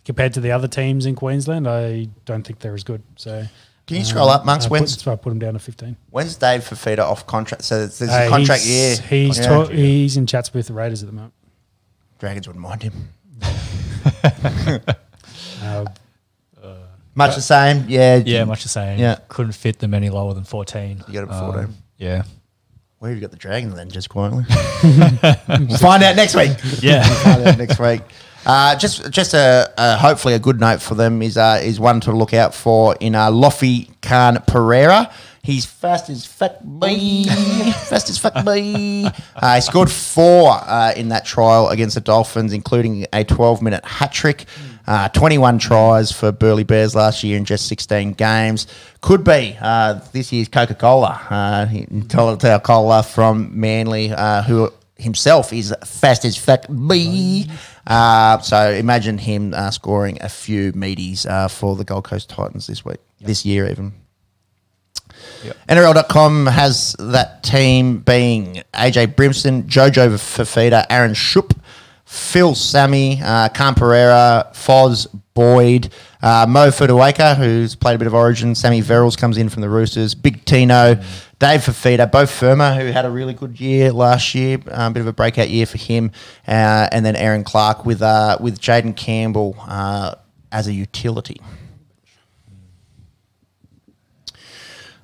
[0.00, 3.02] Um, compared to the other teams in Queensland, I don't think they're as good.
[3.16, 3.44] So.
[3.86, 4.66] Can you scroll up, Monks?
[4.66, 5.96] I put, When's so I put him down to 15.
[6.10, 7.64] when's Dave Fifita off contract?
[7.64, 8.96] So there's a Uh, contract he's, year.
[9.08, 9.46] He's, Yeah.
[9.46, 11.32] ta- he's in chats with the Raiders at the moment.
[12.20, 13.08] Dragons wouldn't mind him.
[15.62, 15.84] Uh,
[17.14, 17.84] Much the same.
[17.88, 18.16] Yeah.
[18.24, 18.98] Yeah, much the same.
[18.98, 19.18] Yeah.
[19.28, 21.02] couldn't fit them any lower than fourteen.
[21.08, 21.74] You got it at 14.
[21.98, 22.22] yeah,
[22.98, 23.90] Where have you got the Dragons then?
[23.90, 24.44] Just quietly.
[25.68, 26.52] we'll find out next week.
[26.80, 27.02] yeah.
[27.22, 28.00] find out next week.
[28.46, 32.00] Uh, just, just a, a hopefully a good note for them is uh, is one
[32.00, 35.12] to look out for in uh, Lofi Khan Pereira.
[35.42, 37.24] He's fast as fuck, boy.
[37.88, 39.10] fast as fuck, boy.
[39.34, 43.84] Uh, he scored four uh, in that trial against the Dolphins, including a 12 minute
[43.84, 44.44] hat trick.
[44.86, 48.66] Uh, 21 tries for Burleigh Bears last year in just 16 games.
[49.00, 51.20] Could be uh, this year's Coca Cola.
[51.30, 57.44] Uh, Cola from Manly, uh, who himself is fast as fuck, boy.
[57.86, 62.66] Uh, so imagine him uh, scoring a few meaties uh, for the Gold Coast Titans
[62.66, 63.92] this week, this year even.
[65.68, 71.56] NRL.com has that team being AJ Brimson, Jojo Fifita, Aaron Schoupp,
[72.04, 75.92] Phil Sami, uh, Khan Pereira, Foz Boyd,
[76.22, 79.68] uh, Mo Fotuaika, who's played a bit of origin, Sammy Verrills comes in from the
[79.68, 81.00] Roosters, Big Tino,
[81.40, 85.00] Dave Fifita, Beau Fermor, who had a really good year last year, a um, bit
[85.00, 86.12] of a breakout year for him,
[86.46, 90.16] uh, and then Erin Clark with, uh, with Jayden Campbell uh,
[90.52, 91.40] as a utility.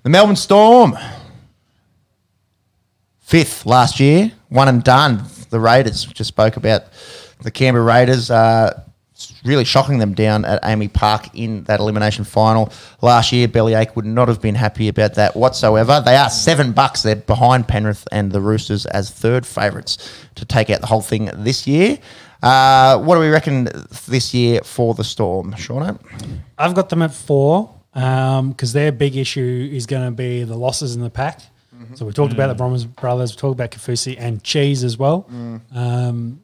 [0.03, 0.99] The Melbourne Storm,
[3.21, 5.25] fifth last year, one and done.
[5.49, 6.83] The Raiders just spoke about
[7.41, 8.31] the Canberra Raiders.
[8.31, 8.83] Uh,
[9.47, 13.49] really shocking them down at AAMI Park in that elimination final last year.
[13.49, 16.03] Bellyache would not have been happy about that whatsoever.
[16.05, 17.03] They are seven bucks.
[17.03, 19.99] They're behind Penrith and the Roosters as third favourites
[20.35, 21.99] to take out the whole thing this year.
[22.43, 23.69] Uh, what do we reckon
[24.07, 25.99] this year for the Storm, Shauna?
[26.59, 30.95] I've got them at four because their big issue is going to be the losses
[30.95, 31.41] in the pack.
[31.95, 35.27] So we talked about the Bromers brothers, we talked about Kaufusi and Cheese as well.
[35.75, 36.41] Um,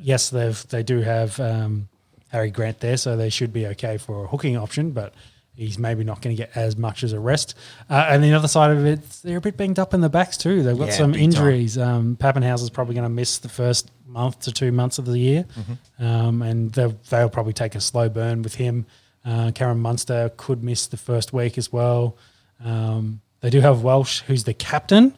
[0.00, 1.88] yes, they've they do have um,
[2.34, 5.14] Harry Grant there, so they should be okay for a hooking option, but
[5.56, 7.54] he's maybe not going to get as much as a rest.
[7.88, 10.36] Uh, and the other side of it, they're a bit banged up in the backs
[10.36, 10.64] too.
[10.64, 11.78] They've got Yeah, some injuries.
[11.78, 15.44] Um, Papenhuyzen's probably going to miss the first month to two months of the year,
[15.56, 16.04] Mm-hmm.
[16.04, 18.84] um, and they'll, they'll probably take a slow burn with him.
[19.24, 22.16] Uh, Cameron Munster could miss the first week as well.
[22.64, 25.14] Um, they do have Welch, who's the captain.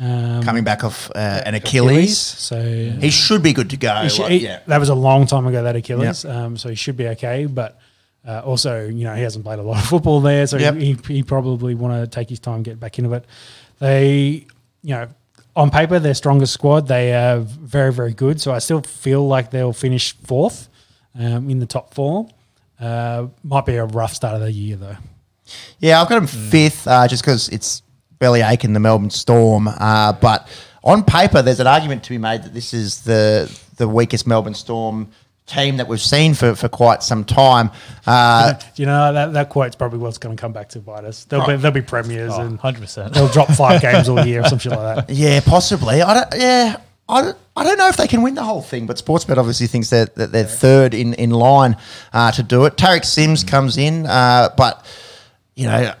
[0.00, 2.18] Um, Coming back off uh, an Achilles.
[2.18, 2.60] So
[3.00, 3.94] He should be good to go.
[4.02, 4.60] he should- Like, he- yeah.
[4.66, 7.46] that was a long time ago that Achilles, um, so he should be okay.
[7.46, 7.78] But
[8.26, 10.74] uh, also, you know, he hasn't played a lot of football there, so Yep.
[10.76, 13.24] he, he probably want to take his time get back into it.
[13.78, 14.46] They,
[14.82, 15.08] you know,
[15.56, 16.88] on paper their strongest squad.
[16.88, 18.40] They are very very good.
[18.40, 20.68] So I still feel like they'll finish fourth
[21.16, 22.28] um, in the top four.
[22.80, 24.96] Uh, might be a rough start of the year though.
[25.78, 27.82] Yeah, I've got him fifth uh, just because it's
[28.24, 29.68] Bellyache in the Melbourne Storm.
[29.68, 30.48] Uh, but
[30.82, 34.54] on paper, there's an argument to be made that this is the the weakest Melbourne
[34.54, 35.10] Storm
[35.46, 37.70] team that we've seen for, for quite some time.
[38.06, 41.24] Uh, You know that that quote's probably what's going to come back to bite us.
[41.24, 43.12] There'll be there'll be premiers Oh, and 100%.
[43.12, 45.14] they'll drop five games all year or some shit like that.
[45.14, 46.00] yeah, possibly.
[46.00, 46.34] I don't.
[46.40, 46.76] Yeah.
[47.06, 49.66] I don't, I don't know if they can win the whole thing, but Sportsbet obviously
[49.66, 51.76] thinks that, that they're third in, in line
[52.14, 52.76] uh, to do it.
[52.78, 54.86] Tariq Sims comes in, uh, but,
[55.54, 55.92] you know,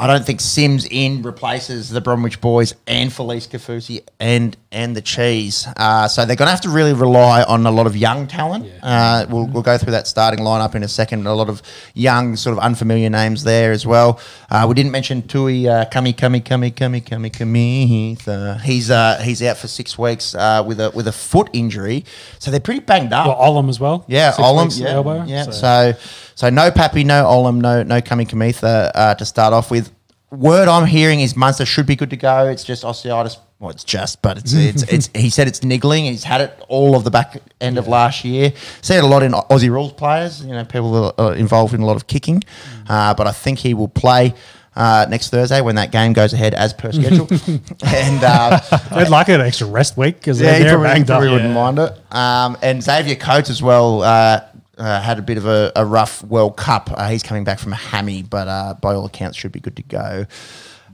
[0.00, 5.02] I don't think Sims in replaces the Bromwich boys and Felise Kaufusi and and the
[5.02, 5.66] Cheese.
[5.76, 8.70] Uh, so they're going to have to really rely on a lot of young talent.
[8.82, 11.26] Uh, we'll, we'll go through that starting lineup in a second.
[11.26, 11.62] A lot of
[11.94, 14.20] young, sort of unfamiliar names there as well.
[14.50, 18.16] Uh, we didn't mention Tui uh, Kami Kami Kami Kami Kami Kami.
[18.26, 22.04] Uh, he's uh, he's out for six weeks uh, with a with a foot injury.
[22.38, 23.26] So they're pretty banged up.
[23.26, 24.04] Well, Olam as well.
[24.06, 24.78] Yeah, Olam.
[24.80, 25.24] Yeah, elbow.
[25.24, 25.42] yeah.
[25.44, 25.94] So- So.
[26.38, 29.90] So, no Pappy, no Olam, no no Kami Kamitha uh, to start off with.
[30.30, 32.46] Word I'm hearing is Munster should be good to go.
[32.46, 33.38] It's just osteitis.
[33.58, 36.04] Well, it's just, but it's it's, it's he said it's niggling.
[36.04, 38.52] He's had it all of the back end of last year.
[38.82, 40.44] Seen it a lot in Aussie rules players.
[40.44, 42.44] You know, people that are involved in a lot of kicking.
[42.88, 44.32] Uh, but I think he will play.
[44.76, 47.26] Uh, next Thursday when that game goes ahead as per schedule,
[47.84, 48.60] and uh,
[48.94, 51.32] They'd like an extra rest week because yeah, they're, he they're probably, he banged up.
[51.32, 52.14] wouldn't mind it.
[52.14, 54.42] Um, and Xavier Coates as well uh,
[54.78, 56.90] uh, had a bit of a, a rough World Cup.
[56.92, 59.76] Uh, he's coming back from a hammy, but uh, by all accounts should be good
[59.76, 60.26] to go.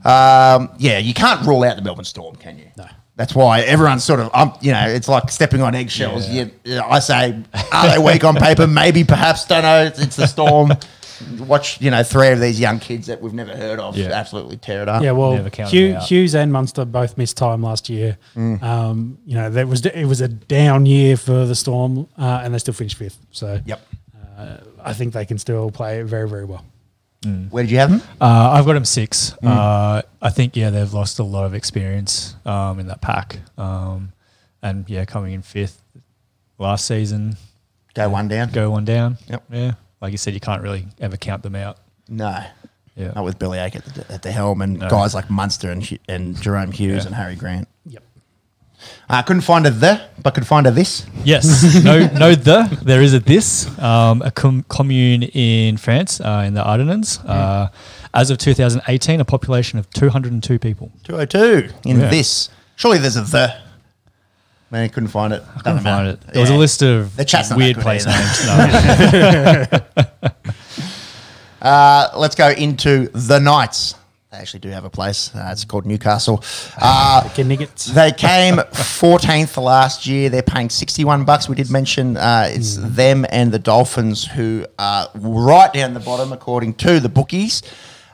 [0.03, 2.67] Um, yeah, you can't rule out the Melbourne Storm, can you?
[2.77, 2.87] No.
[3.17, 6.27] That's why everyone's sort of, um, you know, it's like stepping on eggshells.
[6.27, 7.41] You, I say,
[7.71, 8.67] are they weak on paper?
[8.67, 9.85] Maybe, perhaps, don't know.
[9.85, 10.73] It's, it's the Storm.
[11.39, 14.07] Watch, you know, three of these young kids that we've never heard of Yeah.
[14.11, 15.01] absolutely tear it up.
[15.03, 15.35] Yeah, well,
[15.67, 15.95] Hugh.
[15.99, 18.17] Hughes and Munster both missed time last year.
[18.35, 18.61] Mm.
[18.63, 22.53] Um, you know, that was it was a down year for the Storm, uh, and
[22.53, 23.17] they still finished fifth.
[23.31, 23.81] So, Yep.
[24.37, 26.63] uh, I think they can still play very, very well.
[27.49, 28.03] Where did you have them?
[28.21, 29.33] Uh, I've got them six.
[29.41, 34.11] Uh, I think yeah, they've lost a lot of experience um, in that pack, um,
[34.61, 35.81] and yeah, coming in fifth
[36.59, 37.35] last season,
[37.95, 38.51] Go one down.
[38.51, 39.17] go one down.
[39.27, 39.43] Yep.
[39.51, 39.71] Yeah,
[40.01, 41.77] like you said, you can't really ever count them out.
[42.07, 42.43] No.
[42.95, 43.11] Yeah.
[43.13, 44.89] Not with Billy Ake at the, at the helm and No.
[44.89, 47.07] guys like Munster and, and Jahrome Hughes Yeah.
[47.07, 47.67] and Harry Grant.
[47.85, 48.03] Yep.
[49.09, 51.05] I couldn't find a the, but could find a this.
[51.23, 52.35] Yes, no, no.
[52.35, 57.19] The there is a this um, a com- commune in France uh, in the Ardennes.
[57.25, 57.69] Uh,
[58.13, 60.91] as of 2018, a population of 202 people.
[61.03, 62.09] 202 in Yeah.
[62.09, 62.49] this.
[62.75, 63.55] Surely there's a the.
[64.75, 65.41] Man, I couldn't find it.
[65.55, 66.19] I couldn't find it.
[66.33, 69.57] There was a list of The chat's not weird that good place either.
[69.71, 69.81] names.
[71.61, 71.69] No.
[71.69, 73.95] Uh, let's go into the Knights.
[74.31, 75.33] They actually do have a place.
[75.33, 76.43] Uh, it's called Newcastle.
[76.77, 77.85] Uh, Niggets.
[77.93, 80.29] they came 14th last year.
[80.29, 81.47] They're paying 61 bucks.
[81.47, 86.33] We did mention uh, it's them and the Dolphins who are right down the bottom
[86.33, 87.63] according to the bookies.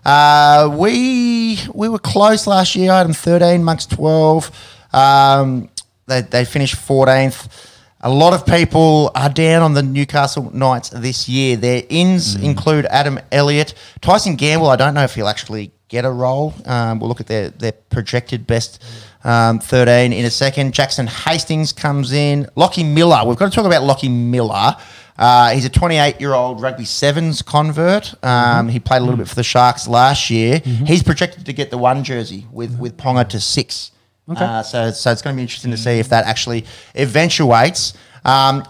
[0.05, 2.91] Uh, we we were close last year.
[2.91, 4.51] I had them 13, Monks 12.
[4.93, 5.69] Um,
[6.11, 7.67] they, they finished 14th.
[8.03, 11.55] A lot of people are down on the Newcastle Knights this year.
[11.55, 14.67] Their ins include Adam Elliott, Tyson Gamble.
[14.69, 16.53] I don't know if he'll actually get a role.
[16.65, 18.83] Um, we'll look at their their projected best
[19.23, 20.73] um, 13 in a second.
[20.73, 22.47] Jackson Hastings comes in.
[22.55, 23.23] Lockie Miller.
[23.23, 24.75] We've got to talk about Lockie Miller.
[25.15, 28.15] Uh, he's a 28 year old rugby sevens convert.
[28.23, 30.57] Um, He played a little bit for the Sharks last year.
[30.65, 33.91] He's projected to get the one jersey with with Ponga to six.
[34.27, 36.65] Uh, so, so it's going to be interesting to see if that actually
[36.95, 37.93] eventuates.
[38.23, 38.63] Um,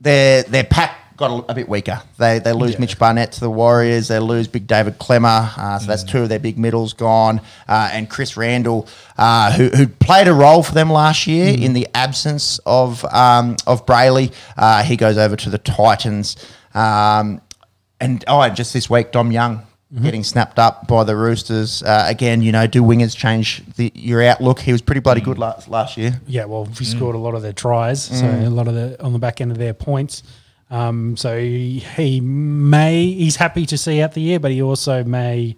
[0.00, 2.02] their their pack got a, a bit weaker.
[2.18, 4.08] They they lose Mitch Barnett to the Warriors.
[4.08, 5.56] They lose Big David Klemmer.
[5.58, 7.40] Uh, so that's two of their big middles gone.
[7.68, 11.74] Uh, and Chris Randall, uh, who who played a role for them last year in
[11.74, 16.36] the absence of um, of Brailey, uh, he goes over to the Titans.
[16.74, 17.40] Um,
[18.00, 19.66] and oh, and just this week, Dom Young
[20.02, 21.82] getting snapped up by the Roosters.
[21.82, 24.60] Uh, again, you know, do wingers change the, your outlook?
[24.60, 26.20] He was pretty bloody good last, last year.
[26.26, 28.46] Yeah, well, he scored a lot of their tries, so Mm.
[28.46, 30.22] a lot of the on the back end of their points.
[30.70, 35.02] Um, so he, he may he's happy to see out the year, but he also
[35.04, 35.56] may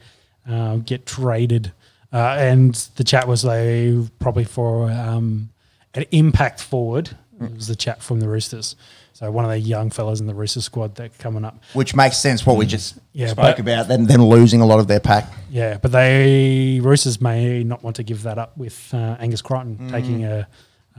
[0.48, 1.72] uh, get traded.
[2.12, 5.50] Uh, and the chat was they probably for um,
[5.94, 7.10] an impact forward.
[7.40, 8.76] It was the chat from the Roosters.
[9.14, 11.62] So one of the young fellas in the Rooster squad that coming up.
[11.72, 12.44] which makes sense.
[12.46, 15.30] What we just Yeah, spoke but- about, them them losing a lot of their pack.
[15.50, 19.76] Yeah, but they Roosters may not want to give that up with uh, Angus Crichton
[19.80, 19.90] Mm.
[19.90, 20.46] taking a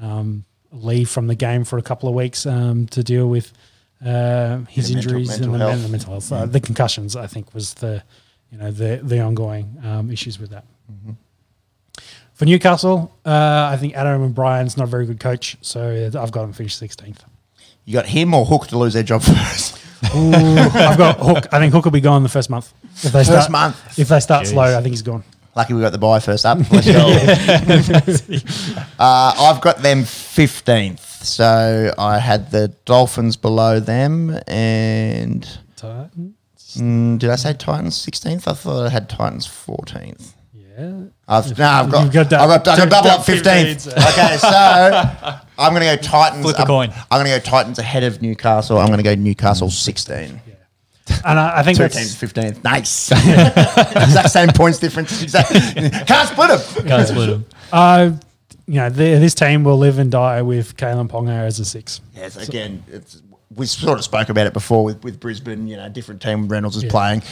[0.01, 3.53] um, leave from the game for a couple of weeks um, to deal with
[4.03, 6.31] uh, his mental- injuries mental and the, the mental health.
[6.31, 8.03] Uh, the concussions, I think, was the
[8.51, 10.65] you know the the ongoing um, issues with that.
[10.91, 11.11] Mm-hmm.
[12.41, 16.43] For Newcastle, uh, I think Adam O'Brien's not a very good coach, so I've got
[16.45, 17.23] him finished sixteenth.
[17.85, 19.77] You got him or Hook to lose their job first.
[20.01, 21.45] I've got Hook.
[21.53, 22.73] I think Hook will be gone the first month.
[23.03, 23.99] If they First start, month.
[23.99, 24.53] If they start Jeez.
[24.53, 25.23] slow, I think he's gone.
[25.55, 26.57] Lucky we got the buy first up.
[26.71, 28.41] Let's go.
[28.97, 31.23] uh, I've got them fifteenth.
[31.23, 35.47] So I had the Dolphins below them, and
[35.79, 38.47] mm, did I say Titans sixteenth?
[38.47, 40.33] I thought I had Titans fourteenth.
[40.81, 41.03] Yeah.
[41.27, 43.87] I've, no, I've got, You've got that- I've got, I've got double up two- 15th.
[43.93, 44.11] 15s.
[44.11, 46.43] okay, so I'm going to go Titans.
[46.43, 46.89] Flip a I'm, coin.
[47.11, 48.77] I'm going to go Titans ahead of Newcastle.
[48.77, 50.41] I'm going to go Newcastle 16.
[51.25, 52.63] And I, I think Two that's, teams 15th.
[52.63, 53.11] Nice.
[53.11, 55.21] exact same points difference.
[55.21, 55.51] Exact,
[56.07, 56.87] can't split them.
[56.87, 57.45] Can't split 'em.
[57.71, 58.11] Uh,
[58.67, 61.99] you know, the, this team will live and die with Kalyn Ponga as a six.
[62.15, 63.21] Yes, again, it's,
[63.53, 66.77] we sort of spoke about it before with, with Brisbane, you know, different team Reynolds
[66.77, 66.91] is Yeah.
[66.91, 67.23] playing.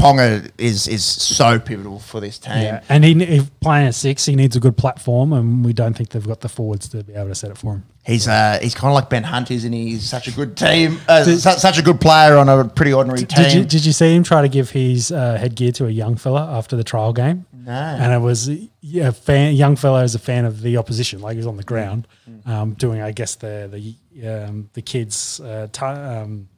[0.00, 2.54] Ponga is is so pivotal for this team.
[2.62, 6.08] Yeah, and he, playing at six, he needs a good platform, and we don't think
[6.10, 7.84] they've got the forwards to be able to set it for him.
[8.04, 9.90] He's uh, he's kind of like Ben Hunt, isn't he?
[9.90, 13.24] He's such a good team, uh, su- such a good player on a pretty ordinary
[13.26, 13.44] team.
[13.44, 16.16] Did you did you see him try to give his uh, headgear to a young
[16.16, 17.44] fella after the trial game?
[17.52, 17.72] No.
[17.72, 18.48] And it was
[18.80, 21.58] yeah, a fan, young fella is a fan of the opposition, like he was on
[21.58, 22.46] the ground, Mm.
[22.48, 26.48] um, doing I guess the the um, the kids uh, tu- um,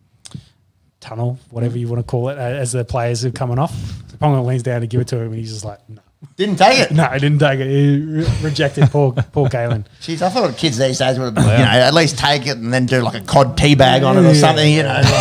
[1.02, 3.74] tunnel, whatever you want to call it, uh, as the players are coming off.
[4.10, 6.00] So Ponga leans down to give it to him, and he's just like, no,
[6.36, 6.90] Didn't take it.
[6.92, 7.66] no, I didn't take it.
[7.68, 9.84] He re- rejected poor poor Kalyn.
[10.00, 11.48] Jeez, I thought kids these days would, you know,
[11.88, 14.32] at least take it and then do like a cod tea bag on it or
[14.32, 14.40] Yeah.
[14.40, 15.12] something, you know, like,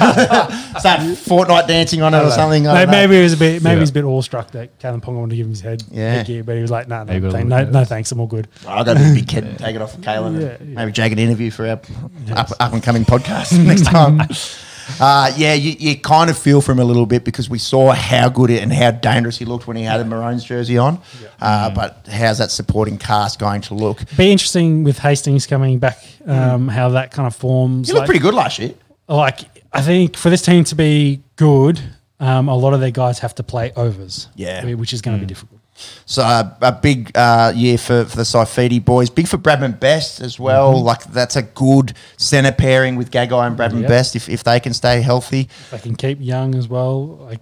[0.80, 2.66] start Fortnite dancing on it or something.
[2.68, 2.98] I Maybe, don't know.
[3.00, 3.80] maybe he was a bit maybe Yeah.
[3.80, 6.14] he's a bit awestruck that Kalyn Ponga wanted to give him his head Yeah.
[6.14, 7.72] headgear, but he was like, no, no, Maybe a thank- little no, bit.
[7.72, 8.48] no, thanks, I'm all good.
[8.68, 10.74] I'll go to the big kid and take it off of Kalyn Yeah, and yeah.
[10.76, 14.20] maybe jag an interview for our up, up and coming podcast next time.
[14.98, 17.92] Uh, yeah, you, you kind of feel for him a little bit because we saw
[17.92, 21.00] how good and how dangerous he looked when he had a Maroons jersey on.
[21.40, 24.02] Uh, but how's that supporting cast going to look?
[24.16, 27.88] Be interesting with Hastings coming back, um, how that kind of forms.
[27.88, 28.74] He looked like, pretty good last year.
[29.08, 29.40] like
[29.72, 31.80] I think for this team to be good,
[32.18, 34.28] um, a lot of their guys have to play overs.
[34.34, 34.64] Yeah.
[34.74, 35.59] which is going to be difficult.
[36.06, 39.10] So uh, a big uh, year for, for the Saifiti boys.
[39.10, 40.82] Big for Bradman Best as well.
[40.82, 43.88] Like that's a good centre pairing with Gagai and Bradman Yep.
[43.88, 45.48] Best if, if they can stay healthy.
[45.70, 47.06] They can keep young as well.
[47.16, 47.40] Like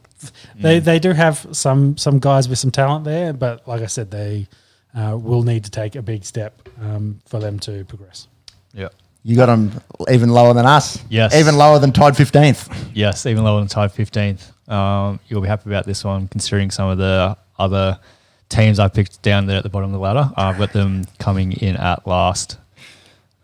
[0.56, 4.10] they, they do have some some guys with some talent there, but like I said,
[4.10, 4.48] they
[4.94, 8.28] uh, will need to take a big step um, for them to progress.
[8.72, 8.88] Yeah.
[9.24, 9.72] You got them
[10.10, 10.98] even lower than us.
[11.10, 11.34] Yes.
[11.34, 12.90] Even lower than tied 15th.
[12.94, 14.70] Yes, even lower than tied 15th.
[14.72, 17.98] Um, you'll be happy about this one, considering some of the other
[18.48, 20.30] teams I picked down there at the bottom of the ladder.
[20.36, 22.58] I've got them coming in at last.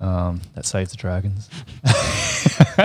[0.01, 1.49] Um, that saves the Dragons.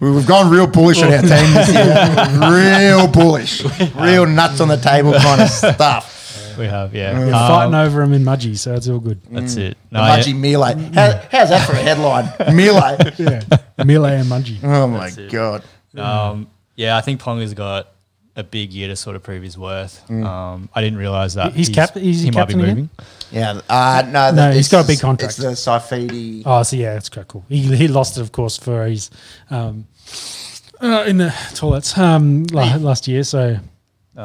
[0.00, 2.40] We've gone real bullish on our team this year.
[2.98, 3.62] real bullish.
[3.94, 6.54] Real nuts on the table kind of stuff.
[6.58, 7.18] We have, yeah.
[7.18, 9.20] We're Um, fighting over them in Mudgee, so it's all good.
[9.30, 9.78] That's it.
[9.90, 10.74] The No, yeah, Mudgee melee.
[10.92, 12.26] How, how's that for a headline?
[12.54, 12.98] melee.
[13.18, 13.42] yeah,
[13.84, 14.58] Melee and Mudgee.
[14.62, 15.32] Oh my That's.
[15.32, 15.62] God.
[15.96, 17.88] Um, yeah, I think Ponga's got
[18.34, 20.08] a big year to sort of prove his worth.
[20.10, 22.68] Um, I didn't realize that He's cap- he's he might be captain again?
[22.68, 22.90] moving.
[23.30, 23.60] Yeah.
[23.68, 25.38] Uh, no, No, he's got a big contract.
[25.38, 26.42] It's the Saifiti.
[26.46, 27.44] Oh, so yeah, it's quite cool.
[27.48, 29.10] He, he lost it, of course, for his
[29.50, 29.86] um,
[30.80, 33.22] uh, in the toilets um, la- last year.
[33.22, 33.58] So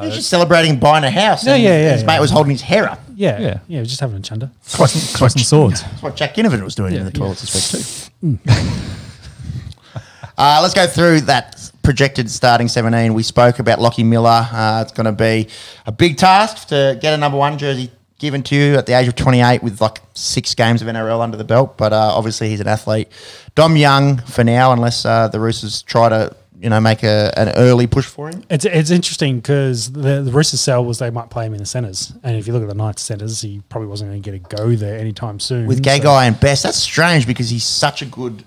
[0.02, 1.46] He's just celebrating buying a house.
[1.46, 2.08] Yeah, and yeah, yeah, His yeah.
[2.08, 3.00] mate was holding his hair up.
[3.16, 3.60] yeah, Yeah.
[3.68, 4.52] yeah, just having a chunder.
[4.74, 5.82] Crossing, crossing swords.
[5.82, 7.18] That's what Jack Ginnivan was doing in the yeah.
[7.18, 8.52] toilets this week too.
[10.38, 11.57] uh, let's go through that
[11.88, 13.14] projected starting 17.
[13.14, 14.46] We spoke about Lockie Miller.
[14.52, 15.48] Uh, it's going to be
[15.86, 17.90] a big task to get a number one jersey
[18.20, 21.38] given to you at the age of 28 with like six games of NRL under
[21.38, 21.78] the belt.
[21.78, 23.08] But uh, obviously he's an athlete.
[23.56, 27.54] Dom Young for now, unless uh, the Roosters try to you know make a, an
[27.56, 28.44] early push for him.
[28.50, 31.66] It's it's interesting because the the Roosters sell was they might play him in the
[31.66, 34.36] centres, and if you look at the Knights centres, he probably wasn't going to get
[34.36, 35.68] a go there anytime soon.
[35.68, 38.44] With so- Gagai and Best, that's strange because he's such a good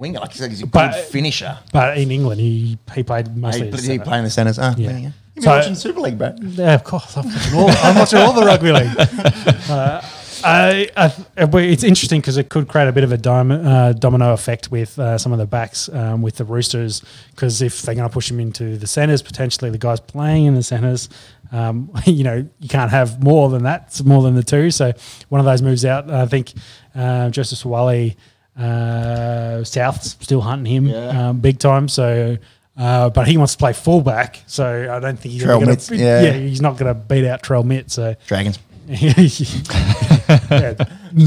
[0.00, 0.20] winger.
[0.20, 1.58] Like he's, he's a good But- finisher.
[1.72, 3.66] but in England, he he played mostly.
[3.66, 4.04] did as he centre.
[4.04, 4.58] play in the centres?
[4.58, 4.90] Ah, Yeah.
[4.90, 4.96] yeah.
[4.98, 6.34] You've been So- watching Super League, bro.
[6.40, 7.16] Yeah, of course.
[7.16, 8.90] I'm watching all, I'm watching all the rugby league.
[9.70, 10.00] Uh,
[10.42, 10.88] I,
[11.36, 14.32] I, but it's interesting because it could create a bit of a dom, uh, domino
[14.32, 17.02] effect with uh, some of the backs um, with the Roosters.
[17.32, 20.54] Because if they're going to push him into the centres, potentially the guys playing in
[20.54, 21.10] the centres,
[21.52, 24.70] um, you know, you can't have more than that, it's more than the two.
[24.70, 24.92] So
[25.28, 26.10] one of those moves out.
[26.10, 26.54] I think
[26.94, 28.16] uh, Joseph Suaalii,
[28.58, 31.28] uh, South's still hunting him Yeah.
[31.30, 31.88] um, big time.
[31.88, 32.38] So.
[32.78, 35.88] Uh, but he wants to play fullback, so I don't think he's Trell going Mitts,
[35.88, 35.96] to.
[35.96, 36.22] yeah.
[36.22, 37.90] yeah, he's not going to beat out Trell Mitt.
[37.90, 38.58] So Dragons.
[38.88, 39.12] yeah.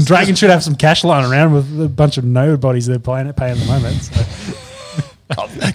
[0.04, 3.36] Dragon should have some cash lying around with a bunch of nobodies they're playing at
[3.36, 4.02] pay at the moment.
[4.02, 4.54] So.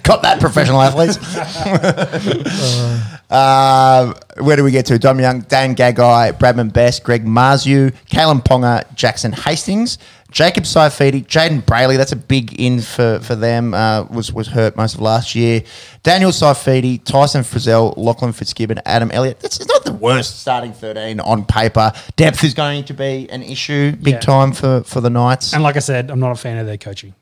[0.04, 1.16] Got that, professional athletes.
[3.30, 4.98] uh, where do we get to?
[4.98, 9.98] Dom Young, Dane Gagai, Bradman Best, Greg Marzhew, Kalyn Ponga, Jackson Hastings,
[10.30, 11.96] Jacob Saifiti, Jayden Brailey.
[11.96, 13.74] That's a big in for, for them.
[13.74, 15.62] Uh, was was hurt most of last year.
[16.02, 19.40] Daniel Saifiti, Tyson Frizzell, Lachlan Fitzgibbon, Adam Elliott.
[19.40, 21.92] That's not the worst starting 13 on paper.
[22.16, 24.20] Depth is going to be an issue big Yeah.
[24.20, 25.52] time for, for the Knights.
[25.52, 27.14] And like I said, I'm not a fan of their coaching.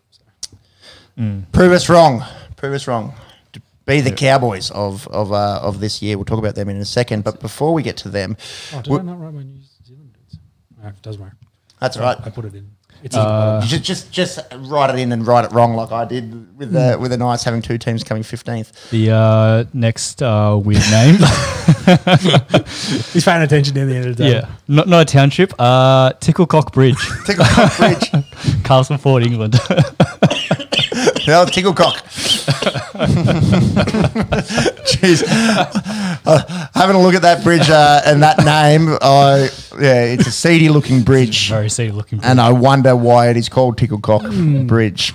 [1.53, 2.23] Prove us wrong.
[2.57, 3.13] Prove us wrong.
[3.87, 6.17] Be the Cowboys of of uh, of this year.
[6.19, 7.25] We'll talk about them in a second.
[7.25, 8.37] But before we get to them,
[8.75, 10.39] Oh, did we- I not write my New Zealand dudes?
[10.81, 11.37] No, it doesn't matter.
[11.81, 12.19] that's all right.
[12.23, 12.71] I put it in.
[13.03, 16.59] It's Uh, just just just write it in and write it wrong like I did
[16.59, 18.91] with the with the Knights having two teams coming fifteenth.
[18.91, 21.19] The uh, next uh, weird name.
[23.13, 24.31] he's paying attention in the end of the day.
[24.33, 24.49] yeah.
[24.69, 25.55] Not, not a township.
[25.59, 26.97] Uh, Ticklecock Bridge,
[27.27, 28.63] Ticklecock Bridge.
[28.65, 29.55] Castleford, England.
[31.27, 31.97] No, Ticklecock.
[34.87, 35.23] Jeez.
[36.27, 39.47] Uh, having a look at that bridge uh, and that name, uh,
[39.81, 41.49] yeah, it's a seedy looking bridge.
[41.49, 42.21] Very seedy looking.
[42.23, 45.15] And I wonder why it is called Ticklecock Bridge.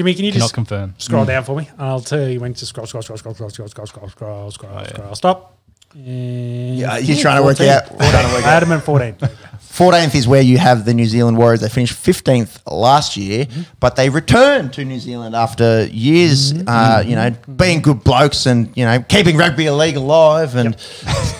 [0.00, 0.94] Jimmy, can you Cannot just confirm.
[0.96, 1.68] scroll down for me?
[1.76, 4.50] And I'll tell you when to scroll, scroll, scroll, scroll, scroll, scroll, scroll, scroll, scroll,
[4.50, 5.14] scroll, scroll.
[5.14, 5.56] Stop.
[5.94, 7.70] And Yeah, you're trying to work 14.
[7.74, 9.16] out- we're trying to work I had him at 14.
[9.60, 11.60] 14th is where you have the New Zealand Warriors.
[11.60, 13.46] They finished 15th last year,
[13.78, 18.72] but they returned to New Zealand after years, uh, you know, being good blokes and,
[18.74, 20.74] you know, keeping rugby league alive and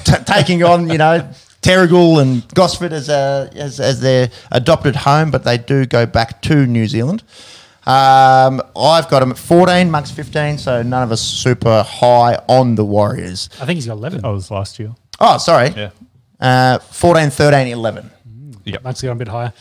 [0.05, 1.27] t- taking on, you know,
[1.63, 6.43] Terrigal and Gosford as, a, as, as their adopted home, but they do go back
[6.43, 7.23] to New Zealand.
[7.87, 12.75] Um, I've got him at 14, Max 15, so none of us super high on
[12.75, 13.49] the Warriors.
[13.61, 14.21] I think he's got 11.
[14.23, 14.95] That was last year.
[15.19, 15.71] Oh, sorry.
[15.71, 15.91] Yeah.
[16.39, 18.11] Uh, 14, 13, 11.
[18.65, 18.85] Yep.
[18.85, 19.53] Max got a bit higher.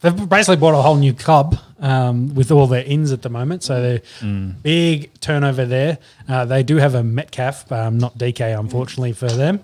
[0.00, 3.62] They've basically bought a whole new club um, with all their ins at the moment.
[3.62, 4.62] So they're Mm.
[4.62, 5.98] big turnover there.
[6.28, 9.60] Uh, they do have a Metcalf, um, not DK, unfortunately, for them.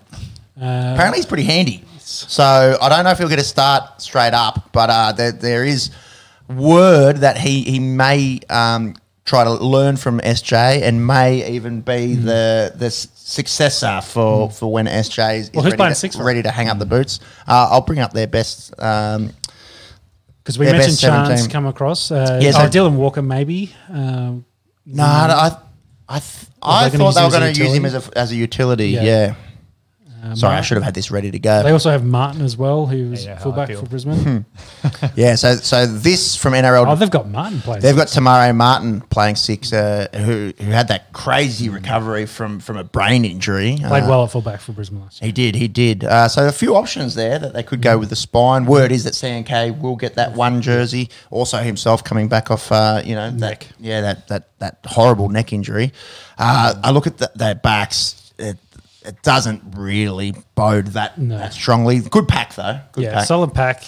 [0.59, 1.83] Uh, Apparently, he's pretty handy.
[1.99, 5.65] So I don't know if he'll get a start straight up, but uh, there, there
[5.65, 5.89] is
[6.49, 8.95] word that he he may um,
[9.25, 12.25] try to learn from SJ and may even be Hmm.
[12.25, 16.41] the the successor for, for when SJ is, Well, who's ready, playing to, six ready
[16.43, 17.19] to hang up the boots.
[17.47, 18.73] Uh, I'll bring up their best.
[18.81, 19.31] Um,
[20.43, 21.49] Because we mentioned Charnze 17.
[21.49, 22.09] come across.
[22.09, 23.73] Uh, Yeah, oh, Dylan Walker, maybe.
[23.89, 24.45] Um,
[24.85, 25.57] no, I
[26.07, 26.33] I, th-
[26.63, 28.89] I thought they were going to use him as a as a utility.
[28.91, 29.03] Yeah.
[29.03, 29.35] Yeah.
[30.35, 31.63] Sorry, I should have had this ready to go.
[31.63, 34.45] They also have Martin as well, who's Yeah, fullback for Brisbane.
[35.15, 36.85] Yeah, so so this from NRL.
[36.87, 37.81] oh, they've got Martin playing.
[37.81, 42.59] They've got Te Maire Martin playing six, uh, who who had that crazy recovery from
[42.59, 43.77] from a brain injury.
[43.79, 45.27] played Uh, well at fullback for Brisbane last year.
[45.27, 46.03] He did, he did.
[46.03, 48.65] Uh, so a few options there that they could go with the spine.
[48.65, 51.09] Word is that CNK will get that one jersey.
[51.31, 53.67] Also himself coming back off, uh, you know, that, Neck.
[53.79, 55.91] yeah, that that that horrible neck injury.
[56.37, 58.33] Uh, I look at the, their backs.
[58.37, 58.57] It,
[59.07, 61.37] it doesn't really bode that, No.
[61.37, 61.99] that strongly.
[62.01, 62.79] Good pack though.
[62.91, 63.25] Good yeah, pack.
[63.25, 63.83] solid pack.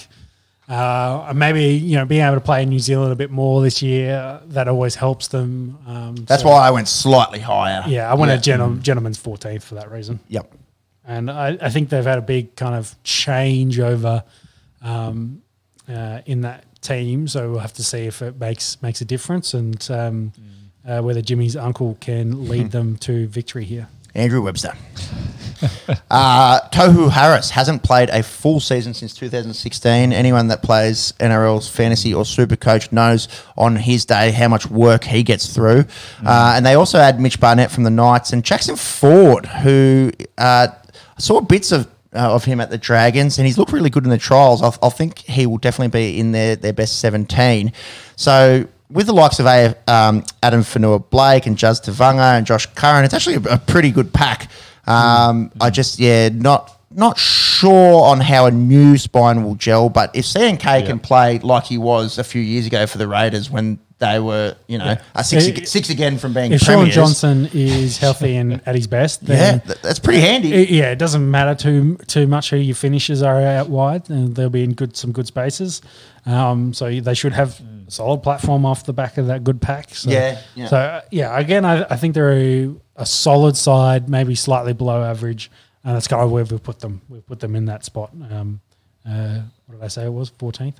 [0.67, 3.61] Uh, and maybe you know being able to play in New Zealand a bit more
[3.61, 5.77] this year uh, that always helps them.
[5.87, 7.83] Um, That's so- why I went slightly higher.
[7.87, 10.19] Yeah, I went a gentle, gentleman's 14th for that reason.
[10.27, 10.53] Yep.
[11.05, 14.23] And I, I think they've had a big kind of change over
[14.83, 15.41] um,
[15.91, 17.27] uh, in that team.
[17.27, 20.33] So we'll have to see if it makes makes a difference and um,
[20.87, 23.87] uh, whether Jimmy's uncle can lead them to victory here.
[24.19, 24.73] Andrew Webster.
[26.09, 30.13] uh, Tohu Harris hasn't played a full season since 2016.
[30.13, 33.27] Anyone that plays NRL's fantasy or super coach knows
[33.57, 35.85] on his day how much work he gets through.
[36.25, 40.67] Uh, and they also had Mitch Barnett from the Knights and Jackson Ford, who uh,
[40.69, 41.89] I saw bits of.
[42.11, 44.63] Uh, of him at the Dragons, and he's looked really good in the trials.
[44.63, 47.71] I, I think he will definitely be in their, their best 17.
[48.15, 52.65] So, with the likes of A- um, Addin Fonua Blake and Jazz Tevaga and Josh
[52.75, 54.49] Curran, it's actually a, a pretty good pack.
[54.87, 60.15] Um, I just, yeah, not not sure on how a new spine will gel, but
[60.15, 63.77] if CNK can play like he was a few years ago for the Raiders when
[63.99, 67.97] they were, you know, a six, ag- six again from being If Shaun Johnson is
[67.99, 70.51] healthy and at his best, yeah, that's pretty handy.
[70.53, 74.35] it, yeah, it doesn't matter too too much who your finishes are out wide, and
[74.35, 75.81] they'll be in good some good spaces.
[76.25, 79.93] Um, so they should have solid platform off the back of that good pack.
[79.93, 80.67] So, Yeah, yeah.
[80.67, 85.03] So uh, yeah, again, I, I think they're a, a solid side, maybe slightly below
[85.03, 85.51] average,
[85.83, 87.01] and that's kind of where we put them.
[87.09, 88.11] We put them in that spot.
[88.31, 88.61] Um,
[89.07, 90.29] uh, what did I say it was?
[90.29, 90.79] Fourteenth.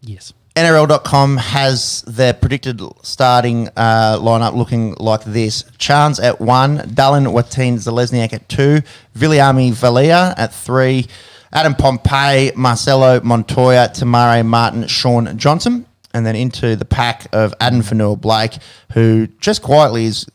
[0.00, 0.32] Yes.
[0.58, 5.62] NRL.com has their predicted starting uh, lineup looking like this.
[5.78, 8.82] Charnze at one, Dallin Watene Zelezniak at two,
[9.16, 11.06] Viliami Vailea at three,
[11.52, 17.54] Adam Pompey, Marcelo Montoya, Te Maire Martin, Shaun Johnson, and then into the pack of
[17.60, 18.58] Addin Fonua Blake,
[18.92, 20.26] who just quietly is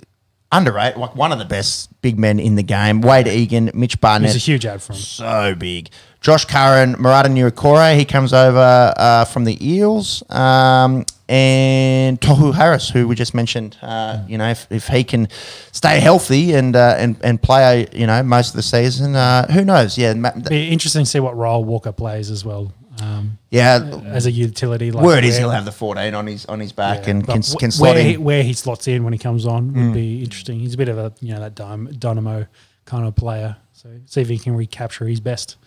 [0.52, 3.02] underrated, like one of the best big men in the game.
[3.02, 5.00] Wayde Egan, Mitch Barnett It's a huge ad for him.
[5.00, 5.90] so big.
[6.24, 12.90] Josh Curran, Marata Niukore, he comes over uh, from the Eels, um, and Tohu Harris,
[12.90, 13.76] who we just mentioned.
[13.82, 15.28] Uh, you know, if, if he can
[15.74, 19.66] stay healthy and uh, and and play, you know, most of the season, uh, who
[19.66, 19.98] knows?
[19.98, 20.14] Yeah,
[20.48, 22.72] Be interesting to see what role Walker plays as well.
[23.02, 23.82] Um, yeah.
[24.06, 27.04] as a utility, like Word is he'll have the fourteen on his on his back
[27.04, 28.24] Yeah, and can, can slot where he, in.
[28.24, 30.60] where he slots in when he comes on would be interesting.
[30.62, 31.56] He's a bit of a you know that
[32.00, 32.48] dynamo
[32.86, 33.58] kind of player.
[33.74, 35.58] So see if he can recapture his best.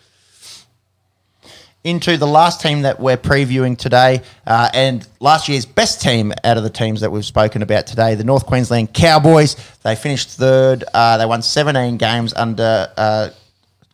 [1.86, 6.56] Into the last team that we're previewing today, uh, and last year's best team out
[6.56, 9.54] of the teams that we've spoken about today, the North Queensland Cowboys.
[9.84, 10.82] They finished third.
[10.92, 13.28] Uh, they won 17 games under uh,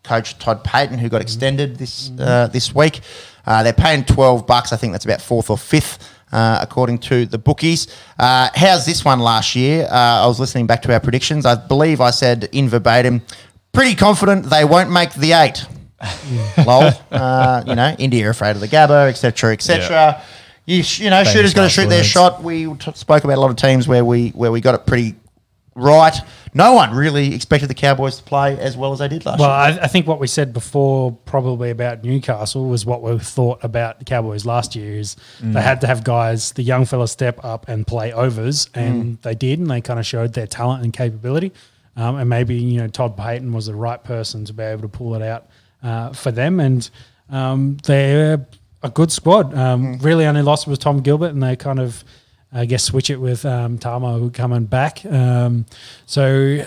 [0.05, 3.01] coach Todd Payten, who got extended this uh, this week.
[3.45, 4.73] Uh, they're paying 12 bucks.
[4.73, 5.99] I think that's about fourth or fifth.
[6.33, 9.85] Uh, according to the bookies, uh, how's this one last year?
[9.85, 11.45] Uh, I was listening back to our predictions.
[11.45, 13.21] I believe I said in verbatim,
[13.73, 15.67] pretty confident they won't make the eight.
[16.67, 16.91] Lol.
[17.11, 20.23] Uh, you know, India are afraid of the Gabba, etc., etc.
[20.67, 22.07] You, sh- you know, Famous shooters got to shoot their words.
[22.09, 22.43] shot.
[22.43, 25.17] We t- spoke about a lot of teams where we where we got it pretty
[25.75, 26.15] right.
[26.55, 29.49] No one really expected the Cowboys to play as well as they did last Well,
[29.71, 29.81] year.
[29.81, 33.99] I, I think what we said before, probably about Newcastle, was what we thought about
[33.99, 34.99] the Cowboys last year.
[34.99, 39.19] Is they had to have guys, the young fellas, step up and play overs, and
[39.23, 41.53] they did, and they kind of showed their talent and capability.
[41.97, 44.89] Um, and maybe you know Todd Payten was the right person to be able to
[44.89, 45.47] pull it out
[45.83, 46.89] uh, for them, and
[47.31, 48.47] um, they're
[48.83, 49.55] a good squad.
[49.57, 52.05] Um, Really, only lost was Tom Gilbert, and they kind of.
[52.55, 55.07] I guess switch it with um, Tamo coming back.
[55.07, 55.65] Um,
[56.05, 56.63] so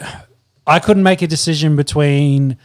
[0.65, 2.57] I couldn't make a decision between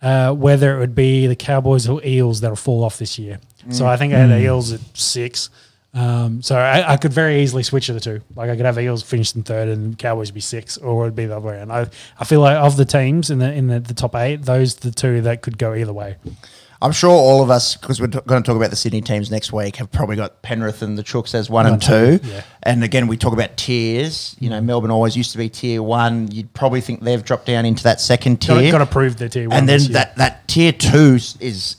[0.00, 3.40] uh, whether it would be the Cowboys or Eels that'll fall off this year.
[3.70, 5.50] So I think I had the Eels at six.
[5.94, 8.20] Um, so I, I could very easily switch the two.
[8.36, 11.16] Like I could have Eels finish in third and Cowboys be six, or it would
[11.16, 11.72] be the other way around.
[11.72, 11.86] I,
[12.18, 14.80] I feel like of the teams in the in the, the top eight, those are
[14.80, 16.16] the two that could go either way.
[16.80, 19.32] I'm sure all of us, because we're t- going to talk about the Sydney teams
[19.32, 22.18] next week, have probably got Penrith and the Chooks as one, One, and two.
[22.18, 22.42] two, yeah.
[22.62, 24.36] And again, we talk about tiers.
[24.38, 26.30] You know, Melbourne always used to be tier one.
[26.30, 28.70] You'd probably think they've dropped down into that second tier.
[28.70, 29.58] got to prove their tier one.
[29.58, 31.77] and then that, that tier two is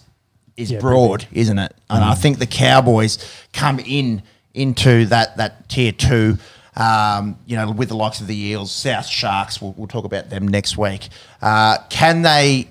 [0.59, 1.73] is Yeah, broad, isn't it?
[1.89, 3.17] And I think the Cowboys
[3.53, 4.21] come in
[4.53, 6.37] into that that tier two
[6.75, 10.29] Um, you know, with the likes of the Eels, South Sharks, we'll, we'll talk about
[10.29, 11.09] them next week.
[11.41, 12.69] Uh, can they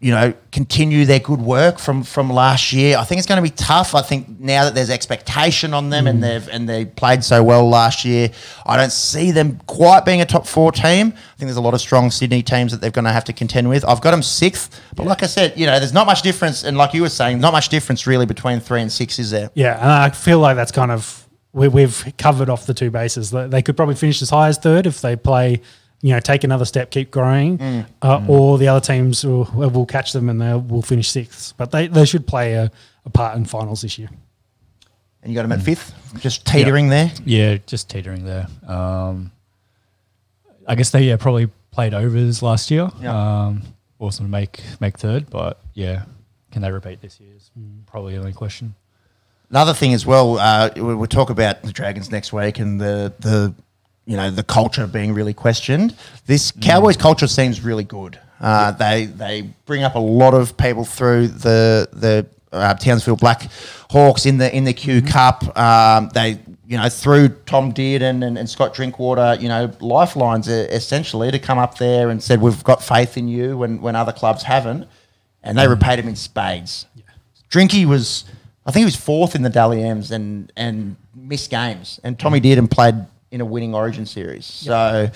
[0.00, 2.96] you know, continue their good work from from last year.
[2.96, 3.94] I think it's going to be tough.
[3.94, 6.22] I think now that there's expectation on them and mm.
[6.22, 8.30] they've and they played so well last year,
[8.64, 11.08] I don't see them quite being a top four team.
[11.08, 13.32] I think there's a lot of strong Sydney teams that they're going to have to
[13.32, 13.84] contend with.
[13.84, 16.76] I've got them sixth, but like I said, you know, there's not much difference, and
[16.76, 19.50] like you were saying, not much difference really between three and six, is there?
[19.54, 23.30] Yeah, and I feel like that's kind of we, we've covered off the two bases.
[23.30, 25.60] They could probably finish as high as third if they play,
[26.00, 27.60] you know, take another step, keep growing,
[28.02, 31.54] uh, or the other teams will, will catch them and they will finish sixth.
[31.56, 32.70] But they, they should play a,
[33.04, 34.08] a part in finals this year.
[35.22, 37.10] And you got them at fifth, just teetering there.
[37.24, 38.46] Yeah, just teetering there.
[38.66, 39.32] Um,
[40.66, 42.88] I guess they yeah probably played overs last year.
[43.00, 43.46] Yeah.
[43.46, 43.62] Um,
[43.98, 46.04] awesome to make make third, but yeah,
[46.52, 47.30] can they repeat this year?
[47.36, 47.50] Is
[47.86, 48.74] probably the only question.
[49.50, 53.12] Another thing as well, uh, we- we'll talk about the Dragons next week and the
[53.18, 53.54] the
[54.08, 55.94] you know the culture being really questioned.
[56.26, 58.18] This Cowboys culture seems really good.
[58.40, 63.50] Uh, They they bring up a lot of people through the the uh, Townsville Black
[63.90, 65.56] Hawks in the in the Q Cup.
[65.56, 70.66] Um, they you know through Tom Dearden and, and Scott Drinkwater, you know lifelines uh,
[70.70, 74.12] essentially to come up there and said we've got faith in you when when other
[74.12, 74.88] clubs haven't,
[75.42, 76.86] and they repaid him in spades.
[77.50, 78.24] Drinky was,
[78.66, 82.00] I think he was fourth in the Dally M's and and missed games.
[82.04, 82.94] And Tommy Dearden played
[83.30, 84.44] in a winning Origin series.
[84.46, 85.10] So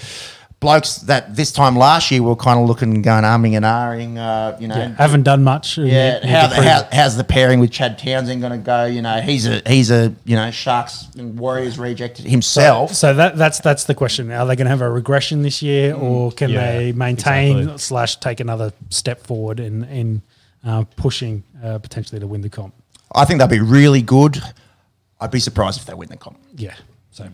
[0.61, 4.17] blokes that this time last year were kind of looking and going arming and ahhing,
[4.17, 4.77] uh, you know.
[4.77, 5.77] Yeah, haven't done much.
[5.77, 8.85] Yeah, Need- need how, to how, how's the pairing with Chad Townsend going to go?
[8.87, 12.95] You know, he's a he's a you know Sharks and Warriors rejected himself.
[12.95, 14.31] So that that's that's the question.
[14.31, 17.79] Are they going to have a regression this year, or can Yeah, they maintain exactly.
[17.79, 20.23] slash take another step forward in in
[20.65, 22.73] uh, pushing uh, potentially to win the comp?
[23.15, 24.41] I think they'll be really good.
[25.21, 26.39] I'd be surprised if they win the comp.
[26.55, 26.75] Yeah.
[27.11, 27.29] So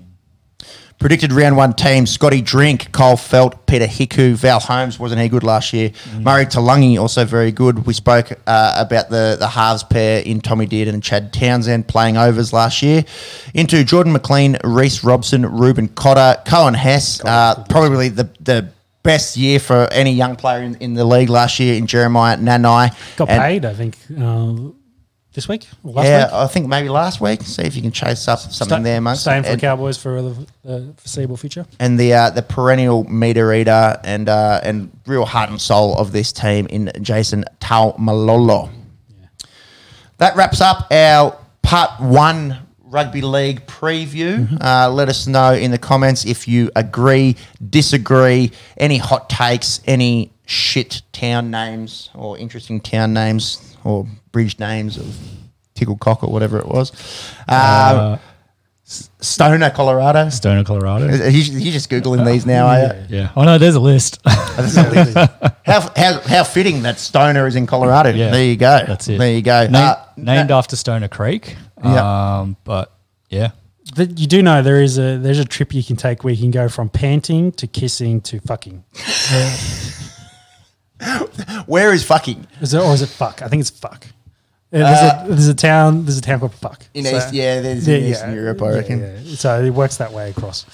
[0.98, 5.44] Predicted round one team: Scotty Drink, Kyle Feldt, Peter Hiku, Val Holmes wasn't he good
[5.44, 5.92] last year?
[6.18, 7.86] Murray Taulagi also very good.
[7.86, 12.16] We spoke uh, about the the halves pair in Tommy Dearden and Chad Townsend playing
[12.16, 13.04] overs last year.
[13.54, 17.24] Into Jordan McLean, Reece Robson, Reuben Cotter, Coen Hess.
[17.24, 18.72] Uh, probably the the
[19.04, 22.92] best year for any young player in, in the league last year in Jeremiah Nanai.
[23.16, 24.54] got And- paid, I think, uh,
[25.38, 26.32] this week or last Yeah, week.
[26.34, 27.42] I think maybe last week.
[27.42, 29.18] See if you can chase up something there, mate.
[29.18, 31.64] Staying for the Cowboys for the uh, foreseeable future.
[31.78, 36.10] and the uh, the perennial meter eater and uh, and real heart and soul of
[36.10, 38.68] this team in Jason Taumalolo.
[40.16, 44.60] That wraps up our part one rugby league preview.
[44.60, 47.36] Uh, let us know in the comments if you agree,
[47.70, 54.98] disagree, any hot takes, any shit town names or interesting town names or bridge names
[54.98, 55.16] of
[55.74, 56.92] Tickle Cock or whatever it was.
[57.48, 58.18] Uh,
[58.84, 60.28] Stoner, Colorado.
[60.30, 61.06] Stoner, Colorado.
[61.08, 63.04] Are you, you just googling these now, are you?
[63.08, 63.32] Yeah.
[63.36, 64.18] Oh no, there's a list.
[64.26, 68.10] How, how, how fitting that Stoner is in Colorado.
[68.10, 68.80] Yeah, there you go.
[68.86, 69.18] That's it.
[69.18, 69.66] There you go.
[69.68, 71.56] Na- Uh, named after Stoner Creek.
[71.84, 72.38] Yeah.
[72.40, 72.92] Um, but
[73.28, 73.50] yeah.
[73.94, 76.40] The, you do know there is a there's a trip you can take where you
[76.40, 78.84] can go from panting to kissing to fucking.
[81.66, 82.46] where is fucking?
[82.60, 83.42] Is it or is it fuck?
[83.42, 84.06] I think it's fuck.
[84.70, 86.04] Uh, there's, a, there's a town.
[86.04, 89.00] There's a town called Fuck In East- yeah, there's in Eastern Europe, I reckon.
[89.00, 89.34] yeah.
[89.36, 90.66] So it works that way across.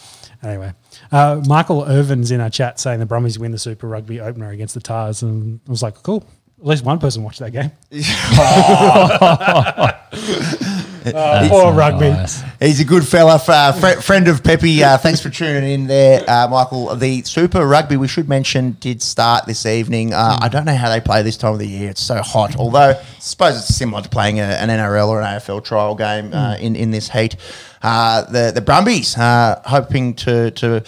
[0.42, 0.72] Anyway,
[1.12, 4.74] uh, Michael Irvin's in our chat saying the Brumbies win the Super Rugby opener against
[4.74, 6.26] the Tahs, and I was like, cool.
[6.64, 7.70] At least one person watched that game.
[11.04, 12.08] Uh, poor rugby.
[12.08, 12.42] Nice.
[12.60, 14.82] He's a good fella, uh, fr- friend of Pepe.
[14.82, 16.96] Uh, thanks for tuning in there, uh, Michael.
[16.96, 20.14] The Super Rugby, we should mention, did start this evening.
[20.14, 21.90] Uh, I don't know how they play this time of the year.
[21.90, 22.56] It's so hot.
[22.56, 26.32] Although, I suppose it's similar to playing a, an NRL or an AFL trial game
[26.32, 27.36] uh, in, in this heat.
[27.82, 30.82] Uh, the, the Brumbies uh, hoping to, to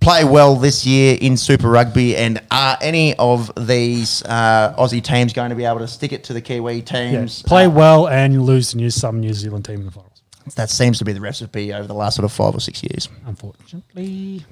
[0.00, 2.16] play well this year in Super Rugby.
[2.16, 6.24] And are any of these uh, Aussie teams going to be able to stick it
[6.24, 7.42] to the Kiwi Yeah, teams?
[7.42, 10.22] play Uh, well and lose to New, some New Zealand team in the finals.
[10.56, 13.08] that seems to be the recipe over the last sort of five or six years.
[13.26, 14.44] Unfortunately,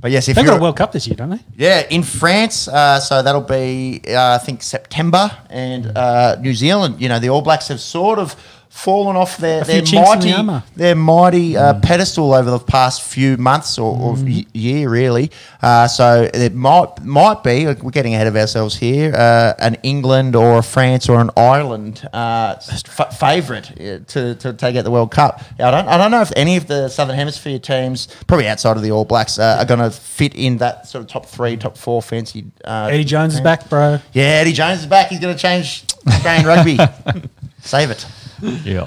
[0.00, 1.40] But yes, if they've you're got a World Cup this year, don't they?
[1.56, 7.00] yeah in France, uh, so that'll be uh, I think September, and uh, New Zealand.
[7.00, 8.34] You know, the All Blacks have sort of
[8.74, 10.32] fallen off their their in the mighty
[10.76, 15.30] their mighty uh, pedestal over the past few months or, or y- year really.
[15.60, 19.14] Uh, so it might might be we're getting ahead of ourselves here.
[19.14, 24.52] Uh, an England or a France or an Ireland uh, f- favourite uh, to, to
[24.54, 25.42] take out the World Cup.
[25.60, 28.82] I don't I don't know if any of the Southern Hemisphere teams, probably outside of
[28.82, 31.76] the All Blacks, uh, are going to fit in that sort of top three, top
[31.76, 32.46] four fancy.
[32.64, 33.98] Uh, Eddie Jones is back, bro.
[34.12, 35.08] Yeah, Eddie Jones is back.
[35.08, 36.78] He's going to change Australian rugby.
[37.60, 38.04] Save it.
[38.42, 38.86] Yeah.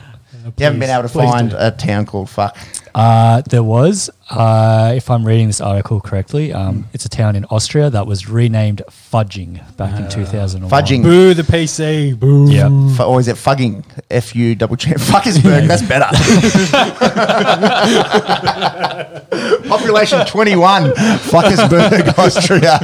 [0.57, 1.55] You haven't been able to Please find do.
[1.59, 2.55] a town called Fuck.
[2.93, 7.45] Uh, there was, uh, if I'm reading this article correctly, um, it's a town in
[7.45, 10.69] Austria that was renamed Fudging back in 2001.
[10.71, 11.03] Fudging.
[11.03, 12.17] Boo the PC.
[12.19, 12.51] Boo.
[12.51, 12.69] Yeah.
[12.93, 13.85] F- or is it fugging?
[14.09, 14.89] F U double G.
[14.91, 15.67] Fuckersburg.
[15.67, 16.05] That's better.
[19.67, 20.91] Population 21.
[20.91, 22.79] Fuckersburg, Austria.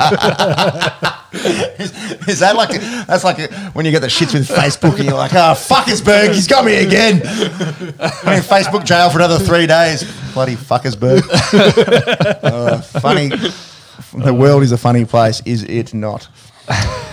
[1.79, 1.91] is,
[2.27, 2.69] is that like
[3.07, 6.47] that's like when you get the shits with Facebook and you're like, oh, Fuckersburg, he's
[6.47, 7.21] got me again.
[7.23, 10.03] I'm in Facebook jail for another three days.
[10.33, 11.21] Bloody Fuckersburg.
[12.43, 13.29] Uh, funny.
[14.13, 16.27] The world is a funny place, is it not?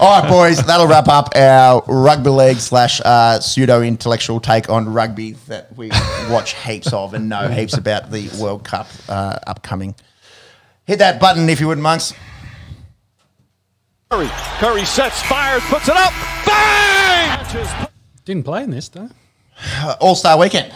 [0.01, 4.93] All right, boys, that'll wrap up our rugby league slash uh, pseudo intellectual take on
[4.93, 5.91] rugby that we
[6.31, 9.95] watch heaps of and know heaps about the World Cup uh, upcoming.
[10.87, 12.13] Hit that button if you would, monks.
[14.11, 14.29] Curry.
[14.31, 16.13] Curry sets, fires, puts it up.
[16.47, 17.89] Bang!
[18.25, 19.11] Didn't play in this though.
[20.01, 20.73] All Star Weekend.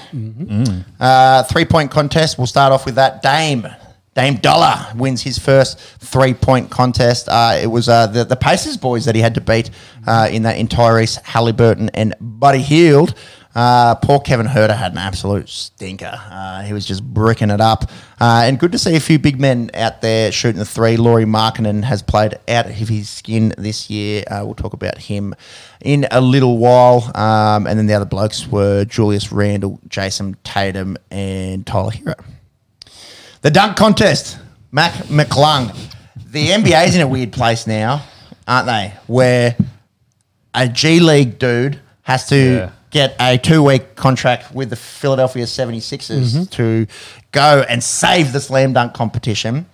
[1.01, 2.39] Uh, three point contest.
[2.39, 3.23] We'll start off with that.
[3.23, 3.67] Dame.
[4.15, 7.29] Dame Dollar wins his first three point contest.
[7.31, 9.71] Uh, it was uh, the, the Pacers boys that he had to beat
[10.07, 13.15] uh, in that in Tyrese Halliburton and Buddy Hield.
[13.55, 16.19] Uh, poor Kevin Huerter had an absolute stinker.
[16.31, 17.91] Uh, he was just bricking it up.
[18.21, 20.97] Uh, and good to see a few big men out there shooting the three.
[20.97, 24.25] Lauri Markkanen has played out of his skin this year.
[24.31, 25.35] Uh, we'll talk about him
[25.83, 27.11] in a little while.
[27.15, 32.25] Um, and then the other blokes were Julius Randle, Jayson Tatum, and Tyler Herro.
[33.43, 34.39] The dunk contest,
[34.71, 35.77] Mac McClung.
[36.31, 38.03] The NBA's in a weird place now,
[38.49, 38.95] aren't they?
[39.09, 39.57] Where
[40.55, 42.71] a G League dude has to Yeah.
[42.93, 46.45] Get a two week contract with the Philadelphia 76ers mm-hmm.
[46.45, 46.87] to
[47.33, 49.67] go and save the slam dunk competition.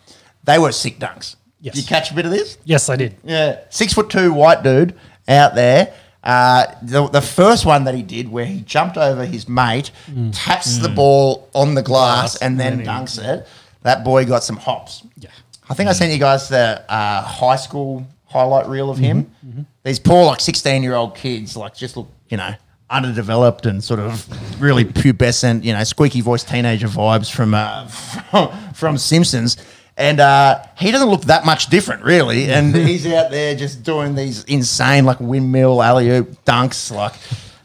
[0.44, 1.36] They were sick dunks.
[1.60, 1.74] Yes.
[1.74, 2.56] Did you catch a bit of this?
[2.64, 3.16] Yes, I did.
[3.24, 4.94] Yeah, six foot two white dude
[5.26, 5.92] out there.
[6.22, 10.30] Uh, the, the first one that he did, where he jumped over his mate, mm.
[10.32, 10.94] taps the mm.
[10.94, 13.46] ball on the glass, and then and then dunks it.
[13.82, 15.04] That boy got some hops.
[15.16, 15.30] Yeah.
[15.68, 19.04] I think I sent you guys the uh, high school highlight reel of mm-hmm.
[19.04, 19.30] him.
[19.44, 19.62] Mm-hmm.
[19.82, 22.54] These poor, like sixteen year old kids, like just look, you know,
[22.90, 24.26] underdeveloped and sort of
[24.60, 29.56] really pubescent, you know, squeaky voice teenager vibes from uh, from, from Simpsons.
[29.96, 32.50] And uh, he doesn't look that much different, really.
[32.50, 37.14] And he's out there just doing these insane, like windmill alley oop dunks, like.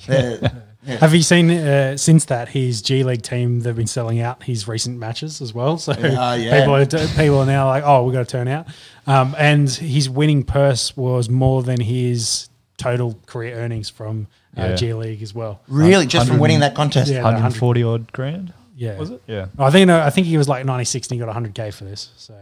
[0.07, 0.97] yeah.
[0.99, 3.61] Have you seen uh, since that his G League team?
[3.61, 5.77] They've been selling out his recent matches as well.
[5.77, 6.59] So Yeah, yeah.
[6.59, 8.65] people are people are now like, oh, we got to turn out.
[9.07, 14.27] Um, and his winning purse was more than his total career earnings from
[14.57, 14.75] uh, Yeah.
[14.75, 15.61] G League as well.
[15.67, 17.11] Really, just from winning that contest.
[17.11, 17.23] Yeah.
[17.23, 18.53] 140 odd grand.
[18.75, 19.21] Yeah, Was it?
[19.27, 19.47] Yeah.
[19.59, 21.69] I think no, I think he was like ninety six and he got hundred k
[21.71, 22.09] for this.
[22.17, 22.34] So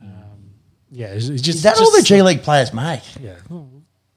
[0.00, 0.08] um,
[0.90, 3.02] yeah, it's, it's just Is that just, all the G League players make?
[3.20, 3.68] Yeah, well,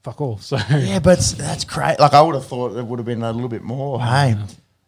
[0.02, 0.38] fuck all.
[0.38, 2.00] So Yeah, but that's great.
[2.00, 4.00] Like I would have thought it would have been a little bit more.
[4.02, 4.36] Hey,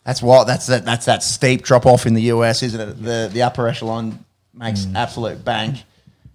[0.05, 3.03] that's what that's that that's that steep drop off in the US, isn't it?
[3.03, 4.25] The the upper echelon
[4.55, 5.85] makes absolute bank,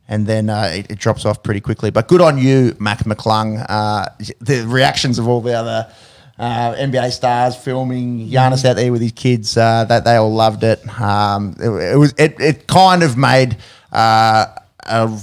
[0.07, 1.91] and then uh, it, it drops off pretty quickly.
[1.91, 3.65] But good on you, Mac McClung.
[3.67, 4.05] Uh,
[4.39, 5.91] the reactions of all the other.
[6.39, 9.57] Uh, NBA stars filming Giannis out there with his kids.
[9.57, 10.87] Uh, that they all loved it.
[11.01, 13.57] Um, it, it was it, it kind of made
[13.91, 14.45] uh,
[14.83, 15.19] a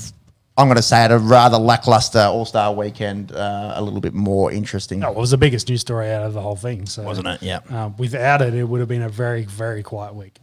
[0.57, 4.13] I'm going to say it a rather lackluster All Star weekend uh, a little bit
[4.13, 6.87] more interesting, No, it was the biggest news story out of the whole thing.
[6.87, 7.43] So wasn't it?
[7.43, 7.91] Yeah.
[7.97, 10.39] Without it, it would have been a very very quiet week.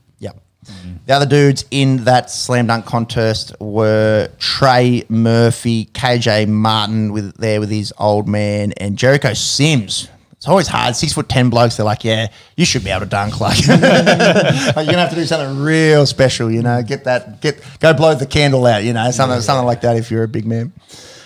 [1.05, 7.59] The other dudes in that slam dunk contest were Trey Murphy, KJ Martin with there
[7.59, 10.07] with his old man, and Jericho Sims.
[10.33, 10.95] It's always hard.
[10.95, 11.77] Six foot ten blokes.
[11.77, 13.39] They're like, yeah, you should be able to dunk.
[13.39, 16.51] Like, like, you're gonna have to do something real special.
[16.51, 18.83] You know, get that, get go blow the candle out.
[18.83, 20.73] You know, something something like that if you're a big man.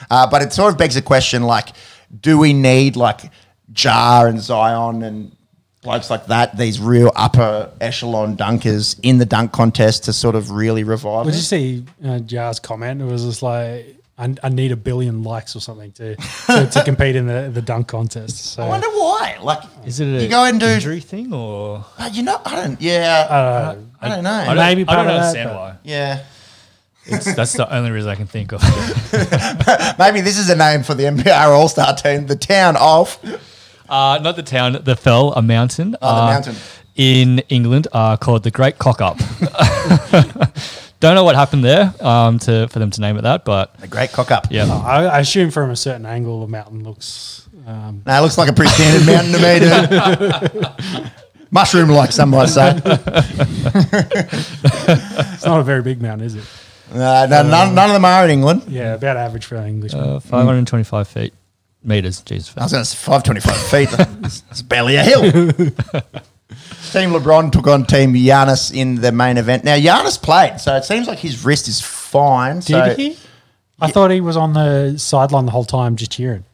[0.10, 1.70] Uh, but it sort of begs the question: like,
[2.22, 3.22] do we need like
[3.76, 5.36] Ja and Zion and
[5.86, 10.52] blokes like that, these real upper echelon dunkers in the dunk contest to sort of
[10.52, 11.38] really revive Did it?
[11.38, 13.02] you see uh, Ja's comment?
[13.02, 13.94] It was just like.
[14.18, 17.62] I, I need a billion likes or something to, to, to compete in the, the
[17.62, 18.38] dunk contest.
[18.54, 19.38] So I wonder why.
[19.42, 20.68] Like, Is it a you go and do?
[20.68, 21.84] injury thing or?
[21.98, 22.80] Uh, you know, I don't.
[22.80, 24.32] Yeah, uh, I don't know.
[24.32, 25.76] I don't, Maybe I part don't of that, understand but- why.
[25.84, 26.24] yeah,
[27.08, 28.62] It's, that's the only reason I can think of.
[30.00, 33.20] maybe this is a name for the NBR All Star team, the town of.
[33.90, 35.96] Uh, not the town, the fell, a mountain.
[36.02, 36.56] Oh, the uh, mountain.
[36.96, 39.18] In England, uh, called the Great Cock Up.
[41.02, 43.88] Don't know what happened there um, to for them to name it that, but The
[43.88, 44.48] Great Cock Up.
[44.50, 44.66] yeah.
[44.66, 47.48] I, I assume from a certain angle the mountain looks.
[47.68, 49.60] Um, No, it looks like a pretty standard mountain to me,
[51.02, 51.12] dude.
[51.52, 52.80] Mushroom like, some might say.
[54.36, 56.44] it's not a very big mountain, is it?
[56.94, 58.64] No, no, none, none of them are in England.
[58.68, 60.02] Yeah, about average for an Englishman.
[60.04, 61.34] Uh, 525 feet,
[61.86, 62.22] meters.
[62.22, 62.56] Jesus.
[62.58, 64.42] I was going to say 525 feet.
[64.52, 65.22] It's barely a hill.
[66.92, 69.64] Team LeBron took on Team Giannis in the main event.
[69.64, 72.56] Now Giannis played, so it seems like his wrist is fine.
[72.56, 73.18] Did so he?
[73.80, 76.46] I thought he was on the sideline the whole time just cheering.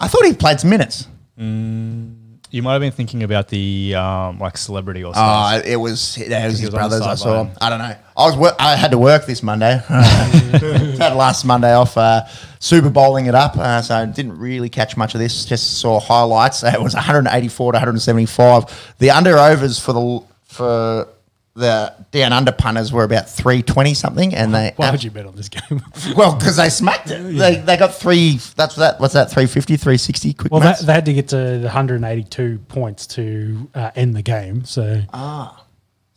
[0.00, 1.06] I thought he played some minutes.
[1.38, 2.23] Mm.
[2.54, 5.72] You might have been thinking about the um, like celebrity or something.
[5.72, 7.00] it was it was his was on the brothers.
[7.00, 7.24] I saw.
[7.24, 7.56] sideline.
[7.60, 7.96] I don't know.
[8.16, 9.82] I was wor- I had to work this Monday.
[9.88, 11.98] had last Monday off.
[11.98, 12.22] Uh,
[12.60, 15.44] Super bowling it up, uh, so I didn't really catch much of this.
[15.44, 16.62] Just saw highlights.
[16.74, 18.94] It was 184 to 175.
[18.98, 21.08] The under overs for the for
[21.54, 25.36] the down under punters were about 320 something, and they Why would you bet on
[25.36, 25.82] this game?
[26.16, 27.22] well because they smacked it.
[27.22, 28.38] They, they got three.
[28.56, 29.00] That's that.
[29.00, 29.30] What's that?
[29.30, 30.52] 350, 360 quick.
[30.52, 34.64] well, that, they had to get to the 182 points to uh, end the game.
[34.64, 35.64] So, ah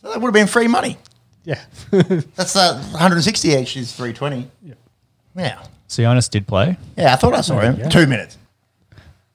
[0.01, 0.97] so that would have been free money.
[1.43, 1.61] yeah.
[1.91, 4.49] That's uh, 160 each is 320.
[5.35, 5.61] Yeah.
[5.87, 6.77] So Giannis did play.
[6.97, 7.77] Yeah, I thought I saw him.
[7.77, 7.89] Yeah.
[7.89, 8.37] Two minutes.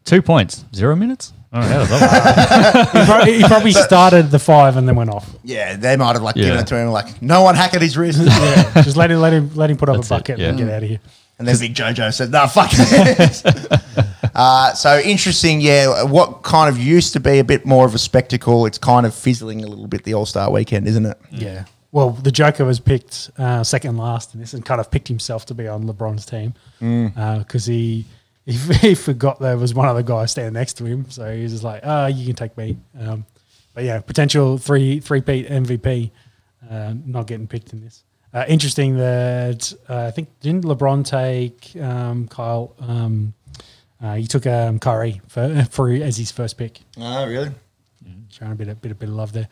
[0.04, 1.32] Two points, zero minutes.
[1.54, 5.28] Oh, how does that he, probably, he probably started the five and then went off.
[5.44, 6.60] Yeah, they might have like given Yeah.
[6.60, 8.20] it to him like no one hack at his wrist.
[8.22, 10.48] Yeah, just let him let him let him put up That's a bucket yeah.
[10.48, 11.00] and get out of here.
[11.38, 13.42] And then Big Jojo said, "No, fuck this."
[14.34, 16.04] uh, so interesting, yeah.
[16.04, 19.14] What kind of used to be a bit more of a spectacle, it's kind of
[19.14, 21.18] fizzling a little bit the All Star weekend, isn't it?
[21.30, 21.64] Yeah.
[21.90, 25.44] Well, the Joker was picked uh, second last in this and kind of picked himself
[25.46, 28.06] to be on LeBron's team because he,
[28.46, 31.52] he he forgot there was one other guy standing next to him, so he was
[31.52, 33.26] just like, "Ah, you can take me." Um,
[33.74, 36.10] but yeah, potential three three peat MVP,
[36.70, 38.04] uh, not getting picked in this.
[38.34, 42.74] Uh, interesting that uh, I think didn't LeBron take um, Kyle?
[42.80, 43.34] Um,
[44.02, 47.50] uh, he took um, Curry for, for as his first pick Oh, really?
[48.04, 49.48] Yeah, showing a bit, a bit, a bit of love there.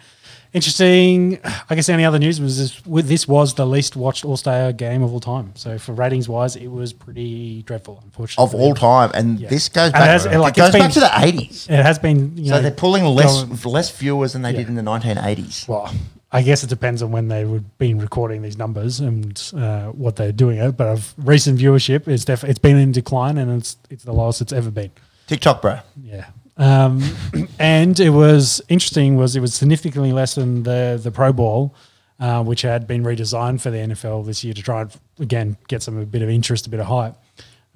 [0.53, 1.39] Interesting.
[1.71, 5.03] I guess any other news was this, this was the least watched All Star game
[5.03, 5.53] of all time.
[5.55, 8.45] So for ratings wise, it was pretty dreadful, unfortunately.
[8.45, 9.49] Of all time, and Yeah.
[9.49, 10.03] this goes back.
[10.03, 11.67] it has- like, goes it's back to the eighties.
[11.71, 14.59] It has been, you So know, they're pulling less going- less viewers than they Yeah.
[14.59, 15.65] did in the nineteen eighties.
[15.69, 15.89] well,
[16.33, 20.17] I guess it depends on when they would been recording these numbers and uh, what
[20.17, 20.77] they're doing it.
[20.77, 24.41] But of recent viewership, it's def- it's been in decline and it's it's the lowest
[24.41, 24.91] it's ever been.
[25.29, 25.79] TikTok, bro.
[26.03, 26.27] Yeah.
[26.61, 27.03] Um,
[27.59, 31.75] and it was interesting was it was significantly less than the the Pro Bowl,
[32.21, 35.83] uh, which had been redesigned for the NFL this year to try and again get
[35.83, 37.15] some a bit of interest, a bit of hype.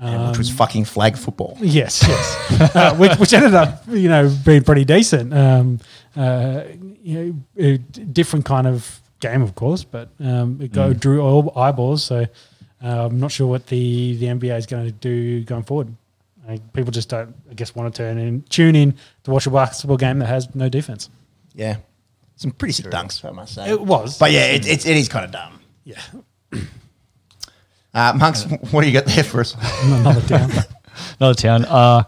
[0.00, 1.56] Yeah, which was fucking flag football.
[1.60, 5.32] Yes, yes, uh, which, which ended up you know being pretty decent.
[5.32, 5.80] Um,
[6.14, 6.64] uh,
[7.02, 7.76] you know,
[8.12, 12.02] different kind of game, of course, but um, it go, drew all eyeballs.
[12.02, 12.26] So
[12.82, 15.94] uh, I'm not sure what the the NBA is going to do going forward.
[16.44, 18.94] I think people just don't, I guess, want to turn in, tune in
[19.24, 21.08] to watch a basketball game that has no defense.
[21.54, 21.76] Yeah,
[22.36, 23.70] some pretty sick dunks, I must say.
[23.70, 25.60] It was, but yeah, it, it, it is kind of dumb.
[25.84, 26.00] yeah,
[27.94, 28.42] Uh, Monks,
[28.72, 29.54] what do you got there for us?
[29.84, 30.50] another town.
[31.20, 31.64] Another town.
[31.64, 32.02] Uh,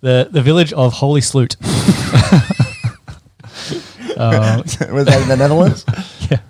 [0.00, 1.56] the the village of Holy Sloot.
[4.16, 5.84] uh, Was that in the Netherlands?
[6.30, 6.40] yeah,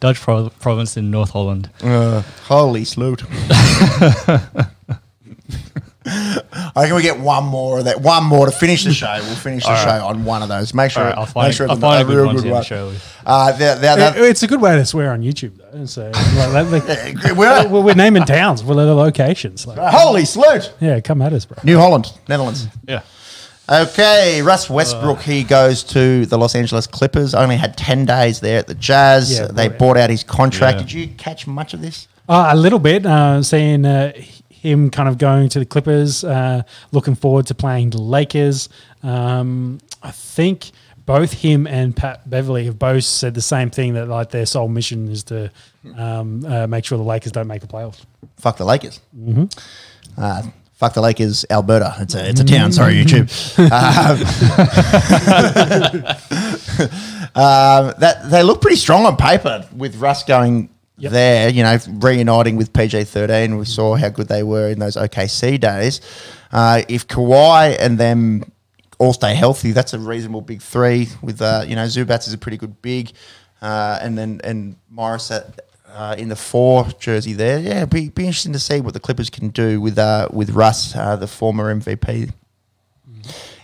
[0.00, 1.70] Dutch pro- province in North Holland.
[1.82, 3.22] Uh, holy sloot.
[6.06, 8.00] I reckon we get one more of that.
[8.00, 9.18] One more to finish the show.
[9.22, 9.98] We'll finish the All right.
[10.00, 10.72] show on one of those.
[10.72, 11.02] Make sure.
[11.02, 12.46] All right, I'll find, make sure I'll find a a good real one good to
[12.48, 12.60] end one.
[12.60, 13.16] the show with.
[13.26, 15.84] Uh, the, the, It- the, it's a good way to swear on YouTube, though.
[15.86, 16.70] So like, that-
[17.24, 19.66] like- we're- we're, we're naming towns, we're the locations.
[19.66, 20.72] Like, holy sloot.
[20.80, 21.58] yeah, come at us, bro.
[21.64, 22.68] New Holland, Netherlands.
[22.86, 23.02] Yeah.
[23.68, 27.34] Okay, Russ Westbrook, he goes to the Los Angeles Clippers.
[27.34, 29.36] Only had 10 days there at the Jazz.
[29.36, 30.76] Yeah, they bought bought out his contract.
[30.76, 30.82] Yeah.
[30.84, 32.06] Did you catch much of this?
[32.28, 34.12] Uh, a little bit, uh, seeing uh,
[34.66, 36.62] him kind of going to the Clippers, uh,
[36.92, 38.68] looking forward to playing the Lakers.
[39.02, 40.72] Um, I think
[41.06, 44.68] both him and Pat Beverley have both said the same thing that like their sole
[44.68, 45.50] mission is to
[45.96, 48.04] um, uh, make sure the Lakers don't make the playoffs.
[48.36, 49.00] Fuck the Lakers.
[50.18, 50.42] Uh,
[50.74, 51.94] fuck the Lakers, Alberta.
[52.00, 52.72] It's a, it's a town.
[52.72, 53.30] Sorry, YouTube.
[53.66, 54.16] Um,
[57.36, 60.68] um, that they look pretty strong on paper with Russ going
[60.98, 61.12] Yep.
[61.12, 61.48] there.
[61.50, 63.58] You know, reuniting with PG 13.
[63.58, 66.00] We saw how good they were in those OKC days.
[66.52, 68.50] Uh, if Kawhi and them
[68.98, 71.08] all stay healthy, that's a reasonable big three.
[71.22, 73.12] With uh, you know, Zubac is a pretty good big,
[73.60, 75.60] uh, and then and Morris at.
[75.88, 79.30] Uh, in the four jersey there, yeah, be be interesting to see what the Clippers
[79.30, 82.34] can do with uh, with Russ, uh, the former MVP.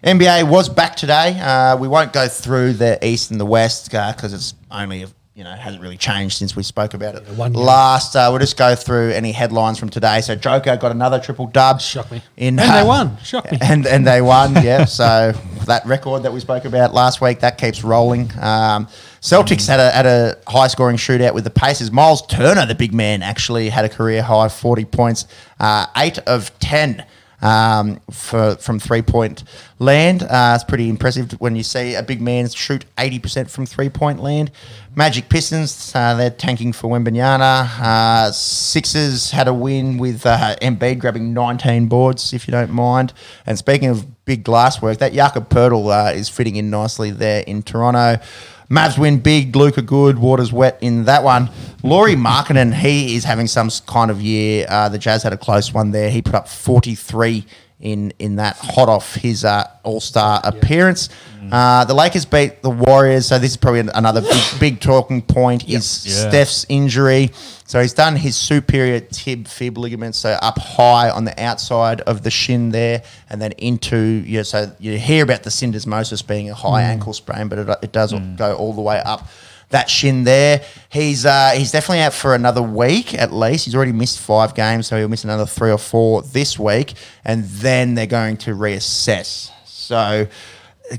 [0.03, 1.39] NBA was back today.
[1.39, 5.05] Uh, we won't go through the East and the West because it's only
[5.35, 8.15] you know hasn't really changed since we spoke about it one last.
[8.15, 10.21] Uh, we'll just go through any headlines from today.
[10.21, 11.81] So Joker got another triple dub.
[11.81, 12.23] Shock me.
[12.37, 13.17] In, And they won.
[13.19, 13.59] Shock me.
[13.61, 14.53] And and they won.
[14.63, 14.85] Yeah.
[14.85, 15.33] So
[15.67, 18.31] that record that we spoke about last week that keeps rolling.
[18.41, 18.87] Um,
[19.21, 21.91] Celtics had a had a high scoring shootout with the Pacers.
[21.91, 25.27] Miles Turner, the big man, actually had a career high forty points,
[25.59, 27.05] uh, eight of ten.
[27.43, 29.43] Um, for from three point
[29.81, 30.23] land.
[30.23, 34.23] Uh, it's pretty impressive when you see a big man shoot 80% from three point
[34.23, 34.53] land.
[34.95, 37.81] Magic Pistons, uh, they're tanking for Wembanyama.
[37.81, 43.15] Uh, Sixers had a win with uh, Embiid grabbing 19 boards, if you don't mind.
[43.47, 47.43] And speaking of big glass work, that Jakob Poeltl uh, is fitting in nicely there
[47.47, 48.23] in Toronto.
[48.73, 51.51] Mavs win big, Luka good, Waters wet in that one.
[51.83, 54.65] Lauri Markkanen, he is having some kind of year.
[54.67, 56.11] Uh, the Jazz had a close one there.
[56.11, 57.45] He put up 43
[57.83, 61.09] in in that hot off his uh, All Star appearance.
[61.51, 65.69] Uh, the Lakers beat the Warriors, so this is probably another big, big talking point.
[65.69, 66.29] Is Yeah.
[66.29, 67.31] Steph's injury?
[67.67, 72.23] So he's done his superior tib fib ligament, so up high on the outside of
[72.23, 76.49] the shin there, and then into you know, so you hear about the syndesmosis being
[76.49, 79.29] a high ankle sprain, but it, it does go all the way up
[79.73, 80.63] that shin there.
[80.89, 83.65] He's uh, he's definitely out for another week at least.
[83.65, 86.95] He's already missed five games, so he'll miss another three or four this week,
[87.25, 89.51] and then they're going to reassess.
[89.67, 90.27] So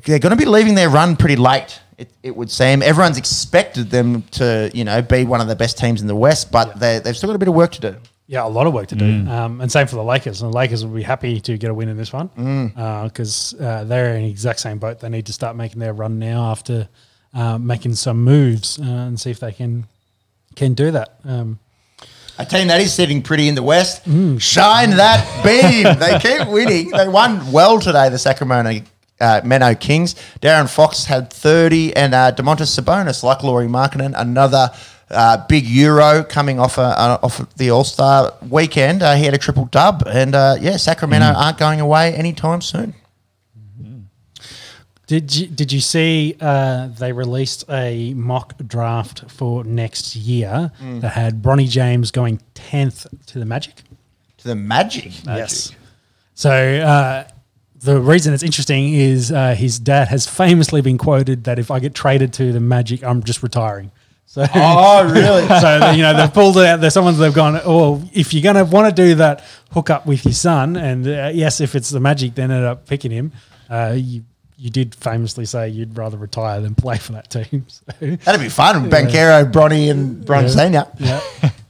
[0.06, 1.80] they're going to be leaving their run pretty late.
[1.98, 5.78] It, it would seem everyone's expected them to you know be one of the best
[5.78, 7.96] teams in the West, but they, they've still got a bit of work to do.
[8.26, 9.30] Yeah, a lot of work to do.
[9.30, 10.42] Um, and same for the Lakers.
[10.42, 12.30] And the Lakers will be happy to get a win in this one
[13.04, 15.02] because uh, they're in the exact same boat.
[15.02, 16.88] They need to start making their run now after
[17.34, 19.86] uh, making some moves uh, and see if they can
[20.56, 21.16] can do that.
[21.26, 21.60] Um,
[22.38, 24.04] A team that is sitting pretty in the West,
[24.40, 25.84] shine that beam.
[26.00, 26.90] they keep winning.
[26.92, 28.86] They won well today, the Sacramento
[29.20, 30.16] uh, Meno Kings.
[30.42, 34.70] De'Aaron Fox had 30, and uh, Domantas Sabonis, like Lauri Markkanen, another
[35.10, 39.02] uh, big Euro coming off, a, uh, off the All Star weekend.
[39.04, 42.94] Uh, he had a triple dub, and uh, yeah, Sacramento aren't going away anytime soon.
[45.08, 51.10] Did you did you see uh, they released a mock draft for next year that
[51.10, 53.76] had Bronny James going tenth to the Magic?
[54.38, 55.12] To the Magic.
[55.26, 55.72] Yes.
[56.36, 57.28] So uh,
[57.80, 61.80] the reason it's interesting is uh, his dad has famously been quoted that if I
[61.80, 63.92] get traded to the Magic, I'm just retiring.
[64.26, 65.46] So, Oh, really?
[65.62, 66.80] so you know they've pulled it out.
[66.82, 67.60] There's someone's they've gone.
[67.66, 71.32] Oh, if you're gonna want to do that hook up with your son, and uh,
[71.34, 73.32] yes, if it's the Magic, then end up picking him.
[73.70, 74.24] Uh, you
[74.58, 77.66] you did famously say you'd rather retire than play for that team.
[78.00, 78.90] So, That'd be fun.
[78.90, 80.88] Banchero, Bronny, and Bron Senior.
[81.00, 81.22] yeah.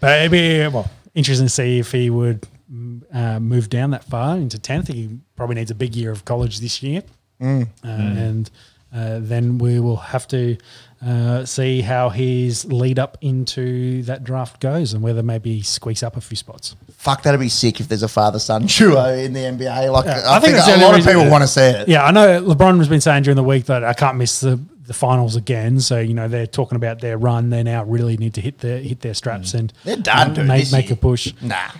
[0.00, 4.04] but it'd be well interesting to see if he would mm, uh, move down that
[4.04, 4.88] far into tenth.
[4.88, 7.02] He probably needs a big year of college this year,
[7.40, 8.50] uh, and
[8.94, 10.56] uh, then we will have to
[11.04, 16.02] uh, see how his lead up into that draft goes and whether maybe he squeaks
[16.02, 16.76] up a few spots.
[17.00, 19.90] Fuck, that'd be sick if there's a father son duo in the NBA.
[19.90, 21.88] Like, Yeah, I, I think think, a lot of people want to see it.
[21.88, 24.60] Yeah, I know LeBron has been saying during the week that I can't miss the,
[24.82, 25.80] the finals again.
[25.80, 27.48] So you know they're talking about their run.
[27.48, 30.46] They now really need to hit their hit their straps and They're done, uh, dude,
[30.46, 31.32] make, make a push.
[31.40, 31.70] Nah.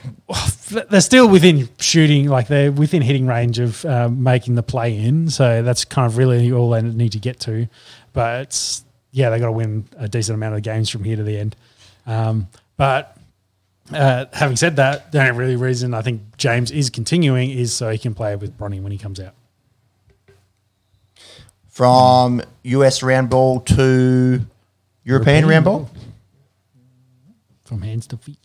[0.88, 5.28] they're still within shooting, like they're within hitting range of uh, making the play in.
[5.28, 7.68] So that's kind of really all they need to get to.
[8.14, 8.80] But
[9.10, 11.56] yeah, they got to win a decent amount of games from here to the end.
[12.06, 12.48] Um,
[12.78, 13.18] but
[13.92, 17.90] uh, having said that, the only really reason I think James is continuing is so
[17.90, 19.34] he can play with Bronny when he comes out.
[21.68, 24.44] From US round ball to
[25.04, 25.90] European, European round ball.
[27.64, 28.38] From hands to feet.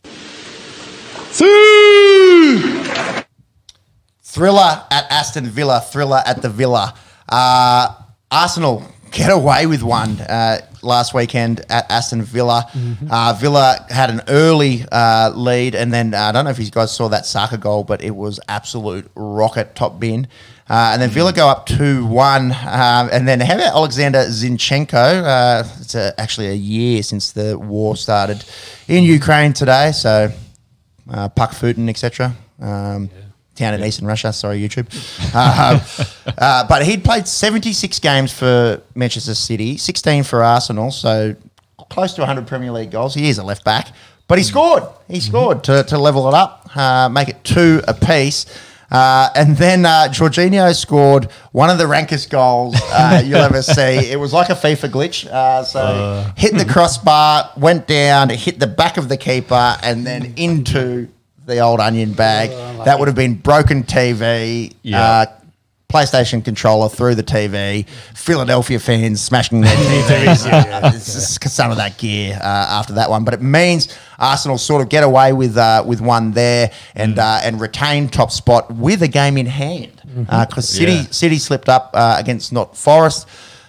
[4.22, 5.80] Thriller at Aston Villa.
[5.80, 6.94] Thriller at the Villa.
[7.28, 7.94] Uh,
[8.30, 12.70] Arsenal get away with one uh, last weekend at Aston Villa.
[13.10, 16.70] Uh, Villa had an early uh, lead, and then uh, I don't know if you
[16.70, 20.28] guys saw that Saka goal, but it was absolute rocket top bin.
[20.68, 22.50] Uh, and then Villa go up 2 1.
[22.50, 22.54] Um,
[23.12, 25.22] and then how about Alexander Zinchenko?
[25.22, 28.44] Uh, it's a, actually a year since the war started
[28.88, 29.92] in Ukraine today.
[29.92, 30.30] So
[31.08, 32.34] uh, Puck Futin, etc.
[32.60, 33.10] Um,
[33.56, 34.32] Town in Eastern Russia.
[34.32, 34.86] Sorry, YouTube.
[35.34, 35.80] Uh,
[36.38, 41.34] uh, but he'd played 76 games for Manchester City, 16 for Arsenal, so
[41.88, 43.14] close to 100 Premier League goals.
[43.14, 43.88] He is a left back,
[44.28, 44.84] but he scored.
[45.08, 48.46] He scored to, to level it up, uh, make it two apiece.
[48.90, 54.10] Uh, and then uh, Jorginho scored one of the rankest goals uh, you'll ever see.
[54.10, 55.26] It was like a FIFA glitch.
[55.26, 60.34] Uh, so hit the crossbar, went down, hit the back of the keeper, and then
[60.36, 61.08] into
[61.46, 62.50] the old onion bag.
[62.84, 64.74] that would have been broken TV.
[64.82, 65.00] Yeah.
[65.02, 65.26] Uh,
[65.88, 67.86] PlayStation controller through the TV.
[68.12, 70.92] Philadelphia fans smashing their TVs.
[70.94, 74.82] It's just some of that gear uh, after that one, but it means Arsenal sort
[74.82, 79.00] of get away with uh, with one there and uh, and retain top spot with
[79.04, 81.02] a game in hand because City Yeah.
[81.12, 83.28] City slipped up uh, against Not Forest.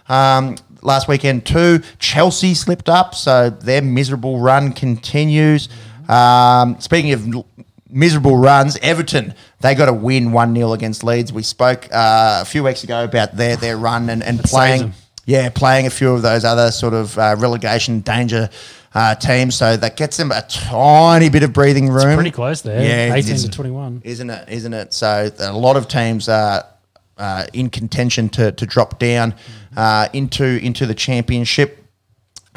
[0.10, 5.70] Um, last weekend too, Chelsea slipped up, so their miserable run continues.
[6.10, 7.28] Um, speaking of
[7.90, 8.78] miserable runs.
[8.78, 11.32] Everton, they got a win 1 0 against Leeds.
[11.34, 14.94] We spoke uh, a few weeks ago about their, their run and, and playing.
[15.26, 18.50] Yeah, playing a few of those other sort of uh, relegation danger
[18.94, 19.56] uh, teams.
[19.56, 22.16] So that gets them a tiny bit of breathing room.
[22.16, 22.82] pretty close there.
[22.82, 24.02] Yeah, 18 to 21.
[24.06, 24.48] Isn't it?
[24.48, 24.94] Isn't it?
[24.94, 26.66] So a lot of teams are
[27.18, 29.36] uh, in contention to, to drop down
[29.76, 31.87] uh, into into the championship.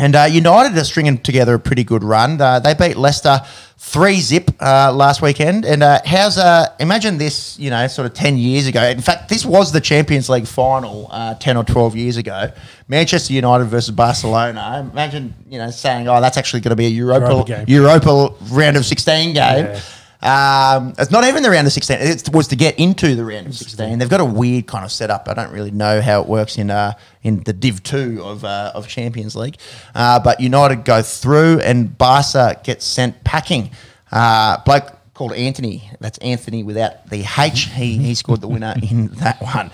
[0.00, 2.40] And uh, United are stringing together a pretty good run.
[2.40, 3.42] Uh, they beat Leicester
[3.76, 5.66] three zip uh, last weekend.
[5.66, 7.58] And uh, how's uh, imagine this?
[7.58, 8.82] You know, sort of ten years ago.
[8.82, 12.50] In fact, this was the Champions League final uh, ten or twelve years ago.
[12.88, 14.88] Manchester United versus Barcelona.
[14.90, 17.64] Imagine you know saying, "Oh, that's actually going to be a Europa Europa game.
[17.68, 19.80] Europa round of sixteen game." Yeah.
[20.22, 21.96] Um, it's not even the round of 16.
[21.98, 23.98] It was to get into the round of 16.
[23.98, 25.28] They've got a weird kind of setup.
[25.28, 28.72] I don't really know how it works in uh, in the Div 2 of, uh,
[28.74, 29.56] of Champions League.
[29.94, 33.70] Uh, but United go through and Barca gets sent packing.
[34.10, 35.90] Uh, bloke called Anthony.
[36.00, 37.66] That's Anthony without the H.
[37.66, 39.70] He, he scored the winner in that one.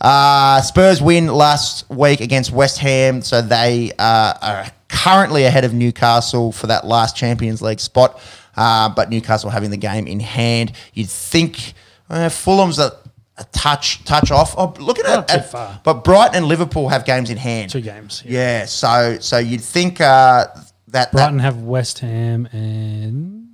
[0.00, 5.74] Uh, Spurs win last week against West Ham, so they uh, are currently ahead of
[5.74, 8.20] Newcastle for that last Champions League spot.
[8.56, 11.74] Uh, but Newcastle having the game in hand, you'd think
[12.10, 12.96] uh, Fulham's a,
[13.38, 14.54] a touch touch off.
[14.58, 15.32] Oh, look at Not it.
[15.34, 15.80] too at- far.
[15.84, 17.70] But Brighton and Liverpool have games in hand.
[17.70, 18.22] Two games.
[18.26, 20.46] Yeah, so so you'd think uh,
[20.88, 23.48] that Brighton that have West Ham and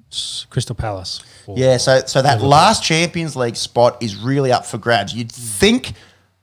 [0.51, 1.23] Crystal Palace.
[1.49, 5.15] yeah, so so that last Champions League spot is really up for grabs.
[5.15, 5.93] You'd think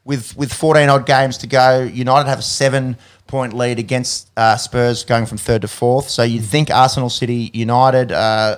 [0.03, 2.97] with with 14 odd games to go, United have a seven
[3.27, 6.09] point lead against uh, Spurs going from third to fourth.
[6.09, 8.57] So you'd think Arsenal, City, United uh,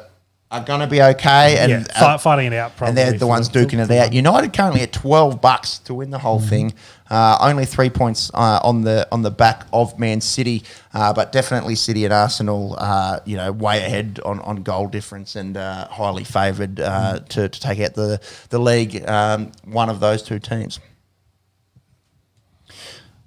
[0.54, 2.78] are going to be okay, and yeah, uh, fight, fighting it out.
[2.78, 4.14] Probably and they're the ones duking it out.
[4.14, 6.74] United currently at twelve bucks to win the whole thing.
[7.10, 10.64] Uh, only three points uh, on the on the back of Man City,
[10.94, 15.36] uh, but definitely City and Arsenal, uh, you know, way ahead on, on goal difference
[15.36, 19.08] and uh, highly favoured uh, to, to take out the the league.
[19.10, 20.80] Um, one of those two teams.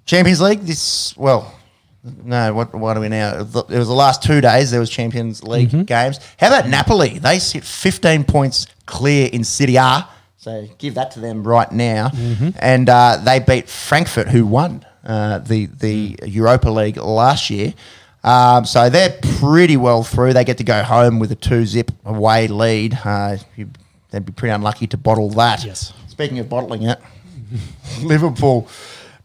[0.05, 0.61] Champions League.
[0.61, 1.56] This well.
[2.23, 3.39] No, what what are we now?
[3.41, 4.71] It was the last two days.
[4.71, 6.19] There was Champions League games.
[6.39, 7.19] How about Napoli?
[7.19, 10.07] They sit 15 points clear in Serie A.
[10.37, 12.11] So give that to them right now.
[12.59, 17.73] And uh, they beat Frankfurt, who won uh, the the Europa League last year.
[18.23, 20.33] Um, so they're pretty well through.
[20.33, 22.97] They get to go home with a two zip away lead.
[23.03, 23.69] Uh, you,
[24.11, 25.63] they'd be pretty unlucky to bottle that.
[25.63, 25.93] Yes.
[26.07, 26.99] Speaking of bottling it,
[28.01, 28.67] Liverpool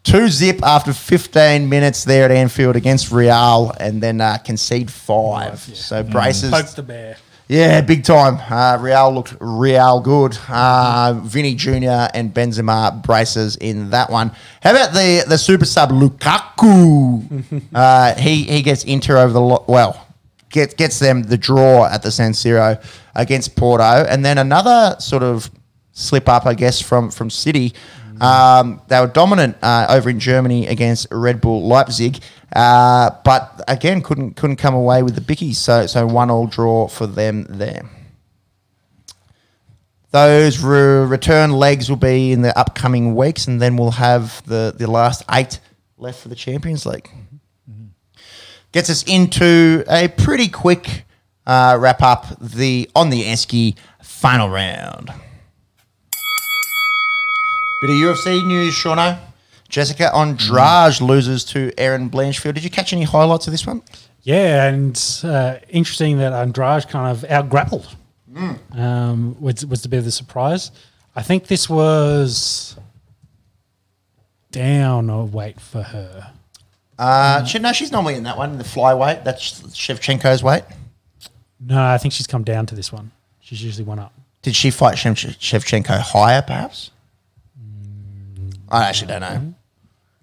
[0.03, 5.61] two zip after 15 minutes there at Anfield against Real, and then uh, concede five.
[5.61, 6.51] So braces.
[6.51, 7.17] Poke the bear.
[7.49, 8.39] Yeah, big time.
[8.51, 10.39] Uh, Real looked real good.
[10.49, 12.09] Uh, Vini Jr.
[12.15, 14.31] and Benzema braces in that one.
[14.63, 17.63] How about the the super sub Lukaku?
[17.75, 20.07] uh, he he gets Inter over the lo- well,
[20.49, 22.83] gets gets them the draw at the San Siro
[23.15, 25.51] against Porto, and then another sort of
[25.93, 27.75] slip up, I guess, from from City.
[28.23, 32.23] Um, they were dominant uh, over in Germany against Red Bull Leipzig,
[32.55, 35.57] uh, but again couldn't couldn't come away with the bickies.
[35.57, 37.91] So so one all draw for them there.
[40.13, 44.73] Those re- return legs will be in the upcoming weeks, and then we'll have the
[44.77, 45.59] the last eight
[45.99, 47.11] left for the Champions League.
[48.71, 51.07] Gets us into a pretty quick
[51.45, 55.13] uh, wrap up the on the Esky final round.
[57.83, 59.19] Bit of UFC news, Shauno.
[59.69, 62.55] Jessica Andrade loses to Erin Blanchfield.
[62.55, 63.83] Did you catch any highlights of this one?
[64.23, 67.89] Yeah, and uh, interesting that Andrade kind of out grappled.
[68.73, 70.71] Um, was was a bit of the surprise.
[71.17, 72.77] I think this was
[74.53, 76.33] down a weight for her.
[77.01, 79.25] Uh, she, no, she's normally in that one, the flyweight.
[79.25, 80.63] That's Shevchenko's weight.
[81.59, 83.11] No, I think she's come down to this one.
[83.41, 84.13] She's usually one up.
[84.43, 86.92] Did she fight Shev- Shevchenko higher, perhaps?
[88.73, 89.55] I actually don't know.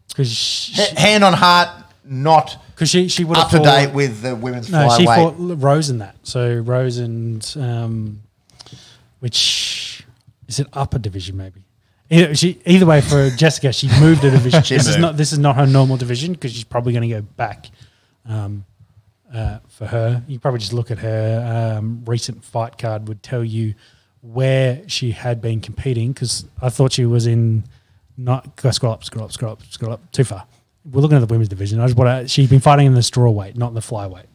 [0.10, 1.70] Because H- hand on heart,
[2.04, 5.38] not cause she, she would have up to date with the women's No, she fought
[5.38, 5.62] flyweight.
[5.64, 6.16] Rose in that.
[6.24, 8.22] So Rose and um,
[9.20, 10.04] which
[10.48, 11.62] is it upper division maybe?
[12.10, 14.64] Either, she, either way, for Jessica, she moved a division.
[14.64, 15.02] She this is moved.
[15.02, 17.70] not this is not her normal division because she's probably going to go back.
[18.26, 18.66] Um,
[19.34, 23.44] uh, for her, you probably just look at her um, recent fight card would tell
[23.44, 23.76] you
[24.22, 27.64] where she had been competing because I thought she was in
[28.20, 30.46] not go scroll up, scroll up, scroll up, scroll up too far.
[30.90, 31.80] We're looking at the women's division.
[31.80, 32.28] I just want to.
[32.28, 34.26] She's been fighting in the straw weight, not in the flyweight.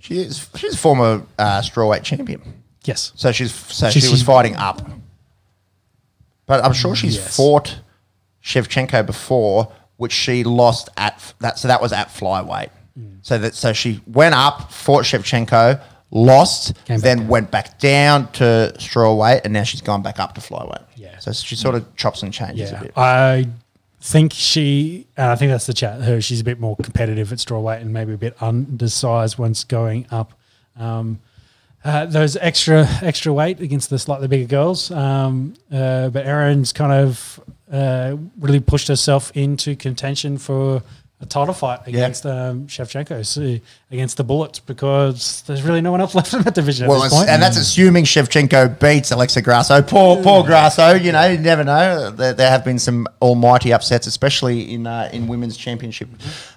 [0.00, 2.40] She is, she's a former uh, strawweight champion.
[2.84, 3.12] Yes.
[3.16, 4.80] So she's so She's- she was she's- fighting up.
[6.46, 7.36] But I'm sure she's Yes.
[7.36, 7.80] fought
[8.42, 11.58] Shevchenko before, which she lost at that.
[11.58, 12.70] So that was at flyweight.
[12.98, 13.18] Mm.
[13.22, 15.80] So that so she went up, fought Shevchenko,
[16.10, 17.28] lost, Came back then down.
[17.28, 20.84] went back down to straw weight, and now she's gone back up to flyweight.
[20.96, 21.18] Yeah.
[21.18, 22.92] So she sort of chops and changes a bit.
[22.96, 23.48] I
[24.00, 25.06] think she.
[25.16, 26.00] And I think that's the chat.
[26.02, 29.64] Her, she's a bit more competitive at straw weight and maybe a bit undersized once
[29.64, 30.32] going up.
[30.76, 31.20] Um,
[31.84, 36.92] uh, those extra extra weight against the slightly bigger girls, um, uh, but Erin's kind
[36.92, 37.40] of
[37.72, 40.82] uh, really pushed herself into contention for
[41.20, 43.58] a title fight against um, Shevchenko, so
[43.90, 47.06] against the Bullets, because there's really no one else left in that division Well, at
[47.10, 47.28] this point.
[47.28, 49.82] and that's assuming Shevchenko beats Alexa Grasso.
[49.82, 50.94] Poor, poor Grasso.
[50.94, 52.12] You know, you never know.
[52.12, 56.08] There, there have been some almighty upsets, especially in uh, in women's championship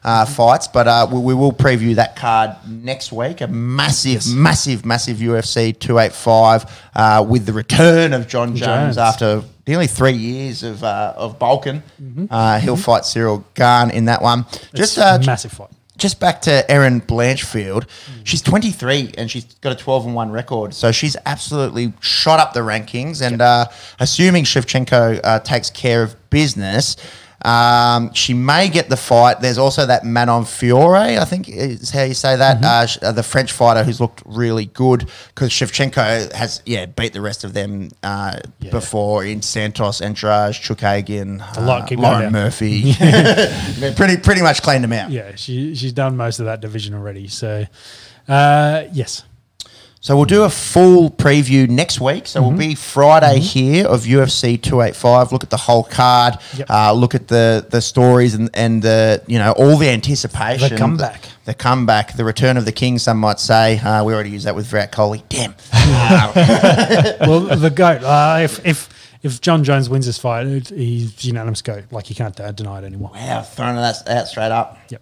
[0.04, 0.68] uh, fights.
[0.68, 3.42] But uh, we, we will preview that card next week.
[3.42, 8.98] A massive, massive, massive UFC 285 uh, with the return of Jon Jones, Jones.
[9.00, 11.84] after nearly three years of uh, of Balkan.
[12.02, 12.26] Mm-hmm.
[12.30, 14.46] Uh, he'll fight Ciryl Gane in that one.
[14.74, 15.70] Just uh, massive fight.
[15.98, 17.86] just back to Erin Blanchfield.
[18.24, 20.74] She's 23 and she's got a 12 and 1 record.
[20.74, 23.22] So she's absolutely shot up the rankings.
[23.26, 23.66] And uh,
[24.00, 26.98] assuming Shevchenko uh, takes care of business,
[27.44, 29.42] um, she may get the fight.
[29.42, 33.12] There's also that Manon Fiorot, I think is how you say that, uh, sh- uh,
[33.12, 37.54] the French fighter who's looked really good because Shevchenko has, yeah, beat the rest of
[37.54, 40.02] them uh, before in Santos,
[41.58, 42.32] a lot, uh, Lauren.
[42.32, 42.94] Murphy.
[43.96, 45.10] pretty, pretty much cleaned them out.
[45.12, 47.28] Yeah, she she's done most of that division already.
[47.28, 47.66] So,
[48.28, 49.24] uh, yes,
[50.04, 52.26] So we'll do a full preview next week.
[52.26, 55.32] So we'll be Friday here of UFC 285.
[55.32, 56.38] Look at the whole card.
[56.58, 56.70] Yep.
[56.72, 60.70] Uh, look at the the stories and and the you know all the anticipation.
[60.70, 61.22] The comeback.
[61.22, 62.18] The, the comeback.
[62.18, 62.98] The return of the king.
[62.98, 63.78] Some might say.
[63.78, 65.22] Uh, we already used that with Virat Kohli.
[65.30, 65.54] Damn.
[67.30, 68.02] well, the goat.
[68.04, 68.90] Uh, if if
[69.22, 71.84] if Jon Jones wins this fight, he's unanimous goat.
[71.92, 73.12] Like you can't deny it anymore.
[73.14, 73.44] wow.
[73.44, 74.80] Throwing that out straight up.
[74.90, 75.00] Yep.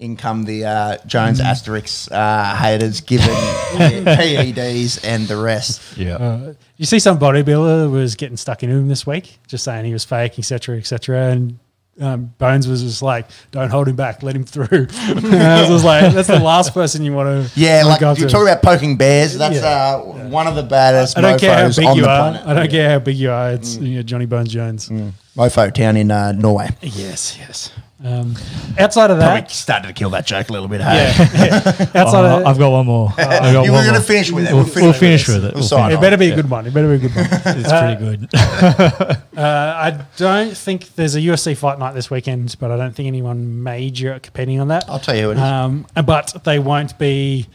[0.00, 3.28] In come the uh, Jones Asterix uh, haters, given
[3.74, 5.96] PEDs and the rest.
[5.98, 6.14] Yeah.
[6.16, 9.92] Uh, you see, some bodybuilder was getting stuck into him this week, just saying he
[9.92, 11.26] was fake, etc., etc.
[11.32, 11.58] And
[12.00, 15.84] um, Bones was just like, "Don't hold him back, let him through." and I was
[15.84, 19.36] like, "That's the last person you want to." Yeah, like you talk about poking bears.
[19.36, 19.96] That's Yeah.
[19.96, 22.30] uh, one of the baddest I don't care how big you are.
[22.32, 22.46] planet.
[22.46, 23.50] I don't care how big you are.
[23.50, 24.88] It's you know, Johnny Bones Jones.
[25.36, 26.70] Mofo town in uh, Norway.
[26.80, 27.70] Yes, yes.
[28.02, 28.34] Um,
[28.78, 30.80] outside of Probably that, started to kill that joke a little bit.
[30.80, 31.12] Hey?
[31.18, 31.54] yeah, yeah.
[32.02, 33.10] outside Oh, of I've got one more.
[33.18, 34.00] I've got you were one going to more.
[34.00, 34.54] finish with it.
[34.54, 35.52] We'll, we'll finish with it.
[35.52, 36.00] We'll We'll sign it off.
[36.00, 36.66] better be a good one.
[36.66, 37.26] It better be a good one.
[37.60, 39.16] It's pretty good.
[39.40, 39.42] Uh,
[39.96, 43.62] I don't think there's a UFC fight night this weekend, but I don't think anyone
[43.62, 44.84] major competing on that.
[44.88, 45.40] I'll tell you who it is.
[45.40, 47.46] Um, but they won't be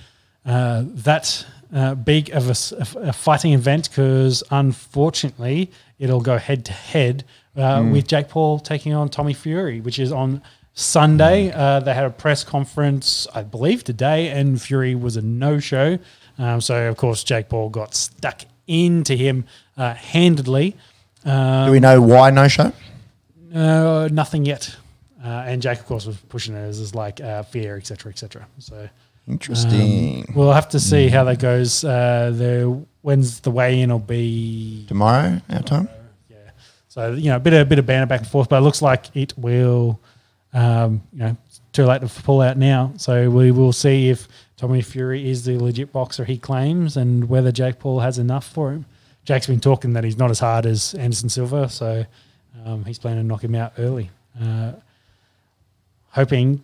[0.47, 6.65] uh, that uh, big of a, s- a fighting event because unfortunately it'll go head
[6.65, 7.23] to head
[7.57, 7.91] uh, Hmm.
[7.91, 10.41] with Jake Paul taking on Tommy Fury, which is on
[10.73, 11.49] Sunday.
[11.49, 11.59] Hmm.
[11.59, 15.97] Uh, they had a press conference, I believe, today, and Fury was a no show.
[16.37, 19.45] Um, so, of course, Jake Paul got stuck into him
[19.77, 20.75] uh, handedly.
[21.23, 22.71] Do we know why no show?
[23.53, 24.75] Uh, nothing yet.
[25.23, 28.45] Uh, and Jake, of course, was pushing it as, as like uh, fear, etc., etc.
[28.59, 28.89] So
[29.27, 30.31] Interesting.
[30.35, 31.83] we'll have to see how that goes.
[31.83, 34.85] Uh, the when's the weigh in will be.
[34.87, 35.89] Tomorrow, our time.
[36.95, 38.61] So you know, a bit of a bit of banner back and forth, but it
[38.61, 39.99] looks like it will.
[40.53, 42.93] Um, you know, it's too late to pull out now.
[42.95, 47.51] So we will see if Tommy Fury is the legit boxer he claims, and whether
[47.51, 48.85] Jake Paul has enough for him.
[49.25, 52.05] Jake's been talking that he's not as hard as Anderson Silva, so
[52.65, 54.09] um, he's planning to knock him out early.
[54.41, 54.71] Uh,
[56.11, 56.63] hoping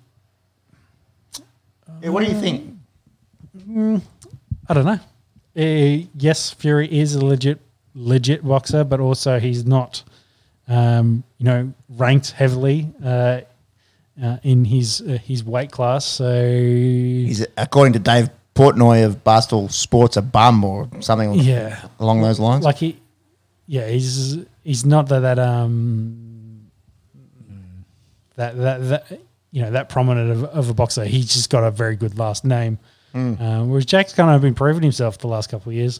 [2.01, 2.73] Yeah, what do you think?
[4.69, 4.99] I don't know.
[5.57, 7.59] Uh, yes, Fury is a legit
[7.95, 10.03] legit boxer, but also he's not,
[10.67, 13.41] um, you know, ranked heavily uh,
[14.21, 16.05] uh, in his uh, his weight class.
[16.05, 22.21] So He's according to Dave Portnoy of Barstool Sports a bum or something yeah, along
[22.21, 22.63] those lines.
[22.63, 22.99] like he,
[23.65, 26.69] yeah, he's he's not that that um
[28.35, 29.19] that that that
[29.51, 31.05] you know that prominent of, of a boxer.
[31.05, 32.79] He's just got a very good last name.
[33.13, 35.99] Um, whereas Jack's kind of been proving himself the last couple of years.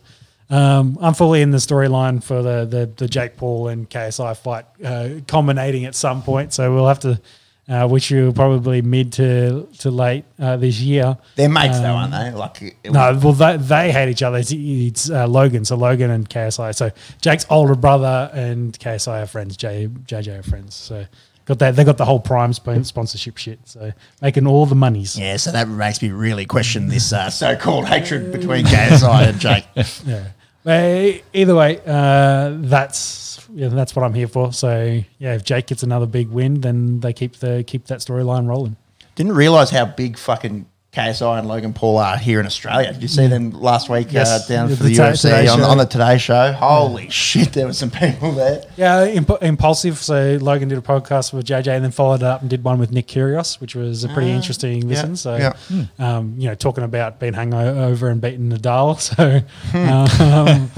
[0.52, 4.66] Um, I'm fully in the storyline for the, the the Jake Paul and KSI fight
[4.84, 6.52] uh, culminating at some point.
[6.54, 7.22] So we'll have to,
[7.70, 11.18] uh, which you probably mid to to late uh, this year.
[11.38, 12.32] They're mates though, Um, aren't they?
[12.38, 14.40] Like No, well, they, they hate each other.
[14.40, 16.76] It's, it's uh, Logan, so Logan and KSI.
[16.76, 16.92] So
[17.22, 19.56] Jake's older brother and KSI are friends.
[19.56, 20.76] J, JJ are friends.
[20.76, 21.06] So
[21.46, 21.78] got that.
[21.78, 23.60] They got the whole Prime sponsorship shit.
[23.64, 25.18] So making all the monies.
[25.18, 29.66] Yeah, so that makes me really question this uh, so-called hatred between KSI and Jake.
[30.06, 30.26] Yeah.
[30.66, 34.54] Either way, uh, that's yeah, that's what I'm here for.
[34.54, 38.48] So yeah, if Jake gets another big win, then they keep the keep that storyline
[38.48, 38.78] rolling.
[39.16, 42.92] Didn't realize how big fucking KSI and Logan Paul are here in Australia.
[42.92, 44.28] Did you see them last week Yes.
[44.30, 46.52] uh, down The for the Today- UFC Today on, on the Today Show?
[46.52, 48.62] Holy shit, there were some people there.
[48.76, 49.98] Yeah, imp- impulsive.
[50.00, 52.92] So Logan did a podcast with JJ and then followed up and did one with
[52.92, 55.16] Nick Kyrgios, which was a pretty interesting listen.
[55.16, 55.54] So, yeah.
[55.98, 58.92] um, you know, talking about being hungover and beating Nadal.
[59.12, 59.42] So,
[59.78, 60.70] um,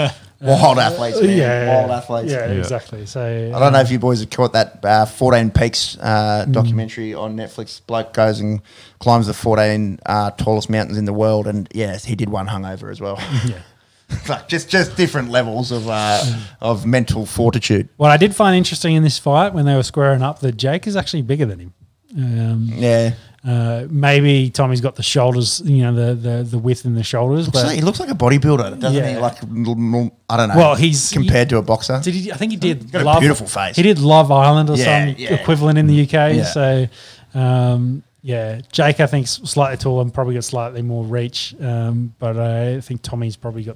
[0.43, 1.37] Wild athletes, man.
[1.37, 2.31] yeah, Wild athletes.
[2.31, 3.05] Yeah, exactly.
[3.05, 6.51] So, I don't know if you boys have caught that uh, 14 Peaks uh, Mm.
[6.51, 7.79] documentary on Netflix.
[7.85, 8.61] Bloke goes and
[8.99, 12.91] climbs the 14 uh, tallest mountains in the world, and yes, he did one hungover
[12.91, 13.17] as well.
[13.45, 13.59] Yeah.
[14.29, 16.21] like just just different levels of uh,
[16.61, 17.89] of mental fortitude.
[17.97, 20.85] What I did find interesting in this fight when they were squaring up, that Jake
[20.87, 21.73] is actually bigger than him.
[22.15, 23.13] Um, Yeah,
[23.45, 27.47] uh, maybe Tommy's got the shoulders, you know, the the, the width in the shoulders.
[27.47, 29.11] looks But like, he looks like a bodybuilder, doesn't he?
[29.11, 29.19] Yeah.
[29.19, 30.55] Like l- l- I don't know.
[30.55, 31.99] Well, he's- compared to a boxer.
[32.01, 32.31] did he?
[32.31, 32.91] I think he did.
[32.91, 33.75] got a beautiful face.
[33.75, 35.33] He did Love Island or Yeah, some yeah.
[35.33, 36.13] equivalent in the UK.
[36.35, 36.43] Yeah.
[36.45, 36.87] So,
[37.33, 42.37] um, yeah, Jake I think slightly taller and probably got slightly more reach, um, but
[42.37, 43.75] I think Tommy's probably got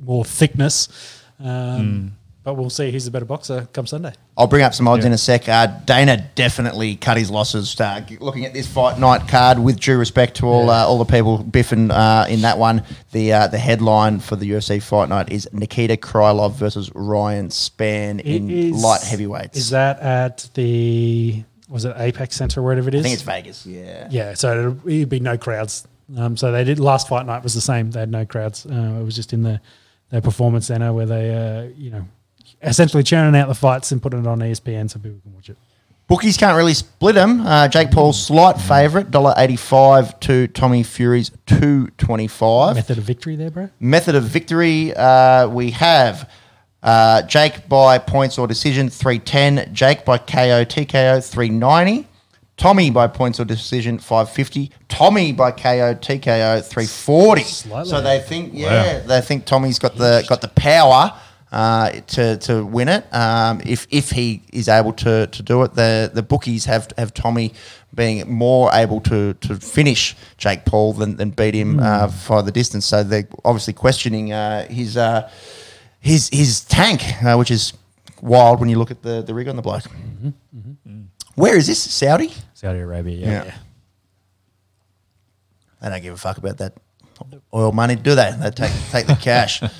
[0.00, 0.88] more thickness.
[1.40, 2.16] Um,
[2.48, 4.14] But we'll see who's the better boxer come Sunday.
[4.34, 5.08] I'll bring up some odds Yeah.
[5.08, 5.50] in a sec.
[5.50, 7.78] Uh, Dana definitely cut his losses.
[7.78, 11.04] Uh, looking at this fight night card, with due respect to all uh, all the
[11.04, 15.30] people biffing uh, in that one, the uh, the headline for the UFC fight night
[15.30, 19.58] is Nikita Krylov versus Ryan Spann in Is- light heavyweights.
[19.58, 23.00] Is that at the was it Apex Center or wherever it is?
[23.00, 23.66] I think it's Vegas.
[23.66, 24.08] Yeah.
[24.10, 25.86] Yeah, so it'd, it'd be no crowds.
[26.16, 27.90] Um, so they did last fight night was the same.
[27.90, 28.64] They had no crowds.
[28.64, 29.60] Uh, it was just in the
[30.10, 32.06] their performance center where they, uh, you know,
[32.62, 35.56] essentially churning out the fights and putting it on ESPN so people can watch it.
[36.08, 37.46] Bookies can't really split them.
[37.46, 42.76] Uh, Jake Paul's slight favourite, dollar eighty five to Tommy Fury's two twenty five.
[42.76, 43.68] Method of victory there, bro.
[43.78, 46.30] Method of victory, uh, we have
[46.82, 49.74] uh, Jake by points or decision, 310.
[49.74, 52.06] Jake by KO, TKO, 390.
[52.56, 54.70] Tommy by points or decision, 550.
[54.88, 57.42] Tommy by KO, TKO, 340.
[57.42, 57.90] Slightly.
[57.90, 61.12] So they think, yeah, they think Tommy's got the got the power
[61.52, 63.12] uh, to to win it.
[63.14, 67.14] Um, if if he is able to to do it, the the bookies have have
[67.14, 67.52] Tommy
[67.94, 72.52] being more able to to finish Jake Paul than, than beat him uh, for the
[72.52, 72.86] distance.
[72.86, 75.30] So they're obviously questioning uh, his uh,
[76.00, 77.72] his his tank, uh, which is
[78.20, 79.84] wild when you look at the the rig on the bloke.
[81.34, 82.32] Where is this Saudi?
[82.54, 83.16] Saudi Arabia.
[83.16, 83.44] Yeah.
[83.44, 83.54] Yeah.
[85.80, 86.74] They don't give a fuck about that
[87.54, 88.34] oil money, do they?
[88.38, 89.62] They take take the cash.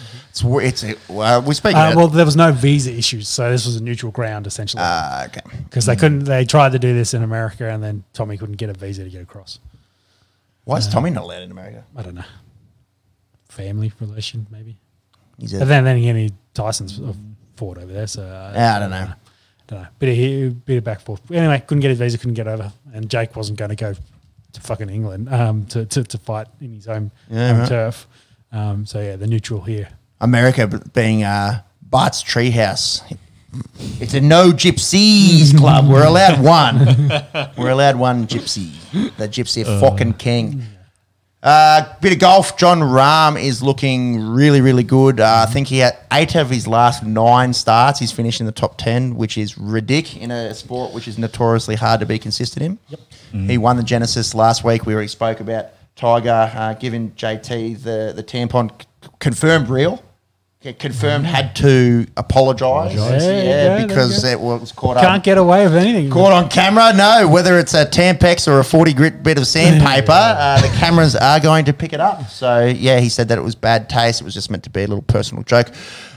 [0.43, 3.67] It's it's a, well, we speak Uh, well, there was no visa issues, so this
[3.67, 5.41] was a neutral ground essentially uh, okay.
[5.65, 6.25] because they couldn't.
[6.25, 9.11] They tried to do this in America, and then Tommy couldn't get a visa to
[9.11, 9.59] get across.
[10.65, 11.85] Why is Tommy not allowed in America?
[11.97, 12.25] I don't know,
[13.49, 14.77] family relation maybe.
[15.39, 17.13] He's But then then again, he Tyson's uh,
[17.57, 19.13] fought over there, so uh, Yeah, I don't know.
[19.69, 19.89] Don't know.
[19.99, 21.31] Bit of he- bit of back and forth.
[21.31, 23.95] Anyway, couldn't get his visa, couldn't get over, and Jake wasn't going to go
[24.53, 27.69] to fucking England um, to, to to fight in his own, Yeah, home right.
[27.69, 28.07] turf.
[28.51, 29.89] Um, so yeah, the neutral here.
[30.21, 33.03] America being uh, Bart's treehouse.
[34.01, 35.89] It's a no gypsies club.
[35.89, 37.09] We're allowed one.
[37.57, 38.73] We're allowed one gypsy.
[39.17, 40.63] The gypsy fucking king.
[41.43, 42.59] Uh, bit of golf.
[42.59, 45.21] Jon Rahm is looking really, really good.
[45.21, 48.01] Uh, I think he had eight of his last nine starts.
[48.01, 51.77] He's finished in the top ten, which is ridiculous in a sport which is notoriously
[51.77, 52.79] hard to be consistent in.
[52.89, 53.01] Yep.
[53.49, 54.85] He won the Genesis last week.
[54.85, 55.67] We already spoke about
[55.97, 60.03] Tiger uh, giving JT the the tampon c- confirmed real.
[60.63, 62.93] Yeah, confirmed had to apologise.
[62.93, 65.05] Yeah, There you go, there you because it was caught up.
[65.05, 66.11] Can't get away with anything.
[66.11, 66.93] Caught on camera?
[66.93, 67.29] No.
[67.29, 71.39] Whether it's a Tampex or a 40 grit bit of sandpaper, uh, the cameras are
[71.39, 72.29] going to pick it up.
[72.29, 74.21] So, yeah, he said that it was bad taste.
[74.21, 75.71] It was just meant to be a little personal joke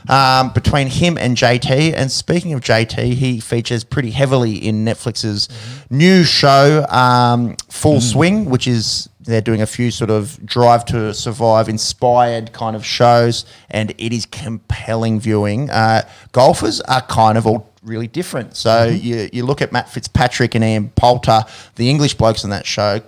[0.09, 1.93] um, between him and JT.
[1.95, 5.49] And speaking of JT, he features pretty heavily in Netflix's
[5.91, 11.13] new show, um, Full Swing, which is they're doing a few sort of drive to
[11.13, 15.69] survive inspired kind of shows, and it is compelling viewing.
[15.69, 18.55] Uh, golfers are kind of all really different.
[18.55, 21.43] So you, you look at Matt Fitzpatrick and Ian Poulter,
[21.75, 23.01] the English blokes on that show,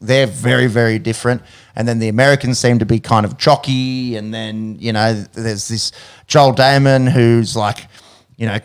[0.00, 1.42] they're very, very different.
[1.74, 4.16] And then the Americans seem to be kind of jockey.
[4.16, 5.92] And then, you know, there's this
[6.26, 7.88] Joel Dahmen who's like,
[8.36, 8.58] you know,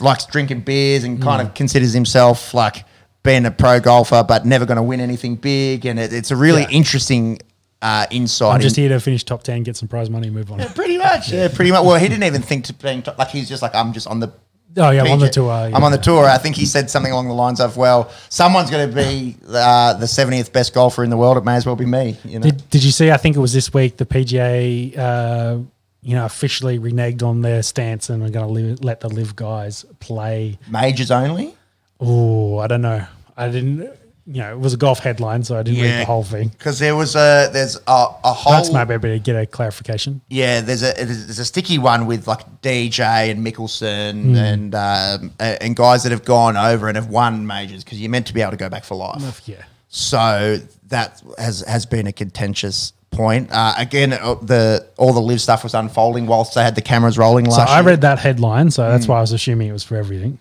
[0.00, 2.84] likes drinking beers and kind of considers himself like
[3.22, 5.84] being a pro golfer, but never going to win anything big.
[5.86, 6.70] And it, it's a really Yeah.
[6.70, 7.38] interesting
[7.82, 8.54] uh, insight.
[8.54, 10.58] I'm just in- here to finish top ten, get some prize money, and move on.
[10.58, 11.84] Yeah, Pretty much, yeah, pretty much.
[11.84, 14.32] Well, he didn't even think to being like he's just like I'm just on the.
[14.76, 15.50] Oh yeah, I'm on the tour.
[15.50, 16.26] I'm on the tour.
[16.26, 19.94] I think he said something along the lines of, "Well, someone's going to be uh,
[19.94, 21.36] the 70th best golfer in the world.
[21.38, 23.10] It may as well be me." You know, Did, did you see?
[23.10, 23.96] I think it was this week.
[23.96, 25.58] The PGA, uh,
[26.02, 29.84] you know, officially reneged on their stance and are going to let the live guys
[29.98, 30.58] play.
[30.70, 31.56] majors only.
[32.00, 33.04] Oh, I don't know.
[33.36, 33.78] I didn't.
[34.26, 36.48] you know, it was a golf headline, so I didn't read the whole thing.
[36.48, 40.20] because there was a there's a, a whole That's maybe to get a clarification.
[40.28, 45.62] yeah there's a there's a sticky one with like DJ and Mickelson and um, a-
[45.62, 48.40] and guys that have gone over and have won majors because you're meant to be
[48.40, 49.42] able to go back for life.
[49.46, 49.62] Yeah.
[49.88, 50.58] So
[50.88, 53.48] that has has been a contentious point.
[53.50, 57.18] Uh, again, uh, the all the live stuff was unfolding whilst they had the cameras
[57.18, 57.88] rolling So last I year.
[57.90, 58.90] read that headline, so Hmm.
[58.92, 60.38] that's why I was assuming it was for everything.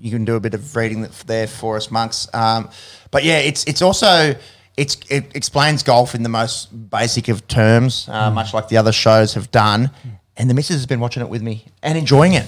[0.00, 2.28] You can do a bit of reading there for us monks.
[2.34, 2.68] Um,
[3.10, 4.34] but yeah, it's it's also
[4.76, 8.34] it's it explains golf in the most basic of terms, uh, Hmm.
[8.34, 9.90] much like the other shows have done.
[10.36, 12.44] And the missus has been watching it with me and enjoying it,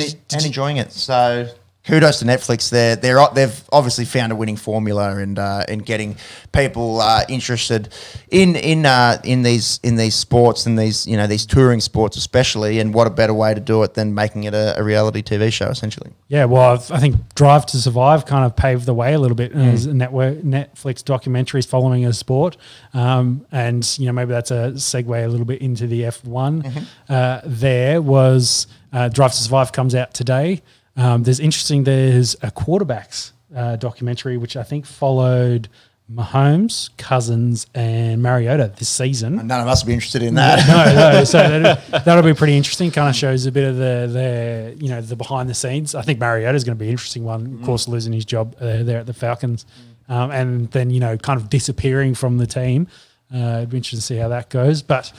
[0.00, 0.92] and, did- and enjoying it.
[0.92, 1.48] So
[1.88, 2.68] kudos to Netflix.
[2.70, 6.16] They're they're they've obviously found a winning formula and uh, in getting
[6.52, 7.88] people uh, interested
[8.30, 12.16] in in uh, in these in these sports and these you know these touring sports
[12.16, 12.78] especially.
[12.78, 15.50] And what a better way to do it than making it a, a reality TV
[15.52, 16.10] show essentially.
[16.28, 19.34] Yeah, well, I've, I think Drive to Survive kind of paved the way a little
[19.36, 19.60] bit Hmm.
[19.60, 22.58] as a network, Netflix documentaries following a sport,
[22.92, 26.62] um, and you know maybe that's a segue a little bit into the F one.
[26.62, 26.84] Mm-hmm.
[27.08, 30.62] Uh, there was uh, Drive to Survive comes out today.
[30.98, 31.84] Um, there's interesting.
[31.84, 35.68] There's a quarterbacks uh, documentary which I think followed
[36.12, 39.46] Mahomes, Cousins, and Mariota this season.
[39.46, 40.66] None of us will be interested in that.
[40.66, 41.24] no, no.
[41.24, 42.90] So that'll, that'll be pretty interesting.
[42.90, 45.94] Kind of shows a bit of the the you know the behind the scenes.
[45.94, 47.58] I think Mariota is going to be an interesting one.
[47.60, 49.66] Of course, losing his job uh, there at the Falcons,
[50.08, 52.88] um, and then you know kind of disappearing from the team.
[53.32, 54.80] Uh, it'd be interesting to see how that goes.
[54.82, 55.12] But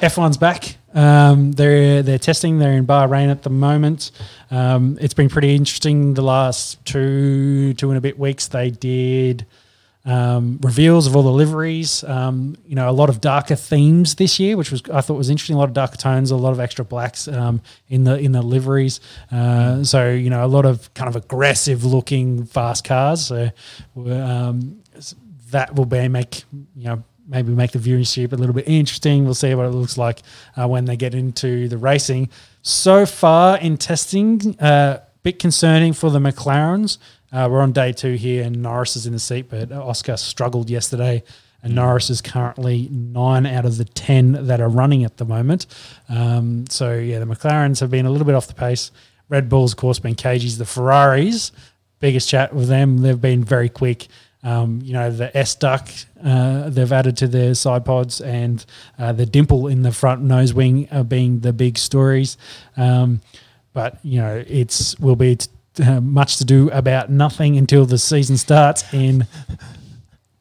[0.00, 0.76] F1's back.
[0.94, 2.58] Um, they're they're testing.
[2.58, 4.10] They're in Bahrain at the moment.
[4.50, 8.48] Um, it's been pretty interesting the last two two and a bit weeks.
[8.48, 9.46] They did
[10.04, 12.02] um, reveals of all the liveries.
[12.04, 15.30] Um, you know, a lot of darker themes this year, which was I thought was
[15.30, 15.56] interesting.
[15.56, 18.42] A lot of darker tones, a lot of extra blacks um, in the in the
[18.42, 19.00] liveries.
[19.30, 23.26] Uh, so you know, a lot of kind of aggressive looking fast cars.
[23.26, 23.50] So
[23.96, 24.82] um,
[25.50, 26.44] that will be make
[26.76, 29.24] you know maybe make the viewing viewership a little bit interesting.
[29.24, 30.22] We'll see what it looks like
[30.56, 32.30] uh, when they get into the racing.
[32.62, 36.98] So far in testing, a uh, bit concerning for the McLarens.
[37.30, 40.70] Uh, we're on day two here, and Norris is in the seat, but Oscar struggled
[40.70, 41.22] yesterday.
[41.62, 45.66] And Norris is currently nine out of the 10 that are running at the moment.
[46.08, 48.92] Um, so, yeah, the McLarens have been a little bit off the pace.
[49.28, 50.58] Red Bull's, of course, been cages.
[50.58, 51.50] The Ferraris,
[51.98, 54.06] biggest chat with them, they've been very quick.
[54.44, 58.64] Um, you know, the S duct uh, they've added to their side pods and
[58.98, 62.36] uh, the dimple in the front nose wing are being the big stories.
[62.76, 63.20] Um,
[63.72, 67.98] but, you know, it's will be t- uh, much to do about nothing until the
[67.98, 69.26] season starts in.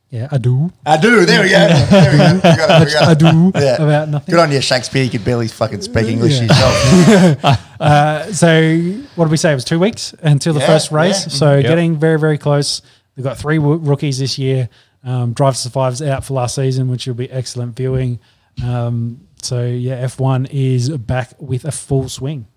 [0.10, 0.72] Yeah, I do.
[0.86, 1.26] I do.
[1.26, 1.68] There we go.
[1.68, 2.34] There we go.
[2.36, 3.76] We got it, we got I do Yeah.
[3.84, 4.34] about nothing.
[4.36, 5.04] Good on you, Shakespeare.
[5.04, 6.44] You could barely fucking speak English Yeah.
[7.36, 7.82] yourself.
[7.82, 8.72] Uh, so
[9.16, 9.52] what did we say?
[9.52, 11.24] It was two weeks until the Yeah, first race.
[11.24, 11.34] yeah.
[11.34, 11.64] So Yep.
[11.66, 12.82] getting very, very close.
[13.18, 14.70] They've got three w- rookies this year.
[15.04, 18.20] Um, Drive to Survive's out for last season, which will be excellent viewing.
[18.64, 22.48] Um, so yeah, F1 is back with a full swing.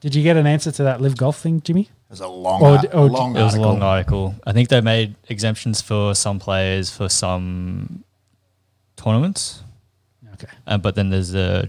[0.00, 1.82] Did you get an answer to that live golf thing, Jimmy?
[1.82, 3.62] It was a long, Or- ar- or- long It was a article.
[3.72, 4.34] long article.
[4.46, 8.04] I think they made exemptions for some players for some
[8.96, 9.62] tournaments,
[10.34, 10.46] Okay.
[10.66, 11.68] uh, but then there's a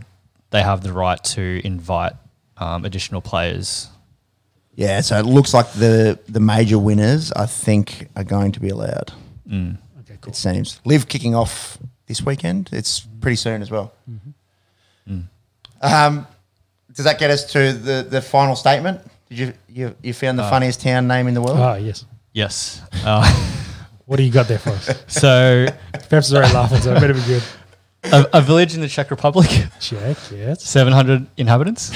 [0.49, 2.13] they have the right to invite
[2.57, 3.89] um, additional players.
[4.77, 8.69] Yeah, so it looks like the the major winners, I think, are going to be
[8.69, 9.11] allowed.
[9.49, 9.77] Mm.
[10.01, 10.31] Okay, cool.
[10.31, 10.79] It seems.
[10.85, 12.69] Live kicking off this weekend.
[12.71, 13.91] It's pretty soon as well.
[14.09, 15.19] Mm-hmm.
[15.81, 16.27] Um,
[16.93, 18.99] does that get us to the, the final statement?
[19.29, 21.59] Did you you, you found the Uh, funniest town name in the world?
[21.59, 22.05] Oh yes.
[22.33, 22.81] Yes.
[23.05, 23.23] Uh,
[24.05, 24.89] What do you got there for us?
[25.07, 25.65] so
[26.09, 27.43] Perhaps it's already laughing, so it better be good.
[28.03, 29.49] a, a village in the Czech Republic,
[29.79, 30.63] Czech, Yes.
[30.63, 31.91] 700 inhabitants.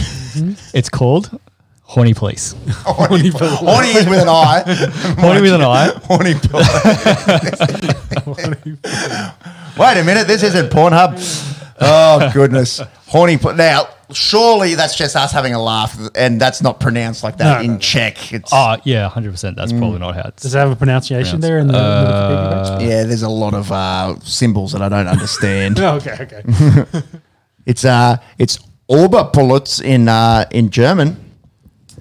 [0.74, 1.30] It's called
[1.92, 2.56] Horny Police.
[2.86, 4.64] Horny, horny is with an I.
[5.20, 5.88] Horny with an I.
[6.06, 6.36] Horny.
[6.36, 7.60] police.
[9.78, 11.18] Wait a minute, this isn't Pornhub.
[11.82, 13.38] Oh goodness, horny.
[13.38, 17.56] Po- now, surely that's just us having a laugh, and that's not pronounced like that
[17.58, 17.80] No, in no, no.
[17.80, 18.32] Czech.
[18.32, 19.58] It's Oh yeah, hundred percent.
[19.58, 20.44] That's probably not how it's.
[20.44, 23.04] Does it have a pronunciation there in the, in the yeah.
[23.04, 25.78] There's a lot of uh, symbols that I don't understand.
[25.80, 26.44] Oh, okay, okay.
[27.66, 28.60] It's uh, it's
[28.90, 31.31] Oberpolutz in uh, in German,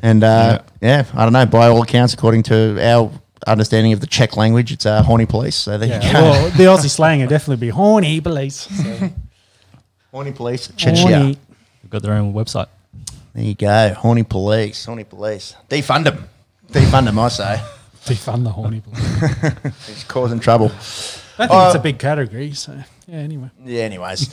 [0.03, 1.05] and uh, yeah.
[1.15, 1.47] I don't know.
[1.47, 3.11] By all accounts, according to our
[3.47, 5.57] understanding of the Czech language, it's uh, horny police.
[5.57, 6.21] So there Yeah, you go.
[6.23, 8.57] well, the Aussie slang would definitely be horny police.
[8.71, 9.11] So,
[10.13, 10.99] horny police, Czechia.
[11.03, 11.39] horny.
[11.83, 12.67] They've got their own website.
[13.35, 13.95] There you go.
[13.95, 14.85] Horny police.
[14.85, 15.55] Horny police.
[15.69, 16.29] Defund them.
[16.71, 17.19] Defund them.
[17.19, 17.63] I say.
[18.05, 19.87] Defund the horny police.
[19.87, 20.67] He's causing trouble.
[20.67, 22.53] I think Uh, it's a big category.
[22.53, 22.73] So
[23.07, 23.19] yeah.
[23.19, 23.83] Anyway, Yeah.
[23.85, 24.29] Anyways,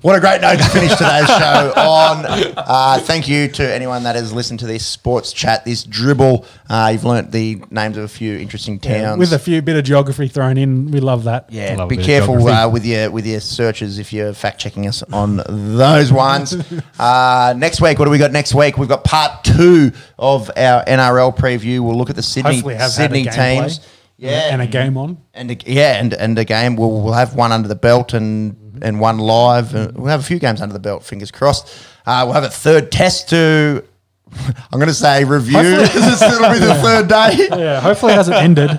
[0.00, 2.24] What a great note to finish today's show on.
[2.56, 6.46] Uh, thank you to anyone that has listened to this sports chat, this dribble.
[6.70, 9.18] Uh, you've learnt the names of a few interesting towns.
[9.18, 11.52] With a few bit of geography thrown in, we love that.
[11.52, 15.02] yeah, Love be careful uh, with your with your searches if you're fact checking us
[15.12, 16.56] on those ones.
[16.98, 18.78] uh, next week, what do we got next week?
[18.78, 21.80] We've got part two of our NRL preview.
[21.80, 23.80] We'll look at the Sydney have Sydney had a gameplay teams.
[24.20, 25.18] Yeah, And a game on.
[25.32, 26.74] and a, yeah, and and a game.
[26.74, 29.74] We'll we'll have one under the belt and and one live.
[29.74, 31.04] Uh, we'll have a few games under the belt.
[31.04, 31.68] Fingers crossed.
[32.06, 33.84] Uh, we'll have a third test to.
[34.70, 35.62] I'm going to say review.
[35.62, 37.48] this will be the third day.
[37.48, 38.70] Yeah, hopefully it hasn't ended.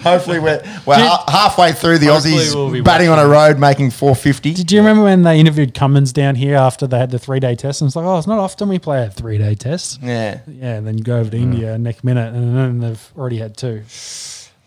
[0.00, 4.54] Hopefully we're we're ha- halfway through the Aussies we'll batting on a road, making 450.
[4.54, 7.54] Did you remember when they interviewed Cummins down here after they had the three day
[7.54, 7.82] test?
[7.82, 10.00] And it's like, oh, it's not often we play a three day test.
[10.02, 10.40] Yeah.
[10.46, 13.82] Yeah, and then go over to India next minute, and then they've already had two.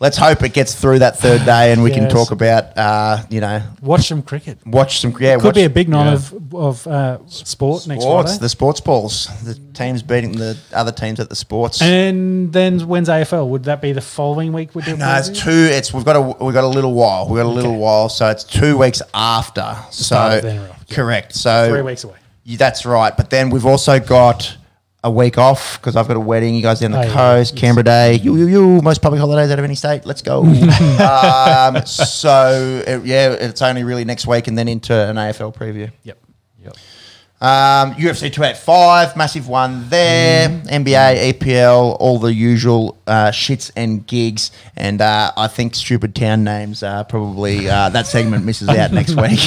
[0.01, 3.39] Let's hope it gets through that third day, and we can talk about uh, you
[3.39, 4.57] know Watch some cricket.
[4.65, 6.13] watch some yeah Could watch be a big night yeah.
[6.13, 8.01] of of uh, sport next week.
[8.01, 8.41] sports Friday.
[8.41, 11.83] the sports balls the teams beating the other teams at the sports.
[11.83, 13.47] and then when's AFL?
[13.49, 14.73] Would that be the following week?
[14.73, 15.51] Would do No, it's two.
[15.51, 17.27] It's we've got a we've got a little while.
[17.29, 19.77] We've got a little while, so it's two weeks after.
[19.91, 20.67] So of the NRL.
[20.87, 20.95] Yeah.
[20.95, 21.35] correct.
[21.35, 22.15] So Three weeks away.
[22.43, 23.15] Yeah, that's right.
[23.15, 24.57] But then we've also got
[25.03, 26.53] a week off because I've got a wedding.
[26.53, 27.13] You guys down the Oh, yeah.
[27.13, 28.15] coast, Canberra Day.
[28.15, 28.81] You, you, you.
[28.81, 30.05] Most public holidays out of any state.
[30.05, 30.43] Let's go.
[30.45, 35.79] um, so it, yeah, it's only really next week, and then into an AFL preview.
[35.81, 35.93] Yep.
[36.03, 36.20] Yep.
[37.41, 40.47] Um, UFC 285, massive one there.
[40.49, 44.51] NBA, EPL, all the usual uh, shits and gigs.
[44.77, 49.15] And uh, I think stupid town names are probably uh, that segment misses out next
[49.15, 49.39] week.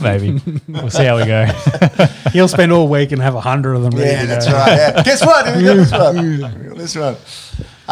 [0.00, 0.40] Maybe.
[0.68, 1.46] we'll see how we go.
[2.32, 3.94] He'll spend all week and have a hundred of them.
[3.98, 4.52] yeah, to that's go.
[4.52, 4.76] right.
[4.76, 5.02] Yeah.
[5.02, 5.56] Guess what?
[5.56, 6.70] We got this one.
[6.80, 7.16] This one.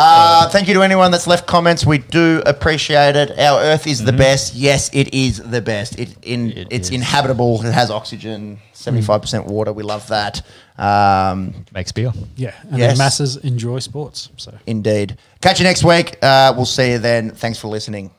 [0.01, 1.85] Uh, thank you to anyone that's left comments.
[1.85, 3.37] We do appreciate it.
[3.39, 4.55] Our Earth is the best.
[4.55, 5.99] Yes, it is the best.
[5.99, 6.95] It in It it's is.
[6.95, 7.65] inhabitable.
[7.66, 8.61] It has oxygen.
[8.73, 9.73] Seventy five percent water.
[9.73, 10.41] We love that.
[10.79, 12.12] Um, Makes beer.
[12.37, 12.93] Yeah, and Yes.
[12.97, 14.31] the masses enjoy sports.
[14.37, 15.16] So Indeed.
[15.41, 16.16] Catch you next week.
[16.23, 17.31] Uh, we'll see you then.
[17.33, 18.12] Thanks for listening.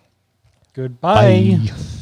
[0.74, 1.58] goodbye.
[1.66, 1.99] Bye.